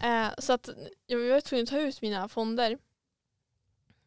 Eh, 0.00 0.28
så 0.38 0.52
att 0.52 0.68
jag 1.06 1.18
var 1.18 1.40
tvungen 1.40 1.64
att 1.64 1.70
ta 1.70 1.78
ut 1.78 2.02
mina 2.02 2.28
fonder. 2.28 2.78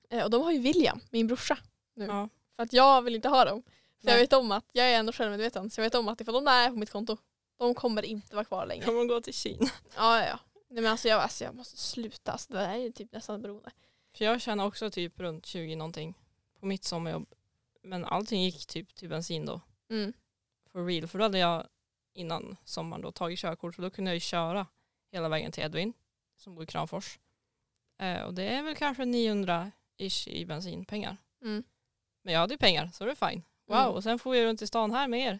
Eh, 0.09 0.24
och 0.24 0.30
de 0.30 0.41
har 0.41 0.51
ju 0.51 0.59
William, 0.59 0.99
min 1.09 1.28
brorsa. 1.28 1.57
Nu. 1.95 2.05
Ja. 2.05 2.30
För 2.55 2.63
att 2.63 2.74
jag 2.74 3.01
vill 3.01 3.15
inte 3.15 3.30
ha 3.30 3.45
dem. 3.45 3.63
För 4.01 4.11
jag 4.11 4.17
vet 4.17 4.34
om 4.34 4.51
att 4.51 4.65
jag 4.72 4.86
är 4.86 4.99
ändå 4.99 5.13
självmedveten. 5.13 5.69
Så 5.69 5.82
jag 5.82 5.86
vet 5.86 5.95
om 5.95 6.07
att 6.07 6.22
ifall 6.22 6.34
de 6.34 6.45
där 6.45 6.65
är 6.65 6.69
på 6.69 6.76
mitt 6.76 6.91
konto, 6.91 7.17
de 7.57 7.76
kommer 7.76 8.05
inte 8.05 8.36
vara 8.36 8.45
kvar 8.45 8.65
länge. 8.65 8.84
Kan 8.84 8.95
man 8.95 9.07
gå 9.07 9.22
till 9.22 9.34
Kin? 9.34 9.69
Ja, 9.95 10.19
ja, 10.19 10.26
ja. 10.26 10.39
Nej, 10.72 10.84
men 10.84 10.91
alltså 10.91 11.07
jag, 11.07 11.19
alltså 11.22 11.43
jag 11.43 11.55
måste 11.55 11.78
sluta. 11.78 12.32
Alltså, 12.32 12.53
det 12.53 12.59
är 12.59 12.76
ju 12.76 12.91
typ 12.91 13.11
nästan 13.11 13.41
beroende. 13.41 13.72
För 14.13 14.26
jag 14.26 14.41
tjänar 14.41 14.65
också 14.65 14.91
typ 14.91 15.19
runt 15.19 15.45
20 15.45 15.76
någonting 15.76 16.13
på 16.59 16.65
mitt 16.65 16.84
sommarjobb. 16.84 17.34
Men 17.84 18.05
allting 18.05 18.43
gick 18.43 18.65
typ 18.65 18.95
till 18.95 19.09
bensin 19.09 19.45
då. 19.45 19.61
Mm. 19.89 20.13
for 20.72 20.86
real. 20.86 21.07
För 21.07 21.19
då 21.19 21.26
hade 21.26 21.38
jag 21.39 21.67
innan 22.13 22.57
sommaren 22.65 23.01
då 23.01 23.11
tagit 23.11 23.39
körkort 23.39 23.76
så 23.76 23.82
då 23.82 23.89
kunde 23.89 24.11
jag 24.11 24.15
ju 24.15 24.19
köra 24.19 24.67
hela 25.11 25.30
vägen 25.30 25.51
till 25.51 25.63
Edvin 25.63 25.93
som 26.36 26.55
bor 26.55 26.63
i 26.63 26.67
Kramfors. 26.67 27.19
Eh, 27.97 28.22
och 28.22 28.34
det 28.34 28.43
är 28.47 28.63
väl 28.63 28.76
kanske 28.76 29.03
900-ish 29.03 30.28
i 30.30 30.45
bensinpengar. 30.45 31.17
Mm. 31.41 31.63
Men 32.22 32.34
jag 32.34 32.41
hade 32.41 32.53
ju 32.53 32.57
pengar 32.57 32.88
så 32.93 33.05
det 33.05 33.11
är 33.11 33.30
fine. 33.30 33.43
Wow, 33.65 33.78
Mm. 33.78 33.91
och 33.91 34.03
sen 34.03 34.19
får 34.19 34.36
jag 34.36 34.45
runt 34.45 34.61
i 34.61 34.67
stan 34.67 34.91
här 34.91 35.07
med 35.07 35.19
er. 35.19 35.39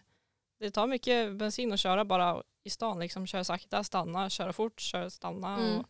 Det 0.62 0.70
tar 0.70 0.86
mycket 0.86 1.36
bensin 1.36 1.72
att 1.72 1.80
köra 1.80 2.04
bara 2.04 2.42
i 2.62 2.70
stan. 2.70 2.98
Liksom 2.98 3.26
köra 3.26 3.44
sakta, 3.44 3.84
stanna, 3.84 4.30
köra 4.30 4.52
fort, 4.52 4.80
köra, 4.80 5.10
stanna. 5.10 5.58
Mm. 5.58 5.84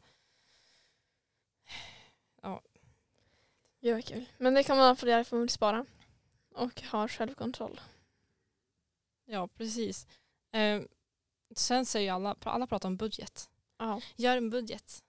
Och, 2.43 2.61
Det 3.81 3.93
var 3.93 4.01
kul. 4.01 4.25
Men 4.39 4.55
det 4.55 4.63
kan 4.63 4.77
man 4.77 4.97
fall 4.97 5.09
göra 5.09 5.25
för 5.25 5.39
vill 5.39 5.49
spara. 5.49 5.87
Och 6.55 6.83
ha 6.83 7.09
självkontroll. 7.09 7.81
ja, 9.25 9.49
precis. 9.49 10.07
Eh, 10.53 10.83
sen 11.55 11.87
säger 11.87 12.13
alla, 12.13 12.37
alla 12.43 12.67
pratar 12.67 12.89
om 12.89 12.97
budget. 12.97 13.51
Ja. 13.79 14.01
Gör 14.17 14.37
en 14.37 14.51
budget. 14.51 15.05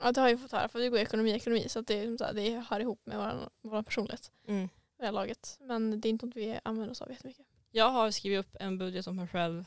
ja, 0.00 0.12
det 0.12 0.20
har 0.20 0.28
jag 0.28 0.40
fått 0.40 0.52
höra. 0.52 0.68
För 0.68 0.78
vi 0.78 0.88
går 0.88 0.98
ekonomi 0.98 1.30
ekonomi. 1.30 1.68
Så 1.68 1.78
att 1.78 1.86
det, 1.86 1.94
är 1.94 2.16
så 2.16 2.24
här, 2.24 2.32
det 2.32 2.64
hör 2.70 2.80
ihop 2.80 3.06
med 3.06 3.48
vår, 3.62 3.82
personlighet. 3.82 4.32
Mm. 4.46 4.68
Det 4.96 5.04
här 5.04 5.12
laget. 5.12 5.58
Men 5.60 6.00
det 6.00 6.08
är 6.08 6.10
inte 6.10 6.26
något 6.26 6.36
vi 6.36 6.60
använder 6.62 6.90
oss 6.90 7.02
av 7.02 7.10
jättemycket. 7.10 7.46
Jag 7.70 7.90
har 7.90 8.10
skrivit 8.10 8.38
upp 8.38 8.56
en 8.60 8.78
budget 8.78 9.06
om 9.06 9.16
mig 9.16 9.28
själv 9.28 9.64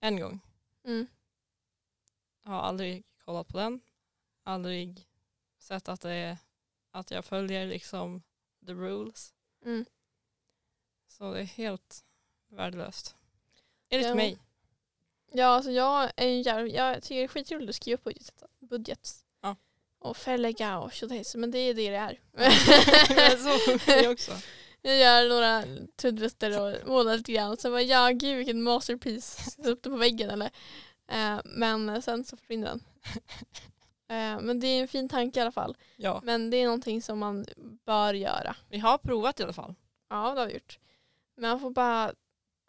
en 0.00 0.20
gång. 0.20 0.40
Mm. 0.84 1.06
Har 2.44 2.60
aldrig 2.60 3.04
kollat 3.24 3.48
på 3.48 3.58
den. 3.58 3.80
Aldrig 4.42 5.06
sett 5.58 5.88
att, 5.88 6.00
det 6.00 6.12
är, 6.12 6.36
att 6.90 7.10
jag 7.10 7.24
följer 7.24 7.66
liksom 7.66 8.22
the 8.66 8.72
rules. 8.72 9.34
Mm. 9.64 9.84
Så 11.08 11.32
det 11.32 11.40
är 11.40 11.44
helt 11.44 12.04
värdelöst. 12.48 13.16
Enligt 13.88 14.08
Ja. 14.08 14.14
mig. 14.14 14.38
Ja, 15.32 15.46
alltså 15.46 15.70
jag, 15.70 16.10
är 16.16 16.26
jävla, 16.26 16.66
jag 16.68 17.02
tycker 17.02 17.14
det 17.14 17.22
är 17.24 17.28
skitroligt 17.28 17.68
att 17.70 17.76
skriva 17.76 17.94
upp 17.94 18.04
budget. 18.04 18.34
budget. 18.58 19.24
Ja. 19.40 19.56
Och 19.98 20.16
förlägga 20.16 20.78
och 20.78 20.92
tjothejs. 20.92 21.34
Men 21.34 21.50
det 21.50 21.58
är 21.58 21.74
det 21.74 21.90
det 21.90 21.96
är. 21.96 22.18
så 23.36 23.70
funkar 23.70 24.02
det 24.02 24.08
också. 24.08 24.32
Jag 24.82 24.98
gör 24.98 25.28
några 25.28 25.64
trudelutter 25.96 26.60
och 26.60 26.88
målar 26.88 27.16
lite 27.16 27.32
grann 27.32 27.50
och 27.50 27.58
sen 27.58 27.72
bara 27.72 27.82
ja 27.82 28.10
gud 28.10 28.36
vilken 28.36 28.62
masterpiece. 28.62 29.50
Sätta 29.50 29.70
upp 29.70 29.82
det 29.82 29.90
på 29.90 29.96
väggen 29.96 30.30
eller. 30.30 30.50
Eh, 31.08 31.40
men 31.44 32.02
sen 32.02 32.24
så 32.24 32.36
försvinner 32.36 32.66
den. 32.66 32.80
Eh, 34.10 34.40
men 34.40 34.60
det 34.60 34.66
är 34.66 34.82
en 34.82 34.88
fin 34.88 35.08
tanke 35.08 35.38
i 35.38 35.42
alla 35.42 35.52
fall. 35.52 35.76
Ja, 35.96 36.20
Men 36.24 36.50
det 36.50 36.56
är 36.56 36.64
någonting 36.64 37.02
som 37.02 37.18
man 37.18 37.46
bör 37.86 38.14
göra. 38.14 38.56
vi 38.68 38.78
har 38.78 38.98
provat 38.98 39.40
i 39.40 39.42
alla 39.42 39.52
fall. 39.52 39.74
Ja 40.08 40.34
det 40.34 40.40
har 40.40 40.46
vi 40.46 40.52
gjort. 40.52 40.78
Men 41.34 41.50
man 41.50 41.60
får 41.60 41.70
bara 41.70 42.12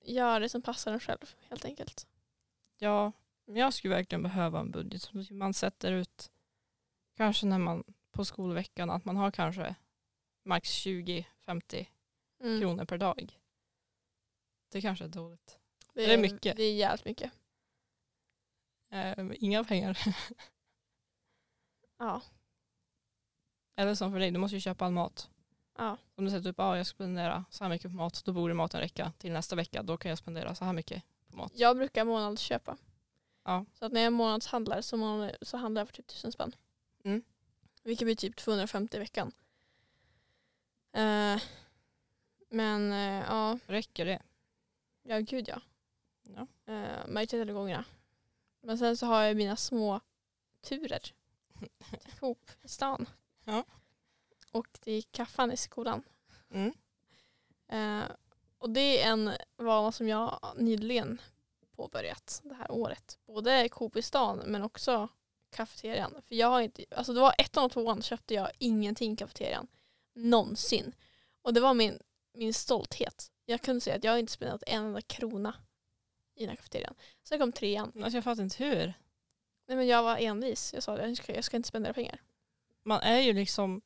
göra 0.05 0.39
det 0.39 0.49
som 0.49 0.61
passar 0.61 0.93
en 0.93 0.99
själv 0.99 1.35
helt 1.49 1.65
enkelt. 1.65 2.07
Ja, 2.77 3.11
men 3.45 3.55
jag 3.55 3.73
skulle 3.73 3.95
verkligen 3.95 4.23
behöva 4.23 4.59
en 4.59 4.71
budget 4.71 5.01
som 5.01 5.25
man 5.31 5.53
sätter 5.53 5.91
ut 5.91 6.31
kanske 7.17 7.45
när 7.45 7.59
man 7.59 7.83
på 8.11 8.25
skolveckan 8.25 8.89
att 8.89 9.05
man 9.05 9.17
har 9.17 9.31
kanske 9.31 9.75
max 10.45 10.69
20-50 10.85 11.23
Mm. 12.43 12.59
kronor 12.61 12.85
per 12.85 12.97
dag. 12.97 13.39
Det 14.69 14.81
kanske 14.81 15.05
är 15.05 15.09
dåligt. 15.09 15.59
Det 15.93 16.05
Det 16.05 16.13
är 16.13 16.17
mycket. 16.17 16.57
Det 16.57 16.63
är 16.63 16.73
jävligt 16.73 17.05
mycket. 17.05 17.31
Eh, 18.89 19.25
inga 19.39 19.63
pengar. 19.63 19.97
Ja. 21.97 22.21
Eller 23.75 23.95
som 23.95 24.11
för 24.11 24.19
dig, 24.19 24.31
du 24.31 24.39
måste 24.39 24.55
ju 24.55 24.61
köpa 24.61 24.85
all 24.85 24.91
mat. 24.91 25.29
ja. 25.77 25.97
Om 26.15 26.25
du 26.25 26.31
sätter 26.31 26.49
upp, 26.49 26.55
ja 26.57 26.77
jag 26.77 26.85
ska 26.87 26.93
spendera 26.95 27.45
så 27.49 27.63
här 27.63 27.69
mycket 27.69 27.91
på 27.91 27.97
mat, 27.97 28.21
då 28.25 28.33
borde 28.33 28.53
maten 28.53 28.79
räcka 28.79 29.11
till 29.17 29.31
nästa 29.31 29.55
vecka. 29.55 29.83
Då 29.83 29.97
kan 29.97 30.09
jag 30.09 30.17
spendera 30.17 30.55
så 30.55 30.65
här 30.65 30.73
mycket 30.73 31.03
på 31.27 31.37
mat. 31.37 31.51
Jag 31.55 31.77
brukar 31.77 32.05
månadsköpa. 32.05 32.77
Ja. 33.43 33.65
Så 33.73 33.85
att 33.85 33.91
när 33.91 34.01
jag 34.01 34.13
månadshandlar 34.13 34.81
så, 34.81 34.97
månad, 34.97 35.35
så 35.41 35.57
handlar 35.57 35.81
jag 35.81 35.87
för 35.87 35.95
typ 35.95 36.07
tusen 36.07 36.31
spänn. 36.31 36.55
Mm. 37.03 37.23
Vilket 37.83 38.05
blir 38.05 38.15
typ 38.15 38.35
250 38.35 38.97
i 38.97 38.99
veckan. 38.99 39.31
Eh, 40.93 41.41
men 42.51 42.91
eh, 42.91 43.25
ja, 43.27 43.59
Räcker 43.65 44.05
det? 44.05 44.21
ja 45.03 45.19
gud 45.19 45.47
ja. 45.47 45.61
Ja. 46.23 46.47
Uh, 46.73 47.07
majoriteten 47.07 47.49
av 47.49 47.55
gångerna. 47.55 47.85
Men 48.61 48.77
sen 48.77 48.97
så 48.97 49.05
har 49.05 49.23
jag 49.23 49.37
mina 49.37 49.55
små 49.55 49.99
turer. 50.61 51.13
Coop 52.19 52.49
i 52.63 52.67
stan. 52.67 53.09
Ja. 53.43 53.63
Och 54.51 54.67
till 54.81 55.03
kaffan 55.03 55.51
i 55.51 55.57
skolan. 55.57 56.03
Mm. 56.49 56.73
Eh, 57.67 58.11
och 58.57 58.69
det 58.69 59.01
är 59.01 59.11
en 59.11 59.31
vana 59.57 59.91
som 59.91 60.07
jag 60.07 60.39
nyligen 60.57 61.21
påbörjat 61.75 62.41
det 62.43 62.53
här 62.53 62.71
året. 62.71 63.19
Både 63.25 63.69
Coop 63.69 63.95
i 63.95 64.01
stan 64.01 64.41
men 64.45 64.63
också 64.63 65.07
kafeterian. 65.49 66.21
För 66.27 66.35
jag 66.35 66.47
har 66.47 66.61
inte, 66.61 66.85
alltså 66.91 67.13
det 67.13 67.19
var 67.19 67.35
ettan 67.37 67.65
och 67.65 67.71
tvåan 67.71 68.01
köpte 68.01 68.33
jag 68.33 68.51
ingenting 68.57 69.13
i 69.13 69.17
kafeterian. 69.17 69.67
Någonsin. 70.13 70.95
Och 71.41 71.53
det 71.53 71.61
var 71.61 71.73
min, 71.73 71.99
min 72.33 72.53
stolthet. 72.53 73.31
Jag 73.45 73.61
kunde 73.61 73.81
säga 73.81 73.95
att 73.95 74.03
jag 74.03 74.19
inte 74.19 74.31
spenderat 74.31 74.63
en 74.67 74.83
enda 74.85 75.01
krona 75.01 75.55
i 76.35 76.39
den 76.39 76.49
här 76.49 76.55
kafeterian. 76.55 76.93
Sen 77.23 77.39
kom 77.39 77.51
trean. 77.51 77.91
Alltså 78.03 78.17
jag 78.17 78.23
fattar 78.23 78.43
inte 78.43 78.63
hur. 78.63 78.93
Nej 79.67 79.77
men 79.77 79.87
jag 79.87 80.03
var 80.03 80.17
envis. 80.17 80.73
Jag 80.73 80.83
sa 80.83 80.93
att 80.93 80.99
jag 80.99 81.17
ska, 81.17 81.35
jag 81.35 81.43
ska 81.43 81.57
inte 81.57 81.69
spendera 81.69 81.93
pengar. 81.93 82.21
Man 82.83 82.99
är 83.01 83.19
ju 83.19 83.33
liksom 83.33 83.81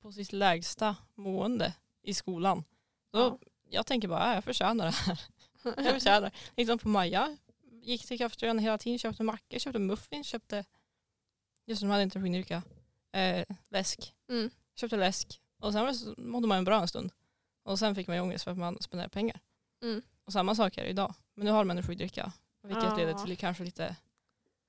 på 0.00 0.12
sitt 0.12 0.32
lägsta 0.32 0.96
mående 1.14 1.74
i 2.02 2.14
skolan. 2.14 2.64
Då, 3.10 3.18
Ja. 3.18 3.38
Jag 3.72 3.86
tänker 3.86 4.08
bara, 4.08 4.34
jag 4.34 4.44
förtjänar 4.44 4.84
det 4.84 4.90
här. 4.90 5.20
Jag 5.84 5.92
förtjänar. 5.92 6.32
liksom 6.56 6.78
på 6.78 6.88
Maja, 6.88 7.36
gick 7.82 8.06
till 8.06 8.18
kafeterian 8.18 8.58
hela 8.58 8.78
tiden, 8.78 8.98
köpte 8.98 9.22
mackor, 9.22 9.58
köpte 9.58 9.78
muffins, 9.78 10.26
köpte, 10.26 10.64
just 11.66 11.80
de 11.82 11.90
hade 11.90 12.02
inte 12.02 12.20
skindricka, 12.20 12.62
eh, 13.12 13.44
läsk. 13.68 14.14
Mm. 14.28 14.50
Köpte 14.74 14.96
läsk. 14.96 15.40
Och 15.58 15.72
sen 15.72 16.14
mådde 16.18 16.48
man 16.48 16.58
en 16.58 16.64
bra 16.64 16.80
en 16.80 16.88
stund. 16.88 17.12
Och 17.62 17.78
sen 17.78 17.94
fick 17.94 18.06
man 18.06 18.16
ju 18.16 18.22
ångest 18.22 18.44
för 18.44 18.50
att 18.50 18.58
man 18.58 18.82
spenderade 18.82 19.10
pengar. 19.12 19.40
Mm. 19.82 20.02
Och 20.24 20.32
samma 20.32 20.54
sak 20.54 20.78
är 20.78 20.82
det 20.82 20.88
idag. 20.90 21.14
Men 21.34 21.44
nu 21.44 21.50
har 21.50 21.58
de 21.58 21.70
energidricka. 21.70 22.32
Vilket 22.62 22.84
Ja. 22.84 22.96
leder 22.96 23.14
till 23.14 23.36
kanske 23.36 23.64
lite 23.64 23.96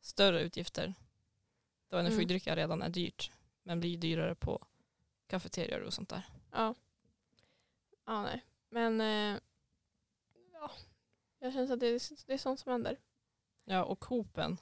större 0.02 0.42
utgifter. 0.42 0.94
Då 1.90 1.98
Mm. 1.98 2.06
energidricka 2.06 2.56
redan 2.56 2.82
är 2.82 2.90
dyrt. 2.90 3.32
Men 3.64 3.80
blir 3.80 3.98
dyrare 3.98 4.36
på 4.36 4.66
kafeterior 5.28 5.82
och 5.82 5.94
sånt 5.94 6.10
där. 6.10 6.30
Ja. 6.52 6.76
Ja 8.06 8.22
nej. 8.24 8.42
Men 8.70 9.02
eh, 9.02 9.40
ja. 10.54 10.72
Jag 11.40 11.54
känner 11.54 11.74
att 11.74 11.80
det 11.80 11.88
är, 11.88 12.26
det 12.28 12.34
är 12.34 12.38
sånt 12.38 12.60
som 12.60 12.72
händer. 12.72 12.98
Ja 13.66 13.84
och 13.84 14.00
Coopen 14.00 14.58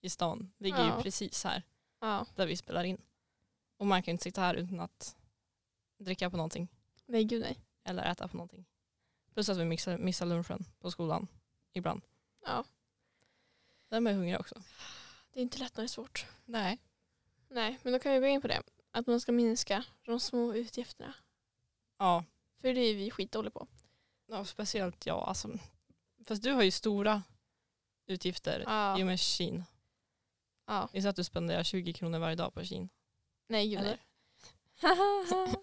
i 0.00 0.10
stan 0.10 0.52
ligger 0.58 0.78
Ja. 0.86 0.96
ju 0.96 1.02
precis 1.02 1.44
här 1.44 1.62
Ja. 2.00 2.26
där 2.34 2.46
vi 2.46 2.56
spelar 2.56 2.84
in. 2.84 3.00
Och 3.76 3.86
man 3.86 4.02
kan 4.02 4.12
inte 4.12 4.24
sitta 4.24 4.40
här 4.40 4.54
utan 4.54 4.80
att 4.80 5.16
dricka 5.98 6.30
på 6.30 6.36
någonting. 6.36 6.68
Nej 7.06 7.24
gud 7.24 7.40
nej. 7.42 7.58
Eller 7.84 8.04
äta 8.10 8.28
på 8.28 8.36
någonting. 8.36 8.64
Plus 9.34 9.48
att 9.48 9.56
vi 9.58 9.64
missar, 9.64 9.98
missar 9.98 10.26
lunchen 10.26 10.64
på 10.78 10.90
skolan 10.90 11.28
ibland. 11.72 12.02
Ja. 12.46 12.64
Där 13.88 13.96
är 13.96 14.00
man 14.00 14.14
hungrig 14.14 14.40
också. 14.40 14.62
Det 15.32 15.40
är 15.40 15.42
inte 15.42 15.58
lätt 15.58 15.76
när 15.76 15.82
det 15.82 15.86
är 15.86 15.88
svårt. 15.88 16.26
Nej. 16.44 16.78
Nej 17.48 17.78
men 17.82 17.92
då 17.92 17.98
kan 17.98 18.12
vi 18.12 18.18
gå 18.18 18.26
in 18.26 18.40
på 18.42 18.48
det. 18.48 18.62
Att 18.90 19.06
man 19.06 19.20
ska 19.20 19.32
minska 19.32 19.84
de 20.04 20.20
små 20.20 20.54
utgifterna. 20.54 21.14
Ja, 21.98 22.24
För 22.60 22.74
det 22.74 22.80
är 22.80 22.94
vi 22.94 23.10
skitdåliga 23.10 23.50
på. 23.50 23.66
ja 24.26 24.44
speciellt 24.44 25.06
jag. 25.06 25.18
Alltså, 25.28 25.48
fast 26.26 26.42
du 26.42 26.52
har 26.52 26.62
ju 26.62 26.70
stora 26.70 27.22
utgifter 28.06 28.64
Ja. 28.66 28.98
i 28.98 29.02
och 29.02 29.06
med 29.06 29.20
Shein. 29.20 29.64
ja. 30.66 30.88
Det 30.92 30.98
är 30.98 31.02
så 31.02 31.08
att 31.08 31.16
du 31.16 31.24
spenderar 31.24 31.62
20 31.62 31.92
kronor 31.92 32.18
varje 32.18 32.36
dag 32.36 32.54
på 32.54 32.64
Shein. 32.64 32.88
Nej 33.46 33.68
gud 33.68 33.78
Eller? 33.80 33.98
nej. 34.82 35.54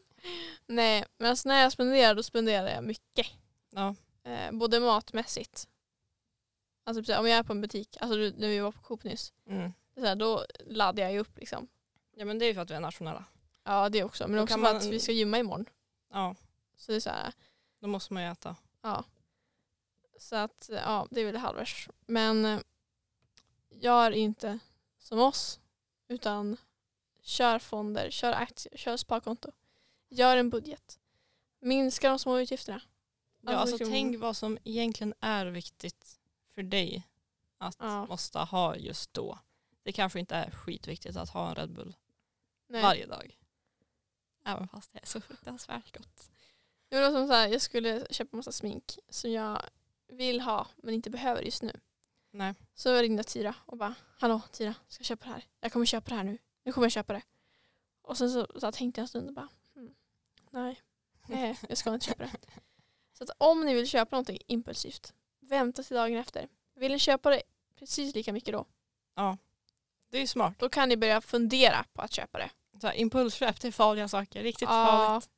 nej 0.69 1.05
men 1.17 1.29
alltså 1.29 1.49
när 1.49 1.61
jag 1.61 1.71
spenderar 1.71 2.15
då 2.15 2.23
spenderar 2.23 2.67
jag 2.67 2.83
mycket. 2.83 3.27
Ja. 3.69 3.95
Eh, 4.23 4.51
både 4.51 4.79
matmässigt. 4.79 5.67
Alltså 6.83 7.01
precis, 7.01 7.17
om 7.17 7.27
jag 7.27 7.37
är 7.39 7.43
på 7.43 7.53
en 7.53 7.61
butik, 7.61 7.97
alltså 8.01 8.17
när 8.17 8.47
vi 8.47 8.59
var 8.59 8.71
på 8.71 8.81
Coop 8.81 9.03
nyss. 9.03 9.33
Mm. 9.45 9.73
Är 9.95 10.01
så 10.01 10.07
här, 10.07 10.15
då 10.15 10.45
laddar 10.65 11.03
jag 11.03 11.11
ju 11.13 11.19
upp 11.19 11.37
liksom. 11.37 11.67
Ja 12.15 12.25
men 12.25 12.39
det 12.39 12.45
är 12.45 12.47
ju 12.47 12.53
för 12.53 12.61
att 12.61 12.71
vi 12.71 12.75
är 12.75 12.79
nationella. 12.79 13.25
Ja 13.63 13.89
det 13.89 14.03
också. 14.03 14.27
Men 14.27 14.37
Då 14.37 14.43
också 14.43 14.53
för 14.55 14.61
man- 14.61 14.75
att 14.77 14.85
vi 14.85 14.99
ska 14.99 15.11
gymma 15.11 15.37
imorgon. 15.39 15.65
Ja, 16.11 16.35
Så 16.75 16.91
det 16.91 16.95
är 16.95 16.99
så 16.99 17.09
här, 17.09 17.33
då 17.79 17.87
måste 17.87 18.13
man 18.13 18.23
ju 18.23 18.29
äta. 18.31 18.55
ja. 18.81 19.03
Så 20.19 20.35
att 20.35 20.69
ja, 20.73 21.07
det 21.11 21.21
är 21.21 21.25
väl 21.25 21.35
halvvärs. 21.37 21.89
Men 22.05 22.45
eh, 22.45 22.59
gör 23.69 24.11
inte 24.11 24.59
som 24.97 25.19
oss. 25.19 25.59
Utan 26.07 26.57
kör 27.21 27.59
fonder, 27.59 28.11
kör 28.11 28.33
aktier, 28.33 28.77
kör 28.77 28.97
sparkonto. 28.97 29.51
Gör 30.09 30.37
en 30.37 30.49
budget. 30.49 30.99
Minska 31.61 32.09
de 32.09 32.19
små 32.19 32.39
utgifterna. 32.39 32.81
Ja, 33.41 33.51
Alltså, 33.55 33.75
alltså 33.75 33.91
tänk 33.91 34.19
vad 34.19 34.37
som 34.37 34.57
egentligen 34.63 35.13
är 35.19 35.45
viktigt 35.45 36.19
för 36.53 36.63
dig 36.63 37.07
att 37.57 37.75
Ja. 37.79 38.05
måste 38.05 38.39
ha 38.39 38.75
just 38.75 39.13
då. 39.13 39.39
Det 39.83 39.91
kanske 39.91 40.19
inte 40.19 40.35
är 40.35 40.51
skitviktigt 40.51 41.17
att 41.17 41.29
ha 41.29 41.49
en 41.49 41.55
Red 41.55 41.73
Bull 41.73 41.95
Nej. 42.67 42.81
varje 42.81 43.05
dag. 43.05 43.37
Även 44.45 44.67
fast 44.67 44.93
det 44.93 44.99
är 44.99 45.05
så 45.05 45.21
fruktansvärt 45.21 45.97
gott. 45.97 46.31
Det 46.89 47.01
var 47.01 47.11
som 47.11 47.27
så 47.27 47.33
här, 47.33 47.47
jag 47.47 47.61
skulle 47.61 48.07
köpa 48.09 48.37
massa 48.37 48.51
smink 48.51 48.99
som 49.09 49.31
jag 49.31 49.61
vill 50.07 50.41
ha 50.41 50.67
men 50.77 50.93
inte 50.93 51.09
behöver 51.09 51.41
just 51.41 51.61
nu. 51.63 51.79
Nej. 52.31 52.53
Så 52.75 52.89
jag 52.89 53.03
ringde 53.03 53.23
Tyra 53.23 53.55
och 53.65 53.77
bara 53.77 53.95
Hallå 54.19 54.41
Tyra, 54.51 54.75
ska 54.87 55.01
jag 55.01 55.05
köpa 55.05 55.25
det 55.25 55.31
här? 55.31 55.43
Jag 55.59 55.73
kommer 55.73 55.85
köpa 55.85 56.09
det 56.09 56.15
här 56.15 56.23
nu. 56.23 56.37
Nu 56.63 56.71
kommer 56.71 56.85
jag 56.85 56.91
köpa 56.91 57.13
det. 57.13 57.21
Och 58.01 58.17
sen 58.17 58.31
så, 58.31 58.47
så 58.59 58.71
tänkte 58.71 59.01
jag 59.01 59.03
en 59.03 59.07
stund 59.07 59.27
och 59.27 59.33
bara 59.33 59.49
nej, 60.49 60.81
nej, 61.27 61.59
jag 61.69 61.77
ska 61.77 61.93
inte 61.93 62.05
köpa 62.05 62.23
det. 62.23 62.31
Så 63.13 63.23
att 63.23 63.29
om 63.37 63.65
ni 63.65 63.73
vill 63.73 63.87
köpa 63.87 64.15
någonting 64.15 64.39
impulsivt, 64.47 65.13
vänta 65.39 65.83
till 65.83 65.95
dagen 65.95 66.17
efter. 66.17 66.47
Vill 66.75 66.91
ni 66.91 66.99
köpa 66.99 67.29
det 67.29 67.41
precis 67.75 68.15
lika 68.15 68.33
mycket 68.33 68.53
då, 68.53 68.65
Det 70.09 70.17
är 70.17 70.21
ju 70.21 70.27
smart. 70.27 70.53
då 70.59 70.69
kan 70.69 70.89
ni 70.89 70.97
börja 70.97 71.21
fundera 71.21 71.85
på 71.93 72.01
att 72.01 72.11
köpa 72.13 72.37
det. 72.37 72.49
Så 72.81 72.87
här, 72.87 72.93
impulsköp 72.93 73.59
till 73.59 73.73
farliga 73.73 74.07
saker. 74.07 74.43
Riktigt 74.43 74.69
Ja. 74.69 74.85
farligt. 74.85 75.29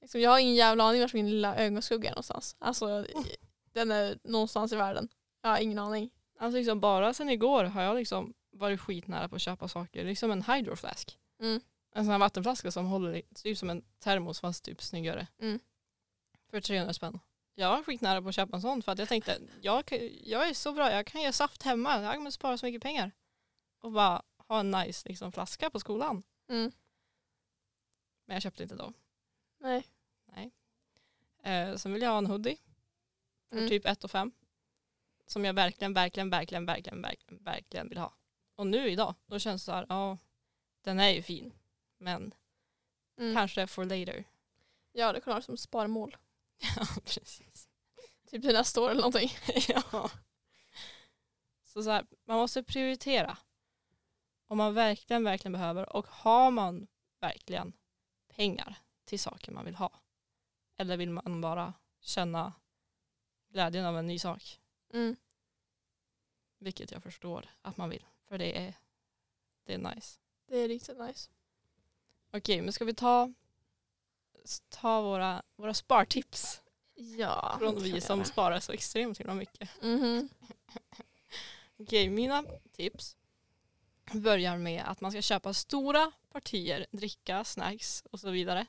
Liksom, 0.00 0.20
jag 0.20 0.30
har 0.30 0.38
ingen 0.38 0.54
jävla 0.54 0.84
aning 0.84 1.00
vart 1.00 1.12
min 1.14 1.30
lilla 1.30 1.56
ögonskugga 1.56 2.08
är 2.10 2.12
någonstans. 2.14 2.56
Alltså, 2.58 3.06
den 3.72 3.90
är 3.90 4.18
någonstans 4.24 4.72
i 4.72 4.76
världen. 4.76 5.08
Jag 5.42 5.50
har 5.50 5.58
ingen 5.58 5.78
aning. 5.78 6.10
Alltså 6.38 6.58
liksom 6.58 6.80
bara 6.80 7.14
sen 7.14 7.30
igår 7.30 7.64
har 7.64 7.82
jag 7.82 7.96
liksom 7.96 8.34
varit 8.50 8.80
skitnära 8.80 9.28
på 9.28 9.36
att 9.36 9.42
köpa 9.42 9.68
saker. 9.68 10.04
Liksom 10.04 10.30
en 10.30 10.42
hydroflask. 10.42 11.18
Mm. 11.40 11.60
En 11.94 12.04
sån 12.04 12.12
här 12.12 12.18
vattenflaska 12.18 12.70
som 12.70 12.86
håller 12.86 13.22
typ 13.34 13.58
som 13.58 13.70
en 13.70 13.84
termos 13.98 14.40
fast 14.40 14.64
typ 14.64 14.82
snyggare. 14.82 15.26
Mm. 15.38 15.60
För 16.50 16.60
300 16.60 16.92
spänn. 16.92 17.20
Jag 17.54 17.70
var 17.70 17.82
skitnära 17.82 18.22
på 18.22 18.28
att 18.28 18.34
köpa 18.34 18.56
en 18.56 18.62
sån 18.62 18.82
för 18.82 18.92
att 18.92 18.98
jag 18.98 19.08
tänkte 19.08 19.40
jag, 19.60 19.92
jag 20.24 20.48
är 20.48 20.54
så 20.54 20.72
bra, 20.72 20.92
jag 20.92 21.06
kan 21.06 21.22
göra 21.22 21.32
saft 21.32 21.62
hemma, 21.62 22.02
jag 22.02 22.14
kommer 22.14 22.30
spara 22.30 22.58
så 22.58 22.66
mycket 22.66 22.82
pengar. 22.82 23.10
Och 23.80 23.92
bara 23.92 24.22
ha 24.36 24.60
en 24.60 24.70
nice 24.70 25.08
liksom, 25.08 25.32
flaska 25.32 25.70
på 25.70 25.80
skolan. 25.80 26.22
Mm. 26.48 26.72
Men 28.26 28.34
jag 28.34 28.42
köpte 28.42 28.62
inte 28.62 28.74
då. 28.74 28.92
Nej. 30.26 30.50
Eh, 31.42 31.76
sen 31.76 31.92
vill 31.92 32.02
jag 32.02 32.10
ha 32.10 32.18
en 32.18 32.26
hoodie 32.26 32.56
för 33.48 33.56
Mm. 33.56 33.68
typ 33.68 33.86
1 33.86 34.04
och 34.04 34.10
5. 34.10 34.32
Som 35.26 35.44
jag 35.44 35.54
verkligen, 35.54 35.94
verkligen, 35.94 36.30
verkligen, 36.30 36.66
verkligen, 36.66 37.02
verkligen, 37.02 37.44
verkligen 37.44 37.88
vill 37.88 37.98
ha. 37.98 38.12
Och 38.54 38.66
nu 38.66 38.90
idag, 38.90 39.14
då 39.26 39.38
känns 39.38 39.62
det 39.62 39.64
så 39.66 39.72
här, 39.72 39.86
ja, 39.88 40.18
den 40.80 41.00
är 41.00 41.08
ju 41.10 41.22
fin. 41.22 41.52
Men 42.02 42.34
Mm. 43.16 43.34
kanske 43.34 43.66
for 43.66 43.84
later. 43.84 44.24
Ja, 44.92 45.12
det 45.12 45.20
kan 45.20 45.30
vara 45.30 45.42
som 45.42 45.56
sparmål. 45.56 46.16
ja, 46.76 46.86
precis. 47.04 47.68
Typ 48.30 48.42
till 48.42 48.52
nästa 48.54 48.80
år 48.80 48.90
eller 48.90 49.00
någonting. 49.00 49.30
ja. 49.68 50.10
Så, 51.64 51.82
så 51.82 51.90
här, 51.90 52.06
man 52.24 52.36
måste 52.36 52.62
prioritera. 52.62 53.38
Om 54.46 54.58
man 54.58 54.74
verkligen, 54.74 55.24
verkligen 55.24 55.52
behöver 55.52 55.96
och 55.96 56.06
har 56.06 56.50
man 56.50 56.86
verkligen 57.20 57.72
pengar 58.28 58.78
till 59.04 59.20
saker 59.20 59.52
man 59.52 59.64
vill 59.64 59.74
ha. 59.74 59.90
Eller 60.76 60.96
vill 60.96 61.10
man 61.10 61.40
bara 61.40 61.74
känna 62.00 62.52
glädjen 63.48 63.86
av 63.86 63.98
en 63.98 64.06
ny 64.06 64.18
sak. 64.18 64.60
Mm. 64.92 65.16
Vilket 66.58 66.90
jag 66.90 67.02
förstår 67.02 67.50
att 67.62 67.76
man 67.76 67.90
vill. 67.90 68.04
För 68.28 68.38
det 68.38 68.58
är, 68.58 68.74
det 69.64 69.74
är 69.74 69.78
nice. 69.94 70.20
Det 70.46 70.56
är 70.56 70.68
riktigt 70.68 70.98
nice. 70.98 71.30
Okej, 72.32 72.62
men 72.62 72.72
ska 72.72 72.84
vi 72.84 72.94
ta, 72.94 73.32
ta 74.68 75.02
våra, 75.02 75.42
våra 75.56 75.74
spartips? 75.74 76.62
Ja. 76.94 77.56
Från 77.58 77.82
vi 77.82 78.00
som 78.00 78.24
sparar 78.24 78.60
så 78.60 78.72
extremt 78.72 79.20
himla 79.20 79.34
mycket. 79.34 79.70
Mhm. 79.82 80.28
Okej, 81.78 82.08
mina 82.10 82.44
tips 82.72 83.16
börjar 84.12 84.58
med 84.58 84.84
att 84.86 85.00
man 85.00 85.10
ska 85.12 85.22
köpa 85.22 85.54
stora 85.54 86.12
partier 86.32 86.86
dricka, 86.90 87.44
snacks 87.44 88.02
och 88.10 88.20
så 88.20 88.30
vidare 88.30 88.66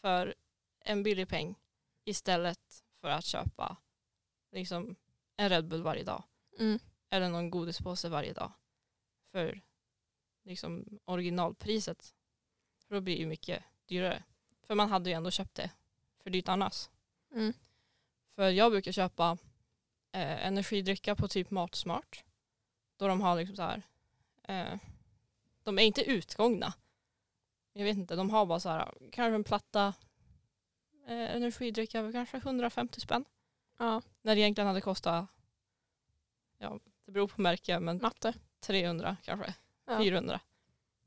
för 0.00 0.34
en 0.80 1.02
billig 1.02 1.28
peng 1.28 1.54
istället 2.04 2.84
för 3.00 3.08
att 3.08 3.24
köpa 3.24 3.76
liksom 4.52 4.96
en 5.36 5.48
Red 5.48 5.68
Bull 5.68 5.82
varje 5.82 6.04
dag 6.04 6.22
Mm. 6.58 6.78
eller 7.10 7.28
någon 7.28 7.50
godispåse 7.50 8.08
varje 8.08 8.32
dag 8.32 8.52
för 9.32 9.60
liksom 10.44 10.98
originalpriset. 11.04 12.14
För 12.90 12.94
då 12.94 13.00
blir 13.00 13.14
det 13.14 13.20
ju 13.20 13.26
mycket 13.26 13.62
dyrare. 13.86 14.22
För 14.66 14.74
man 14.74 14.88
hade 14.88 15.10
ju 15.10 15.16
ändå 15.16 15.30
köpt 15.30 15.54
det 15.54 15.70
för 16.22 16.30
dyrt 16.30 16.48
annars. 16.48 16.88
Mm. 17.32 17.52
För 18.34 18.50
jag 18.50 18.72
brukar 18.72 18.92
köpa 18.92 19.38
eh, 20.12 20.46
energidricka 20.46 21.14
på 21.16 21.28
typ 21.28 21.50
Matsmart. 21.50 22.24
Då 22.96 23.08
de 23.08 23.20
har 23.20 23.36
liksom 23.36 23.56
så 23.56 23.62
här. 23.62 23.82
Eh, 24.42 24.78
de 25.62 25.78
är 25.78 25.82
inte 25.82 26.02
utgångna. 26.10 26.74
Jag 27.72 27.84
vet 27.84 27.96
inte, 27.96 28.16
de 28.16 28.30
har 28.30 28.46
bara 28.46 28.60
så 28.60 28.68
här 28.68 28.94
kanske 29.12 29.34
en 29.34 29.44
platta 29.44 29.94
eh, 31.06 31.36
energidricka 31.36 32.02
för 32.02 32.12
kanske 32.12 32.36
150 32.36 33.00
spänn. 33.00 33.24
Ja, 33.78 34.02
När 34.22 34.34
det 34.34 34.40
egentligen 34.40 34.68
hade 34.68 34.80
kostat, 34.80 35.26
ja 36.58 36.78
det 37.04 37.12
beror 37.12 37.28
på 37.28 37.40
märke 37.40 37.80
men 37.80 37.98
matte. 38.02 38.34
300 38.60 39.16
kanske, 39.22 39.54
Ja. 39.84 39.98
400. 39.98 40.40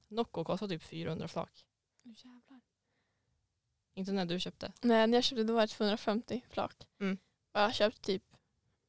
Nocco 0.07 0.43
kostar 0.43 0.67
typ 0.67 0.83
400 0.83 1.27
flak. 1.27 1.65
Jävlar. 2.03 2.61
Inte 3.95 4.11
när 4.11 4.25
du 4.25 4.39
köpte. 4.39 4.73
Nej, 4.81 5.07
när 5.07 5.17
jag 5.17 5.23
köpte 5.23 5.43
det 5.43 5.53
var 5.53 5.61
det 5.61 5.67
250 5.67 6.41
flak. 6.49 6.87
Mm. 6.99 7.17
Och 7.53 7.59
jag 7.59 7.75
köpte 7.75 8.01
typ 8.01 8.23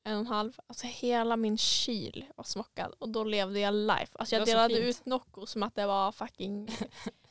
en 0.04 0.14
och 0.14 0.20
en 0.20 0.26
halv. 0.26 0.58
Alltså 0.66 0.86
hela 0.86 1.36
min 1.36 1.58
kyl 1.58 2.24
var 2.36 2.44
smockad 2.44 2.94
och 2.98 3.08
då 3.08 3.24
levde 3.24 3.60
jag 3.60 3.74
life. 3.74 4.18
Alltså 4.18 4.36
jag 4.36 4.46
delade 4.46 4.78
ut 4.78 5.06
Nocco 5.06 5.46
som 5.46 5.62
att 5.62 5.74
det 5.74 5.86
var 5.86 6.12
fucking 6.12 6.68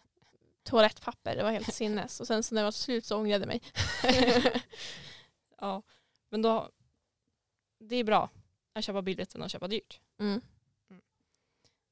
toalettpapper. 0.63 1.36
Det 1.36 1.43
var 1.43 1.51
helt 1.51 1.73
sinnes. 1.73 2.19
Och 2.19 2.27
sen 2.27 2.43
så 2.43 2.55
när 2.55 2.61
det 2.61 2.65
var 2.65 2.71
slut 2.71 3.05
så 3.05 3.17
ångrade 3.17 3.45
jag 3.45 3.47
mig. 3.47 3.61
Ja, 5.57 5.81
men 6.29 6.41
då, 6.41 6.69
det 7.79 7.95
är 7.95 8.03
bra 8.03 8.29
att 8.73 8.84
köpa 8.84 9.01
billigt 9.01 9.36
än 9.36 9.43
att 9.43 9.51
köpa 9.51 9.67
dyrt. 9.67 9.99
mm. 10.19 10.41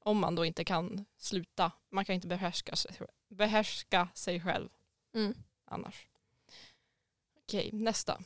Om 0.04 0.18
man 0.20 0.34
då 0.34 0.44
inte 0.44 0.64
kan 0.64 1.04
sluta. 1.16 1.72
Man 1.90 2.04
kan 2.04 2.14
inte 2.14 2.26
behärska 2.26 2.76
sig, 2.76 2.96
behärska 3.28 4.08
sig 4.14 4.40
själv 4.40 4.68
Mm. 5.14 5.34
annars. 5.64 6.06
Okej, 7.38 7.70
nästa. 7.72 8.20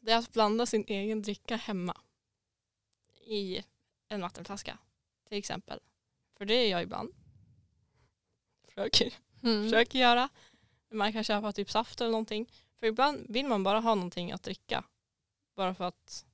Det 0.00 0.12
är 0.12 0.18
att 0.18 0.32
blanda 0.32 0.66
sin 0.66 0.84
egen 0.86 1.22
dricka 1.22 1.56
hemma. 1.56 1.96
I 3.20 3.62
en 4.08 4.20
vattenflaska 4.20 4.78
till 5.28 5.38
exempel. 5.38 5.80
För 6.36 6.44
det 6.44 6.54
är 6.54 6.70
jag 6.70 6.82
ibland. 6.82 7.14
Försöker, 8.64 9.14
Mm. 9.42 9.62
försöker 9.64 9.98
göra. 9.98 10.28
Man 10.90 11.12
kan 11.12 11.24
köpa 11.24 11.52
typ 11.52 11.70
saft 11.70 12.00
eller 12.00 12.10
någonting. 12.10 12.52
För 12.80 12.86
ibland 12.86 13.26
vill 13.28 13.46
man 13.46 13.62
bara 13.62 13.80
ha 13.80 13.94
någonting 13.94 14.32
att 14.32 14.42
dricka. 14.42 14.84
Bara 15.54 15.74
för 15.74 15.84
att 15.84 16.26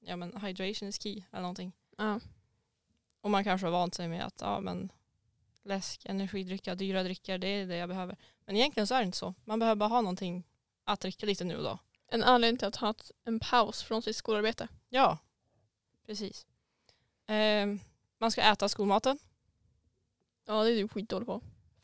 ja, 0.00 0.16
men 0.16 0.36
hydration 0.40 0.88
is 0.88 1.02
key 1.02 1.22
eller 1.30 1.42
någonting. 1.42 1.72
Ja. 1.96 2.20
Och 3.24 3.30
man 3.30 3.44
kanske 3.44 3.66
har 3.66 3.72
vant 3.72 3.94
sig 3.94 4.08
med 4.08 4.26
att 4.26 4.40
ja, 4.40 4.60
men 4.60 4.92
läsk, 5.62 6.04
energidricka, 6.04 6.74
dyra 6.74 7.02
drycker, 7.02 7.38
det 7.38 7.48
är 7.48 7.66
det 7.66 7.76
jag 7.76 7.88
behöver. 7.88 8.16
Men 8.46 8.56
egentligen 8.56 8.86
så 8.86 8.94
är 8.94 8.98
det 8.98 9.04
inte 9.04 9.18
så. 9.18 9.34
Man 9.44 9.58
behöver 9.58 9.76
bara 9.76 9.88
ha 9.88 10.00
någonting 10.00 10.44
att 10.84 11.00
dricka 11.00 11.26
lite 11.26 11.44
nu 11.44 11.56
och 11.56 11.62
då. 11.62 11.78
En 12.08 12.22
anledning 12.22 12.58
till 12.58 12.68
att 12.68 12.76
ha 12.76 12.94
en 13.24 13.40
paus 13.40 13.82
från 13.82 14.02
sitt 14.02 14.16
skolarbete. 14.16 14.68
Ja, 14.88 15.18
precis. 16.06 16.46
Ehm, 17.26 17.80
man 18.18 18.30
ska 18.30 18.42
äta 18.42 18.68
skolmaten 18.68 19.18
Ja 20.46 20.64
det 20.64 20.70
är 20.70 20.76
du 20.76 20.88
skitdålig 20.88 21.26
på. 21.26 21.40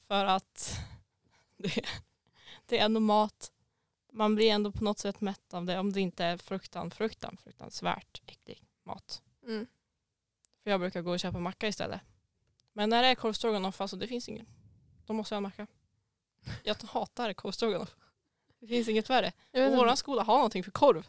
för 0.08 0.24
att 0.24 0.78
det, 1.56 1.84
det 2.66 2.78
är 2.78 2.84
ändå 2.84 3.00
mat. 3.00 3.52
Man 4.12 4.34
blir 4.34 4.50
ändå 4.50 4.72
på 4.72 4.84
något 4.84 4.98
sätt 4.98 5.20
mätt 5.20 5.54
av 5.54 5.64
det 5.64 5.78
om 5.78 5.92
det 5.92 6.00
inte 6.00 6.24
är 6.24 6.36
fruktan, 6.36 6.90
fruktan, 6.90 7.36
fruktansvärt 7.36 8.22
äcklig 8.26 8.64
mat. 8.84 9.22
Mm. 9.46 9.66
För 10.62 10.70
jag 10.70 10.80
brukar 10.80 11.02
gå 11.02 11.10
och 11.10 11.20
köpa 11.20 11.38
macka 11.38 11.68
istället. 11.68 12.00
Men 12.72 12.90
när 12.90 13.02
det 13.02 13.08
är 13.08 13.14
korvstroganoff, 13.14 13.80
alltså 13.80 13.96
det 13.96 14.06
finns 14.06 14.28
ingen. 14.28 14.46
Då 15.06 15.12
måste 15.12 15.34
jag 15.34 15.36
ha 15.36 15.40
macka. 15.40 15.66
Jag 16.64 16.76
hatar 16.82 17.32
korvstroganoff. 17.32 17.96
Det 18.60 18.66
finns 18.66 18.88
inget 18.88 19.10
värre. 19.10 19.32
Och 19.52 19.76
våran 19.76 19.96
skola 19.96 20.22
har 20.22 20.34
någonting 20.34 20.64
för 20.64 20.70
korv. 20.70 21.08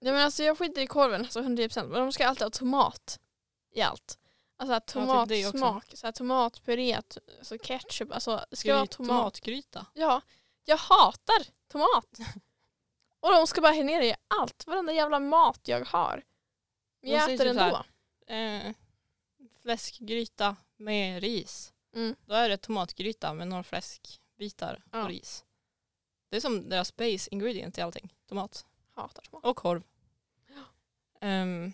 Nej, 0.00 0.12
men 0.12 0.22
alltså, 0.22 0.42
jag 0.42 0.58
skiter 0.58 0.82
i 0.82 0.86
korven, 0.86 1.20
alltså 1.20 1.40
100%. 1.40 1.86
Men 1.88 2.00
de 2.00 2.12
ska 2.12 2.26
alltid 2.26 2.42
ha 2.42 2.50
tomat 2.50 3.20
i 3.74 3.80
allt. 3.82 4.18
Alltså 4.58 4.80
typ 4.80 4.86
tomatsmak, 4.86 5.84
så 5.94 6.06
här, 6.06 6.12
tomatpuré, 6.12 6.94
alltså 7.38 7.58
ketchup. 7.58 8.12
Alltså, 8.12 8.44
det 8.50 8.56
ska 8.56 8.72
vara 8.72 8.82
Gryt, 8.82 8.90
tomat. 8.90 9.08
tomatgryta. 9.08 9.86
Ja, 9.94 10.20
jag 10.64 10.76
hatar 10.76 11.46
tomat. 11.68 12.18
Och 13.20 13.30
de 13.30 13.46
ska 13.46 13.60
bara 13.60 13.72
ner 13.72 14.02
i 14.02 14.14
allt, 14.40 14.66
varenda 14.66 14.92
jävla 14.92 15.20
mat 15.20 15.60
jag 15.68 15.84
har. 15.84 16.22
Men 17.02 17.10
jag 17.10 17.32
äter 17.32 17.44
typ 17.44 17.56
ändå. 17.56 17.84
Eh, 18.34 18.72
fläskgryta 19.66 20.56
med 20.76 21.20
ris. 21.22 21.74
Mm. 21.94 22.16
Då 22.26 22.34
är 22.34 22.48
det 22.48 22.56
tomatgryta 22.56 23.32
med 23.34 23.48
några 23.48 23.62
fläskbitar 23.62 24.82
Ja. 24.92 25.02
och 25.02 25.08
ris. 25.08 25.44
Det 26.28 26.36
är 26.36 26.40
som 26.40 26.68
deras 26.68 26.96
base 26.96 27.28
ingredient 27.30 27.78
i 27.78 27.80
allting. 27.80 28.14
Tomat. 28.26 28.66
Hatar 28.90 29.22
tomat. 29.22 29.44
Och 29.44 29.56
korv. 29.56 29.82
Ehm, 31.20 31.72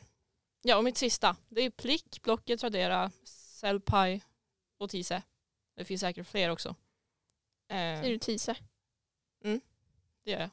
ja, 0.62 0.76
och 0.76 0.84
mitt 0.84 0.96
sista. 0.96 1.36
Det 1.48 1.60
är 1.60 1.70
Plick, 1.70 2.22
Blocket, 2.22 2.60
Tradera, 2.60 3.10
Sellpie 3.24 4.20
och 4.78 4.90
Tise. 4.90 5.22
Det 5.74 5.84
finns 5.84 6.00
säkert 6.00 6.26
fler 6.26 6.48
också. 6.50 6.74
Ehm, 7.68 8.00
Säger 8.02 8.12
du 8.12 8.18
tise? 8.18 8.56
det 10.24 10.30
gör 10.30 10.40
jag. 10.40 10.50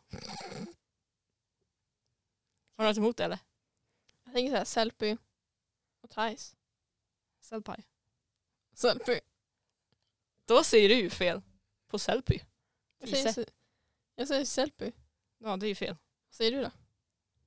Har 2.77 2.83
du 2.83 2.89
något 2.89 2.97
emot 2.97 3.17
det 3.17 3.23
eller? 3.25 3.39
Jag 4.23 4.33
tänker 4.33 4.51
såhär 4.51 4.65
Sellpy 4.65 5.17
och 6.01 6.09
Thais. 6.09 6.55
Sellpie. 7.49 7.83
Sellpy. 8.73 9.19
Då 10.45 10.63
säger 10.63 10.89
du 10.89 10.95
ju 10.95 11.09
fel. 11.09 11.41
På 11.87 11.99
Sellpy. 11.99 12.39
Jag 12.99 13.09
säger, 13.09 13.31
se- 13.33 13.45
jag 14.15 14.27
säger 14.27 14.45
Sellpy. 14.45 14.91
Ja 15.37 15.57
det 15.57 15.65
är 15.65 15.67
ju 15.67 15.75
fel. 15.75 15.95
Vad 16.27 16.35
säger 16.35 16.51
du 16.51 16.61
då? 16.61 16.71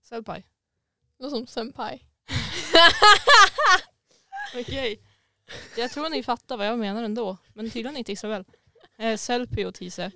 Sellpie. 0.02 0.42
Något 1.16 1.30
som 1.30 1.46
senpai. 1.46 2.02
Okej. 4.54 5.02
Jag 5.76 5.90
tror 5.90 6.08
ni 6.08 6.22
fattar 6.22 6.56
vad 6.56 6.66
jag 6.66 6.78
menar 6.78 7.02
ändå. 7.02 7.36
Men 7.54 7.70
tydligen 7.70 7.96
inte 7.96 8.12
Isabel. 8.12 8.44
Eh, 8.98 9.16
Sellpy 9.16 9.64
och 9.64 9.74
Tise. 9.74 10.10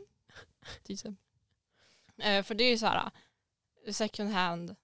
Tise. 0.83 1.15
Eh, 2.19 2.43
för 2.43 2.55
det 2.55 2.65
är 2.65 2.71
ju 2.71 2.79
så 2.79 2.87
här 2.87 3.11
eh, 3.87 3.93
second 3.93 4.31
hand 4.31 4.77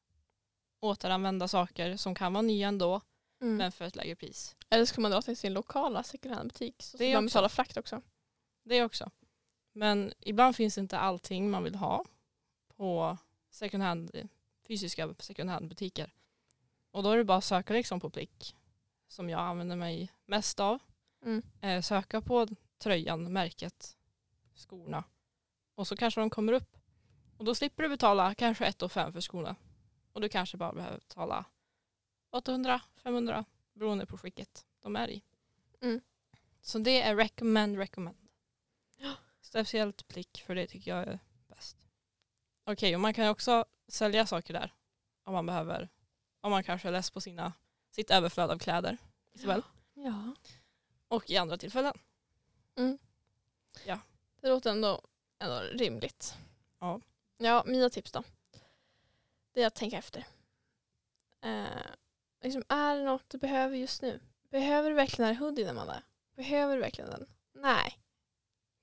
återanvända 0.80 1.48
saker 1.48 1.96
som 1.96 2.14
kan 2.14 2.32
vara 2.32 2.42
nya 2.42 2.68
ändå 2.68 3.00
Mm. 3.42 3.56
men 3.56 3.72
för 3.72 3.84
ett 3.84 3.96
lägre 3.96 4.14
pris. 4.14 4.56
Eller 4.70 4.84
så 4.84 4.94
kan 4.94 5.02
man 5.02 5.10
dra 5.10 5.22
till 5.22 5.36
sin 5.36 5.52
lokala 5.52 6.02
second 6.02 6.34
hand-butik. 6.34 6.74
Så 6.78 6.96
man 7.14 7.24
betala 7.24 7.48
frakt 7.48 7.76
också. 7.76 8.02
Det 8.62 8.84
också. 8.84 9.10
Men 9.72 10.12
ibland 10.20 10.56
finns 10.56 10.78
inte 10.78 10.98
allting 10.98 11.50
man 11.50 11.64
vill 11.64 11.74
ha 11.74 12.04
på 12.76 13.18
second 13.50 13.82
hand, 13.82 14.28
fysiska 14.66 15.14
second 15.18 15.50
hand 15.50 15.68
butiker. 15.68 16.12
Och 16.90 17.02
då 17.02 17.10
är 17.10 17.16
det 17.16 17.24
bara 17.24 17.38
att 17.38 17.44
söka 17.44 17.74
liksom 17.74 18.00
på 18.00 18.10
Plick 18.10 18.56
som 19.08 19.30
jag 19.30 19.40
använder 19.40 19.76
mig 19.76 20.12
mest 20.26 20.60
av. 20.60 20.78
Mm. 21.24 21.42
Eh, 21.60 21.82
söka 21.82 22.20
på 22.20 22.48
tröjan, 22.78 23.32
märket, 23.32 23.96
skorna 24.54 25.04
och 25.74 25.86
så 25.86 25.96
kanske 25.96 26.20
de 26.20 26.30
kommer 26.30 26.52
upp. 26.52 26.76
Och 27.36 27.44
då 27.44 27.54
slipper 27.54 27.82
du 27.82 27.88
betala 27.88 28.34
kanske 28.34 28.66
1 28.66 28.92
5 28.92 29.12
för 29.12 29.20
skorna. 29.20 29.56
Och 30.12 30.20
du 30.20 30.28
kanske 30.28 30.56
bara 30.56 30.72
behöver 30.72 30.98
betala 30.98 31.44
800-500 32.32 33.44
beroende 33.72 34.06
på 34.06 34.18
skicket 34.18 34.66
de 34.80 34.96
är 34.96 35.10
i. 35.10 35.22
Mm. 35.80 36.00
Så 36.60 36.78
det 36.78 37.02
är 37.02 37.16
recommend, 37.16 37.76
recommend. 37.76 38.28
Ja. 38.96 39.14
Speciellt 39.40 40.08
Plick 40.08 40.42
för 40.46 40.54
det 40.54 40.66
tycker 40.66 40.90
jag 40.90 41.08
är 41.08 41.18
bäst. 41.46 41.76
Okej, 42.64 42.94
och 42.94 43.00
man 43.00 43.14
kan 43.14 43.28
också 43.28 43.64
sälja 43.88 44.26
saker 44.26 44.54
där 44.54 44.74
om 45.24 45.32
man 45.32 45.46
behöver. 45.46 45.88
Om 46.40 46.50
man 46.50 46.64
kanske 46.64 46.88
är 46.88 46.92
less 46.92 47.10
på 47.10 47.20
sina, 47.20 47.52
sitt 47.90 48.10
överflöd 48.10 48.50
av 48.50 48.58
kläder. 48.58 48.98
Isabel. 49.32 49.62
Ja. 49.94 50.34
Och 51.08 51.30
i 51.30 51.36
andra 51.36 51.58
tillfällen. 51.58 51.98
Det 54.40 54.48
låter 54.48 54.70
ändå, 54.70 55.00
ändå 55.38 55.60
rimligt. 55.60 56.34
Ja. 56.78 57.00
Ja, 57.36 57.64
mina 57.66 57.90
tips 57.90 58.12
då. 58.12 58.22
Det 59.52 59.62
är 59.62 59.66
att 59.66 59.74
tänka 59.74 59.98
efter. 59.98 60.26
Eh, 61.40 61.66
liksom, 62.42 62.64
är 62.68 62.96
det 62.96 63.04
något 63.04 63.30
du 63.30 63.38
behöver 63.38 63.76
just 63.76 64.02
nu? 64.02 64.20
Behöver 64.50 64.90
du 64.90 64.96
verkligen 64.96 65.26
den 65.28 65.36
här 65.36 65.44
hoodien 65.44 65.68
Amanda? 65.68 66.02
Behöver 66.36 66.74
du 66.74 66.80
verkligen 66.80 67.10
den? 67.10 67.26
Nej. 67.54 67.98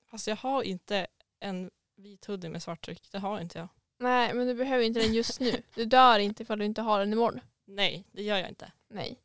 Fast 0.06 0.28
jag 0.28 0.36
har 0.36 0.64
inte 0.64 1.08
en 1.40 1.72
vit 1.96 2.26
hoodie 2.26 2.50
med 2.50 2.64
svart 2.64 2.86
tryck. 2.86 3.12
Det 3.12 3.20
har 3.20 3.40
inte 3.40 3.60
jag. 3.60 3.68
Nej, 3.98 4.34
men 4.34 4.48
du 4.48 4.54
behöver 4.56 4.84
inte 4.84 5.00
den 5.00 5.14
just 5.14 5.40
nu. 5.40 5.64
Du 5.76 5.86
dör 5.86 6.20
inte 6.20 6.44
ifall 6.44 6.60
du 6.60 6.66
inte 6.66 6.82
har 6.82 7.00
den 7.00 7.14
imorgon. 7.14 7.42
Nej, 7.66 8.06
det 8.12 8.24
gör 8.24 8.38
jag 8.38 8.50
inte. 8.50 8.72
Nej. 8.88 9.20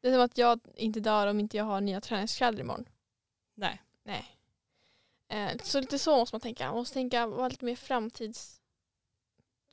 Det 0.00 0.08
är 0.08 0.12
som 0.12 0.20
att 0.20 0.38
jag 0.38 0.60
inte 0.74 1.00
dör 1.00 1.26
om 1.26 1.40
inte 1.40 1.56
jag 1.56 1.64
har 1.64 1.80
nya 1.80 2.00
träningskläder 2.00 2.60
imorgon. 2.60 2.88
Nej. 3.54 3.82
Nej. 4.02 4.36
Eh, 5.28 5.58
så 5.62 5.80
lite 5.80 5.98
så 5.98 6.16
måste 6.16 6.34
man 6.34 6.40
tänka. 6.40 6.66
Man 6.66 6.74
måste 6.74 6.94
tänka, 6.94 7.26
vara 7.26 7.48
lite 7.48 7.64
mer 7.64 7.76
framtids, 7.76 8.60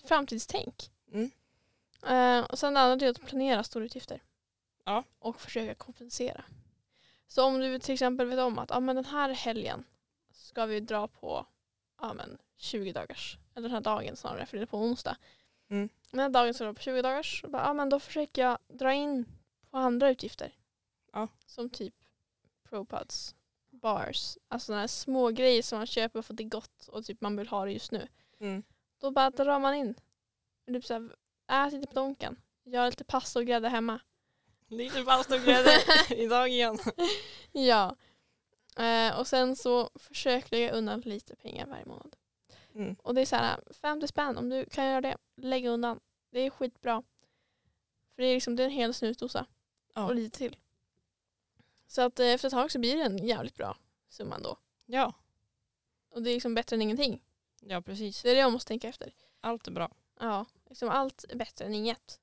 framtidstänk. 0.03 0.91
Mm. 1.11 1.31
Eh, 2.05 2.43
och 2.43 2.59
sen 2.59 2.73
det 2.73 2.79
andra 2.79 3.05
är 3.05 3.09
att 3.09 3.25
planera 3.25 3.63
stora 3.63 3.85
utgifter. 3.85 4.23
Ja. 4.85 5.03
Och 5.19 5.41
försöka 5.41 5.75
kompensera. 5.75 6.43
Så 7.27 7.43
om 7.43 7.59
du 7.59 7.79
till 7.79 7.93
exempel 7.93 8.27
vet 8.27 8.39
om 8.39 8.59
att 8.59 8.71
ah, 8.71 8.79
men 8.79 8.95
den 8.95 9.05
här 9.05 9.29
helgen 9.29 9.83
ska 10.31 10.65
vi 10.65 10.79
dra 10.79 11.07
på 11.07 11.45
ah, 11.95 12.13
men 12.13 12.37
20 12.57 12.93
dagars, 12.93 13.37
eller 13.55 13.69
den 13.69 13.75
här 13.75 13.81
dagen 13.81 14.15
snarare 14.15 14.45
för 14.45 14.57
det 14.57 14.63
är 14.63 14.67
på 14.67 14.77
onsdag. 14.77 15.17
Mm. 15.69 15.89
Den 16.11 16.19
här 16.19 16.29
dagen 16.29 16.53
ska 16.53 16.63
vi 16.63 16.67
dra 16.67 16.73
på 16.73 16.81
20 16.81 17.01
dagars. 17.01 17.43
Och 17.43 17.49
bara, 17.49 17.65
ah, 17.65 17.73
men 17.73 17.89
då 17.89 17.99
försöker 17.99 18.41
jag 18.41 18.57
dra 18.67 18.93
in 18.93 19.25
på 19.69 19.77
andra 19.77 20.09
utgifter. 20.09 20.51
Ja. 21.13 21.27
Som 21.45 21.69
typ 21.69 21.93
ProPuds, 22.69 23.35
bars, 23.69 24.37
alltså 24.47 24.65
sådana 24.65 24.81
här 24.81 24.87
små 24.87 25.29
grejer 25.29 25.61
som 25.61 25.77
man 25.77 25.87
köper 25.87 26.21
för 26.21 26.33
att 26.33 26.37
det 26.37 26.43
är 26.43 26.49
gott 26.49 26.87
och 26.87 27.05
typ 27.05 27.21
man 27.21 27.37
vill 27.37 27.47
ha 27.47 27.65
det 27.65 27.71
just 27.71 27.91
nu. 27.91 28.07
Mm. 28.39 28.63
Då 28.99 29.11
bara 29.11 29.29
drar 29.29 29.59
man 29.59 29.75
in. 29.75 29.95
Typ 30.67 30.85
så 30.85 30.93
här, 30.93 31.15
ät 31.47 31.73
lite 31.73 31.87
på 31.87 31.93
Donken. 31.93 32.41
Gör 32.63 32.85
lite 32.85 33.03
pasta 33.03 33.39
och 33.39 33.45
grädde 33.45 33.69
hemma. 33.69 33.99
Lite 34.67 35.03
fast 35.03 35.31
och 35.31 35.39
grädde 35.39 35.83
idag 36.15 36.49
igen. 36.49 36.79
Ja. 37.51 37.95
Eh, 38.77 39.19
och 39.19 39.27
sen 39.27 39.55
så 39.55 39.89
försök 39.95 40.51
lägga 40.51 40.71
undan 40.71 40.99
lite 41.01 41.35
pengar 41.35 41.65
varje 41.65 41.85
månad. 41.85 42.15
Mm. 42.75 42.95
Och 43.03 43.15
det 43.15 43.21
är 43.21 43.25
så 43.25 43.35
här, 43.35 43.59
50 43.81 44.07
spänn 44.07 44.37
om 44.37 44.49
du 44.49 44.65
kan 44.65 44.85
göra 44.85 45.01
det. 45.01 45.17
Lägg 45.35 45.65
undan. 45.65 45.99
Det 46.31 46.39
är 46.39 46.49
skitbra. 46.49 47.03
För 48.15 48.21
det 48.21 48.27
är 48.27 48.33
liksom 48.33 48.55
det 48.55 48.63
är 48.63 48.65
en 48.65 48.71
hel 48.71 48.93
snusdosa. 48.93 49.45
Ja. 49.93 50.05
Och 50.05 50.15
lite 50.15 50.37
till. 50.37 50.55
Så 51.87 52.01
att 52.01 52.19
eh, 52.19 52.27
efter 52.27 52.47
ett 52.47 52.53
tag 52.53 52.71
så 52.71 52.79
blir 52.79 52.95
det 52.95 53.03
en 53.03 53.27
jävligt 53.27 53.55
bra 53.55 53.77
summa 54.09 54.35
ändå. 54.35 54.57
Ja. 54.85 55.13
Och 56.09 56.21
det 56.21 56.29
är 56.29 56.33
liksom 56.33 56.55
bättre 56.55 56.75
än 56.75 56.81
ingenting. 56.81 57.21
ja, 57.61 57.81
precis. 57.81 58.21
Det 58.21 58.29
är 58.29 58.35
det 58.35 58.41
jag 58.41 58.51
måste 58.51 58.67
tänka 58.67 58.87
efter. 58.87 59.13
Allt 59.41 59.67
är 59.67 59.71
bra. 59.71 59.91
Ja, 60.19 60.45
liksom 60.69 60.89
allt 60.89 61.25
är 61.29 61.35
bättre 61.35 61.65
än 61.65 61.73
inget. 61.73 62.19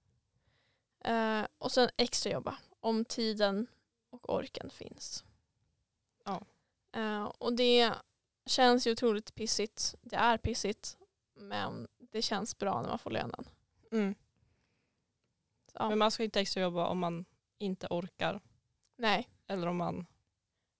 Eh, 1.00 1.42
och 1.58 1.72
sen 1.72 1.88
extra 1.96 2.32
jobba 2.32 2.58
om 2.80 3.04
tiden 3.04 3.66
och 4.10 4.34
orken 4.34 4.70
finns. 4.70 5.24
Ja. 6.24 6.42
Eh, 6.92 7.24
och 7.24 7.52
det 7.56 7.92
känns 8.46 8.86
ju 8.86 8.92
otroligt 8.92 9.34
pissigt. 9.34 9.94
Det 10.02 10.16
är 10.16 10.38
pissigt. 10.38 10.96
Men 11.34 11.88
det 11.98 12.22
känns 12.22 12.58
bra 12.58 12.82
när 12.82 12.88
man 12.88 12.98
får 12.98 13.10
lönen. 13.10 13.44
Mm. 13.92 14.14
Så. 15.72 15.88
Men 15.88 15.98
man 15.98 16.10
ska 16.10 16.24
inte 16.24 16.40
extra 16.40 16.62
jobba 16.62 16.86
om 16.86 16.98
man 16.98 17.24
inte 17.58 17.86
orkar. 17.90 18.40
Nej, 18.96 19.28
Eller 19.46 19.66
om 19.66 19.76
man 19.76 20.06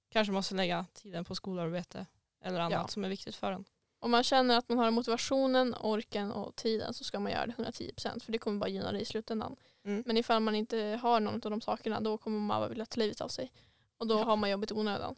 kanske 0.08 0.32
måste 0.32 0.54
lägga 0.54 0.86
tiden 0.92 1.24
på 1.24 1.34
skolarbete. 1.34 2.06
Eller 2.40 2.60
annat 2.60 2.72
Ja. 2.72 2.88
som 2.88 3.04
är 3.04 3.08
viktigt 3.08 3.36
för 3.36 3.52
en. 3.52 3.64
Om 4.04 4.10
man 4.10 4.22
känner 4.24 4.58
att 4.58 4.68
man 4.68 4.78
har 4.78 4.90
motivationen, 4.90 5.74
orken 5.74 6.32
och 6.32 6.56
tiden 6.56 6.94
så 6.94 7.04
ska 7.04 7.20
man 7.20 7.32
göra 7.32 7.46
det 7.46 7.52
110% 7.52 8.24
för 8.24 8.32
det 8.32 8.38
kommer 8.38 8.58
bara 8.58 8.70
gynna 8.70 8.92
dig 8.92 9.02
i 9.02 9.04
slutändan. 9.04 9.56
Mm. 9.84 10.02
Men 10.06 10.16
ifall 10.16 10.40
man 10.42 10.54
inte 10.54 10.98
har 11.02 11.20
någon 11.20 11.34
av 11.34 11.50
de 11.50 11.60
sakerna 11.60 12.00
då 12.00 12.18
kommer 12.18 12.38
man 12.40 12.60
bara 12.60 12.68
vilja 12.68 12.86
ta 12.86 13.00
livet 13.00 13.20
av 13.20 13.28
sig. 13.28 13.52
Och 13.98 14.06
då 14.06 14.18
Ja. 14.18 14.24
har 14.24 14.36
man 14.36 14.50
jobbet 14.50 14.70
i 14.70 14.74
onödan. 14.74 15.14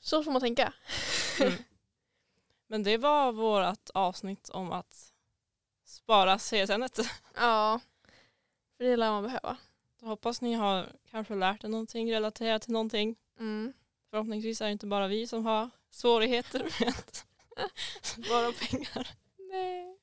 Så 0.00 0.24
får 0.24 0.32
man 0.32 0.40
tänka. 0.40 0.72
Mm. 1.40 1.52
Men 2.66 2.82
det 2.82 2.96
var 2.98 3.32
vårt 3.32 3.90
avsnitt 3.94 4.48
om 4.48 4.72
att 4.72 5.12
spara 5.84 6.38
CSN. 6.38 6.84
Ja, 7.36 7.80
för 8.76 8.84
det 8.84 8.96
lär 8.96 9.10
man 9.10 9.22
behöva. 9.22 9.56
Så 10.00 10.06
hoppas 10.06 10.40
ni 10.40 10.54
har 10.54 10.92
kanske 11.10 11.34
lärt 11.34 11.64
er 11.64 11.68
någonting, 11.68 12.12
relaterat 12.12 12.62
till 12.62 12.72
någonting. 12.72 13.16
Mm. 13.38 13.72
Förhoppningsvis 14.10 14.60
är 14.60 14.64
det 14.66 14.72
inte 14.72 14.86
bara 14.86 15.08
vi 15.08 15.26
som 15.26 15.46
har 15.46 15.70
svårigheter 15.90 16.60
med 16.80 16.94
spara 18.02 18.52
pengar. 18.52 19.08
Nej. 19.38 19.98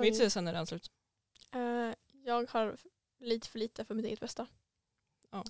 Mitt 0.00 0.20
Oj. 0.20 0.28
CSN 0.30 0.48
är 0.48 0.52
redan 0.52 0.66
slut. 0.66 0.90
Eh, 1.52 1.92
jag 2.24 2.50
har 2.50 2.76
lite 3.18 3.48
för 3.48 3.58
lite 3.58 3.84
för 3.84 3.94
mitt 3.94 4.06
eget 4.06 4.20
bästa. 4.20 4.46
Ja. 5.30 5.44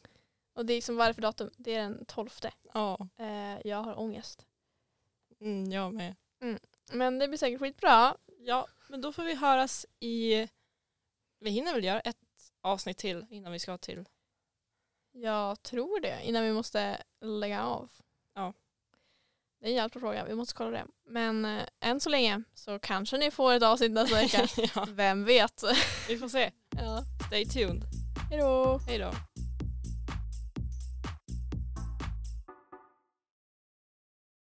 Och 0.52 0.66
det 0.66 0.72
är 0.72 0.76
liksom 0.76 0.96
varför 0.96 1.22
datum? 1.22 1.50
Det 1.56 1.74
är 1.74 1.82
den 1.82 2.04
12. 2.06 2.30
Ja, 2.74 3.08
Eh, 3.16 3.58
jag 3.64 3.82
har 3.82 3.98
ångest. 3.98 4.46
mm, 5.40 5.70
jag 5.72 5.94
med. 5.94 6.14
Men 6.92 7.18
det 7.18 7.28
blir 7.28 7.38
säkert 7.38 7.60
skitbra. 7.60 8.16
Ja, 8.38 8.66
men 8.88 9.00
då 9.00 9.12
får 9.12 9.24
vi 9.24 9.34
höras 9.34 9.86
i... 10.00 10.48
Vi 11.38 11.50
hinner 11.50 11.74
väl 11.74 11.84
göra 11.84 12.00
ett 12.00 12.16
avsnitt 12.60 12.98
till 12.98 13.26
innan 13.30 13.52
vi 13.52 13.58
ska 13.58 13.78
till... 13.78 14.08
Jag 15.12 15.62
tror 15.62 16.00
det 16.00 16.20
innan 16.24 16.44
vi 16.44 16.52
måste 16.52 17.02
lägga 17.20 17.62
av. 17.64 17.92
Det 19.66 19.70
är 19.70 19.72
en 19.72 19.76
jävligt 19.76 19.92
bra 19.92 20.00
fråga. 20.00 20.24
Vi 20.24 20.34
måste 20.34 20.54
kolla 20.54 20.70
det. 20.70 20.84
Men 21.08 21.44
eh, 21.44 21.62
än 21.80 22.00
så 22.00 22.10
länge 22.10 22.42
så 22.54 22.78
kanske 22.78 23.18
ni 23.18 23.30
får 23.30 23.52
ett 23.52 23.62
avsnitt 23.62 23.92
nästa 23.92 24.16
vecka. 24.16 24.48
ja, 24.74 24.86
Vem 24.90 25.24
vet? 25.24 25.64
vi 26.08 26.18
får 26.18 26.28
se. 26.28 26.50
ja. 26.76 27.02
Stay 27.26 27.46
tuned. 27.46 27.82
Hejdå. 28.30 28.80
Hej 28.88 28.98
då. 28.98 29.10